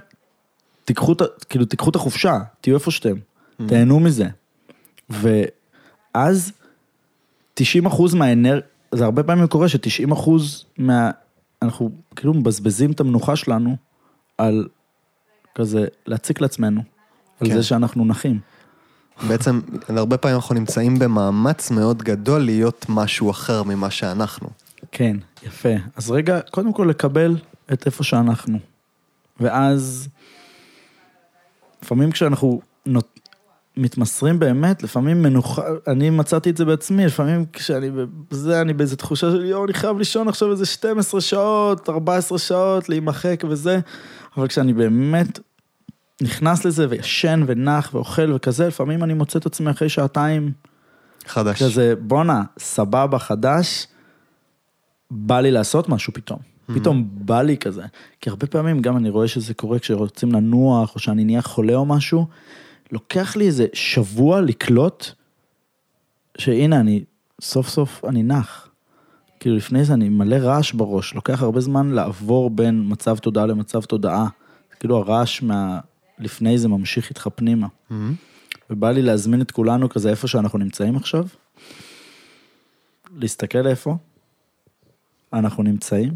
תיקחו, 0.85 1.15
כאילו, 1.49 1.65
תיקחו 1.65 1.89
את 1.89 1.95
החופשה, 1.95 2.39
תהיו 2.61 2.75
איפה 2.75 2.91
שאתם, 2.91 3.15
תהנו 3.67 3.99
מזה. 3.99 4.27
ואז 5.09 6.51
90 7.53 7.85
אחוז 7.85 8.13
מהאנרגיה, 8.13 8.67
זה 8.91 9.05
הרבה 9.05 9.23
פעמים 9.23 9.47
קורה 9.47 9.69
ש-90 9.69 10.13
אחוז 10.13 10.65
מה... 10.77 11.11
אנחנו 11.61 11.91
כאילו 12.15 12.33
מבזבזים 12.33 12.91
את 12.91 12.99
המנוחה 12.99 13.35
שלנו 13.35 13.75
על 14.37 14.67
כזה 15.55 15.85
להציק 16.05 16.41
לעצמנו, 16.41 16.81
על 17.39 17.47
כן. 17.47 17.53
זה 17.53 17.63
שאנחנו 17.63 18.05
נחים. 18.05 18.39
בעצם, 19.27 19.61
הרבה 19.89 20.17
פעמים 20.17 20.35
אנחנו 20.35 20.55
נמצאים 20.55 20.99
במאמץ 20.99 21.71
מאוד 21.71 22.03
גדול 22.03 22.41
להיות 22.41 22.85
משהו 22.89 23.31
אחר 23.31 23.63
ממה 23.63 23.89
שאנחנו. 23.91 24.49
כן, 24.91 25.17
יפה. 25.43 25.73
אז 25.95 26.11
רגע, 26.11 26.39
קודם 26.51 26.73
כל 26.73 26.87
לקבל 26.89 27.37
את 27.73 27.85
איפה 27.85 28.03
שאנחנו. 28.03 28.59
ואז, 29.39 30.09
לפעמים 31.83 32.11
כשאנחנו 32.11 32.61
נות... 32.85 33.19
מתמסרים 33.77 34.39
באמת, 34.39 34.83
לפעמים 34.83 35.21
מנוחה, 35.21 35.61
אני 35.87 36.09
מצאתי 36.09 36.49
את 36.49 36.57
זה 36.57 36.65
בעצמי, 36.65 37.05
לפעמים 37.05 37.45
כשאני, 37.53 37.89
בזה, 38.31 38.61
אני 38.61 38.73
באיזה 38.73 38.95
תחושה 38.95 39.31
של 39.31 39.45
יואו, 39.45 39.65
אני 39.65 39.73
חייב 39.73 39.97
לישון 39.97 40.27
עכשיו 40.27 40.51
איזה 40.51 40.65
12 40.65 41.21
שעות, 41.21 41.89
14 41.89 42.37
שעות, 42.37 42.89
להימחק 42.89 43.43
וזה, 43.49 43.79
אבל 44.37 44.47
כשאני 44.47 44.73
באמת 44.73 45.39
נכנס 46.21 46.65
לזה 46.65 46.85
וישן 46.89 47.43
ונח 47.47 47.89
ואוכל 47.93 48.33
וכזה, 48.33 48.67
לפעמים 48.67 49.03
אני 49.03 49.13
מוצא 49.13 49.39
את 49.39 49.45
עצמי 49.45 49.71
אחרי 49.71 49.89
שעתיים, 49.89 50.51
חדש. 51.27 51.63
כזה, 51.63 51.93
בואנה, 51.99 52.43
סבבה, 52.59 53.19
חדש, 53.19 53.87
בא 55.11 55.39
לי 55.39 55.51
לעשות 55.51 55.89
משהו 55.89 56.13
פתאום. 56.13 56.39
פתאום 56.75 57.09
בא 57.11 57.41
לי 57.41 57.57
כזה. 57.57 57.83
כי 58.21 58.29
הרבה 58.29 58.47
פעמים 58.47 58.81
גם 58.81 58.97
אני 58.97 59.09
רואה 59.09 59.27
שזה 59.27 59.53
קורה 59.53 59.79
כשרוצים 59.79 60.31
לנוח, 60.31 60.95
או 60.95 60.99
שאני 60.99 61.23
נהיה 61.23 61.41
חולה 61.41 61.75
או 61.75 61.85
משהו, 61.85 62.27
לוקח 62.91 63.35
לי 63.35 63.47
איזה 63.47 63.65
שבוע 63.73 64.41
לקלוט, 64.41 65.05
שהנה, 66.37 66.79
אני, 66.79 67.03
סוף 67.41 67.69
סוף 67.69 68.05
אני 68.05 68.23
נח. 68.23 68.67
כאילו 69.39 69.55
לפני 69.55 69.85
זה 69.85 69.93
אני 69.93 70.09
מלא 70.09 70.35
רעש 70.35 70.71
בראש, 70.71 71.13
לוקח 71.13 71.43
הרבה 71.43 71.61
זמן 71.61 71.89
לעבור 71.89 72.49
בין 72.49 72.83
מצב 72.87 73.17
תודעה 73.17 73.45
למצב 73.45 73.81
תודעה. 73.81 74.27
כאילו 74.79 74.97
הרעש 74.97 75.41
מה... 75.41 75.79
לפני 76.19 76.57
זה 76.57 76.67
ממשיך 76.67 77.09
איתך 77.09 77.27
פנימה. 77.35 77.67
מהמם. 77.89 78.15
ובא 78.69 78.91
לי 78.91 79.01
להזמין 79.01 79.41
את 79.41 79.51
כולנו 79.51 79.89
כזה 79.89 80.09
איפה 80.09 80.27
שאנחנו 80.27 80.59
נמצאים 80.59 80.95
עכשיו, 80.95 81.25
להסתכל 83.15 83.67
איפה 83.67 83.97
אנחנו 85.33 85.63
נמצאים, 85.63 86.13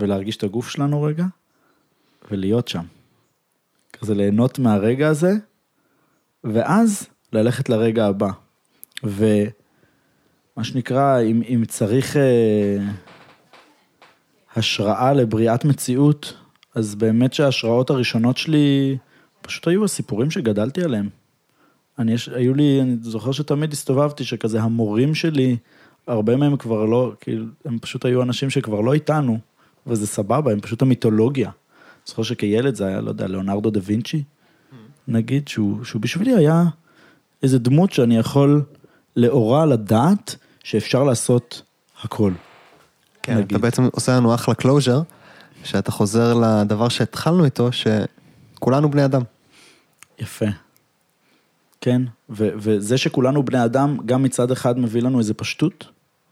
ולהרגיש 0.00 0.36
את 0.36 0.44
הגוף 0.44 0.68
שלנו 0.68 1.02
רגע, 1.02 1.24
ולהיות 2.30 2.68
שם. 2.68 2.84
כזה 3.92 4.14
ליהנות 4.14 4.58
מהרגע 4.58 5.08
הזה, 5.08 5.32
ואז 6.44 7.06
ללכת 7.32 7.68
לרגע 7.68 8.06
הבא. 8.06 8.30
ומה 9.04 10.64
שנקרא, 10.64 11.20
אם, 11.20 11.42
אם 11.48 11.64
צריך 11.68 12.16
אה, 12.16 12.78
השראה 14.56 15.12
לבריאת 15.12 15.64
מציאות, 15.64 16.36
אז 16.74 16.94
באמת 16.94 17.34
שההשראות 17.34 17.90
הראשונות 17.90 18.36
שלי 18.36 18.98
פשוט 19.42 19.68
היו 19.68 19.84
הסיפורים 19.84 20.30
שגדלתי 20.30 20.82
עליהם. 20.84 21.08
אני, 21.98 22.12
יש, 22.12 22.28
היו 22.28 22.54
לי, 22.54 22.80
אני 22.80 22.96
זוכר 23.02 23.32
שתמיד 23.32 23.72
הסתובבתי 23.72 24.24
שכזה 24.24 24.62
המורים 24.62 25.14
שלי, 25.14 25.56
הרבה 26.06 26.36
מהם 26.36 26.56
כבר 26.56 26.84
לא, 26.84 27.12
כאילו, 27.20 27.46
הם 27.64 27.78
פשוט 27.78 28.04
היו 28.04 28.22
אנשים 28.22 28.50
שכבר 28.50 28.80
לא 28.80 28.92
איתנו, 28.92 29.38
וזה 29.86 30.06
סבבה, 30.06 30.52
הם 30.52 30.60
פשוט 30.60 30.82
המיתולוגיה. 30.82 31.50
זוכר 32.06 32.22
שכילד 32.22 32.74
זה 32.74 32.86
היה, 32.86 33.00
לא 33.00 33.08
יודע, 33.08 33.26
ליאונרדו 33.26 33.70
דה 33.70 33.80
וינצ'י, 33.82 34.22
נגיד, 35.08 35.48
שהוא, 35.48 35.84
שהוא 35.84 36.02
בשבילי 36.02 36.34
היה 36.34 36.64
איזה 37.42 37.58
דמות 37.58 37.92
שאני 37.92 38.16
יכול 38.16 38.62
לאורו 39.16 39.66
לדעת 39.66 40.36
שאפשר 40.64 41.04
לעשות 41.04 41.62
הכל. 42.02 42.32
כן, 43.22 43.34
נגיד. 43.34 43.46
אתה 43.46 43.58
בעצם 43.58 43.88
עושה 43.92 44.16
לנו 44.16 44.34
אחלה 44.34 44.54
closure, 44.54 45.02
שאתה 45.64 45.90
חוזר 45.90 46.34
לדבר 46.34 46.88
שהתחלנו 46.88 47.44
איתו, 47.44 47.72
שכולנו 48.60 48.90
בני 48.90 49.04
אדם. 49.04 49.22
יפה. 50.18 50.46
כן, 51.80 52.02
ו- 52.30 52.48
וזה 52.56 52.98
שכולנו 52.98 53.42
בני 53.42 53.64
אדם, 53.64 53.96
גם 54.06 54.22
מצד 54.22 54.50
אחד 54.50 54.78
מביא 54.78 55.02
לנו 55.02 55.18
איזה 55.18 55.34
פשטות 55.34 55.88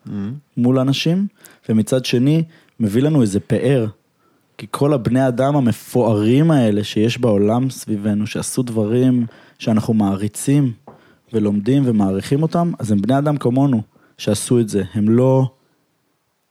מהמם. 0.06 0.34
מול 0.56 0.78
אנשים, 0.78 1.26
ומצד 1.68 2.04
שני 2.04 2.44
מביא 2.80 3.02
לנו 3.02 3.22
איזה 3.22 3.40
פאר. 3.40 3.86
כי 4.58 4.66
כל 4.70 4.92
הבני 4.92 5.28
אדם 5.28 5.56
המפוארים 5.56 6.50
האלה 6.50 6.84
שיש 6.84 7.18
בעולם 7.18 7.70
סביבנו, 7.70 8.26
שעשו 8.26 8.62
דברים 8.62 9.26
שאנחנו 9.58 9.94
מעריצים 9.94 10.72
ולומדים 11.32 11.82
ומעריכים 11.86 12.42
אותם, 12.42 12.72
אז 12.78 12.92
הם 12.92 13.02
בני 13.02 13.18
אדם 13.18 13.36
כמונו 13.36 13.82
שעשו 14.18 14.60
את 14.60 14.68
זה. 14.68 14.82
הם 14.94 15.08
לא 15.08 15.50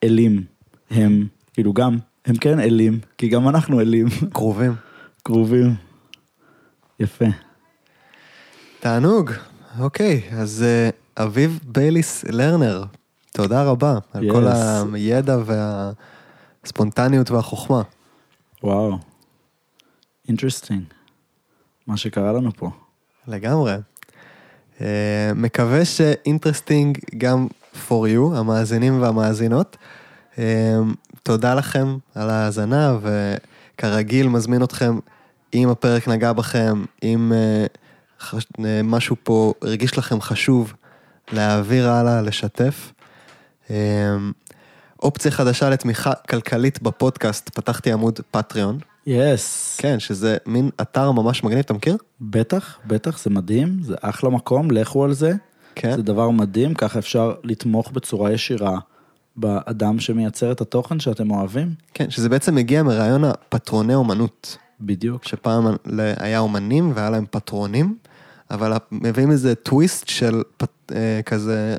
אלים, 0.03 0.43
הם 0.91 1.27
כאילו 1.53 1.73
גם, 1.73 1.97
הם 2.25 2.35
כן 2.35 2.59
אלים, 2.59 2.99
כי 3.17 3.27
גם 3.27 3.49
אנחנו 3.49 3.79
אלים, 3.81 4.07
קרובים. 4.33 4.86
קרובים. 5.27 5.75
יפה. 6.99 7.25
תענוג. 8.79 9.31
אוקיי, 9.79 10.21
אז 10.31 10.63
אה, 10.67 10.89
אביב 11.25 11.59
בייליס 11.63 12.23
לרנר, 12.23 12.83
תודה 13.33 13.63
רבה 13.63 13.97
על 14.13 14.29
Yes. 14.29 14.33
כל 14.33 14.45
הידע 14.93 15.37
והספונטניות 16.63 17.31
והחוכמה. 17.31 17.81
וואו. 18.63 18.97
Interesting. 20.27 20.83
מה 21.87 21.97
שקרה 21.97 22.31
לנו 22.31 22.51
פה. 22.55 22.69
לגמרי. 23.27 23.75
אה, 24.81 25.31
מקווה 25.35 25.85
ש 25.85 26.02
interesting 26.02 26.97
גם 27.17 27.47
for 27.87 28.05
you, 28.15 28.37
המאזינים 28.37 29.01
והמאזינות. 29.01 29.77
אה, 30.39 30.77
תודה 31.23 31.55
לכם 31.55 31.97
על 32.15 32.29
ההאזנה, 32.29 32.97
וכרגיל 33.01 34.27
מזמין 34.27 34.63
אתכם, 34.63 34.99
אם 35.53 35.69
הפרק 35.69 36.07
נגע 36.07 36.33
בכם, 36.33 36.85
אם 37.03 37.33
אה, 37.35 37.65
חש... 38.19 38.45
אה, 38.65 38.81
משהו 38.83 39.15
פה 39.23 39.53
הרגיש 39.61 39.97
לכם 39.97 40.21
חשוב, 40.21 40.73
להעביר 41.31 41.89
הלאה, 41.89 42.21
לשתף. 42.21 42.91
אה, 43.69 43.75
אופציה 45.03 45.31
חדשה 45.31 45.69
לתמיכה 45.69 46.13
כלכלית 46.13 46.81
בפודקאסט, 46.81 47.49
פתחתי 47.49 47.91
עמוד 47.91 48.19
פטריון. 48.31 48.79
יס. 49.05 49.77
כן, 49.81 49.99
שזה 49.99 50.37
מין 50.45 50.69
אתר 50.81 51.11
ממש 51.11 51.43
מגניב, 51.43 51.59
אתה 51.59 51.73
מכיר? 51.73 51.97
בטח, 52.21 52.77
בטח, 52.87 53.23
זה 53.23 53.29
מדהים, 53.29 53.77
זה 53.81 53.95
אחלה 54.01 54.29
מקום, 54.29 54.71
לכו 54.71 55.03
על 55.03 55.13
זה. 55.13 55.33
כן. 55.75 55.95
זה 55.95 56.01
דבר 56.01 56.29
מדהים, 56.29 56.73
ככה 56.73 56.99
אפשר 56.99 57.33
לתמוך 57.43 57.91
בצורה 57.91 58.31
ישירה 58.31 58.79
באדם 59.35 59.99
שמייצר 59.99 60.51
את 60.51 60.61
התוכן 60.61 60.99
שאתם 60.99 61.31
אוהבים. 61.31 61.73
כן, 61.93 62.09
שזה 62.09 62.29
בעצם 62.29 62.55
מגיע 62.55 62.83
מרעיון 62.83 63.23
הפטרוני 63.23 63.95
אומנות, 63.95 64.57
בדיוק. 64.81 65.25
שפעם 65.25 65.65
היה 66.17 66.39
אומנים 66.39 66.91
והיה 66.95 67.09
להם 67.09 67.25
פטרונים, 67.31 67.97
אבל 68.51 68.73
מביאים 68.91 69.31
איזה 69.31 69.55
טוויסט 69.55 70.07
של 70.07 70.41
פט, 70.57 70.91
אה, 70.91 71.21
כזה, 71.25 71.77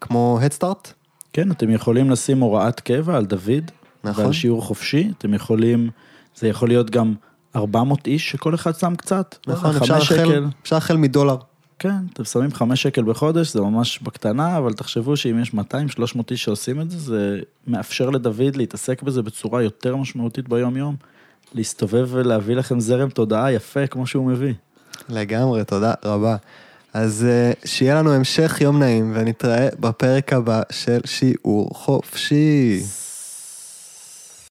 כמו 0.00 0.38
הדסטארט, 0.42 0.92
כן, 1.32 1.50
אתם 1.50 1.70
יכולים 1.70 2.10
לשים 2.10 2.40
הוראת 2.40 2.80
קבע 2.80 3.16
על 3.16 3.26
דוד, 3.26 3.70
נכון. 4.04 4.24
ועל 4.24 4.32
שיעור 4.32 4.62
חופשי, 4.62 5.10
אתם 5.18 5.34
יכולים, 5.34 5.90
זה 6.36 6.48
יכול 6.48 6.68
להיות 6.68 6.90
גם 6.90 7.14
400 7.56 8.06
איש 8.06 8.30
שכל 8.30 8.54
אחד 8.54 8.74
שם 8.74 8.96
קצת. 8.96 9.34
נכון, 9.46 9.76
אפשר 9.76 9.96
החל. 9.96 10.44
אפשר 10.62 10.76
החל 10.76 10.96
מדולר. 10.96 11.36
כן, 11.78 11.96
אתם 12.12 12.24
שמים 12.24 12.52
חמש 12.52 12.82
שקל 12.82 13.02
בחודש, 13.02 13.52
זה 13.52 13.60
ממש 13.60 13.98
בקטנה, 14.02 14.58
אבל 14.58 14.72
תחשבו 14.72 15.16
שאם 15.16 15.42
יש 15.42 15.54
200-300 15.54 15.58
איש 16.30 16.44
שעושים 16.44 16.80
את 16.80 16.90
זה, 16.90 16.98
זה 16.98 17.40
מאפשר 17.66 18.10
לדוד 18.10 18.56
להתעסק 18.56 19.02
בזה 19.02 19.22
בצורה 19.22 19.62
יותר 19.62 19.96
משמעותית 19.96 20.48
ביום-יום. 20.48 20.96
להסתובב 21.54 22.08
ולהביא 22.10 22.56
לכם 22.56 22.80
זרם 22.80 23.08
תודעה 23.08 23.52
יפה 23.52 23.86
כמו 23.86 24.06
שהוא 24.06 24.26
מביא. 24.26 24.54
לגמרי, 25.08 25.64
תודה 25.64 25.94
רבה. 26.04 26.36
אז 26.94 27.26
אה, 27.28 27.52
שיהיה 27.64 27.94
לנו 27.94 28.12
המשך 28.12 28.58
יום 28.60 28.78
נעים, 28.78 29.12
ונתראה 29.14 29.68
בפרק 29.80 30.32
הבא 30.32 30.62
של 30.70 31.00
שיעור 31.04 31.70
חופשי. 31.74 32.82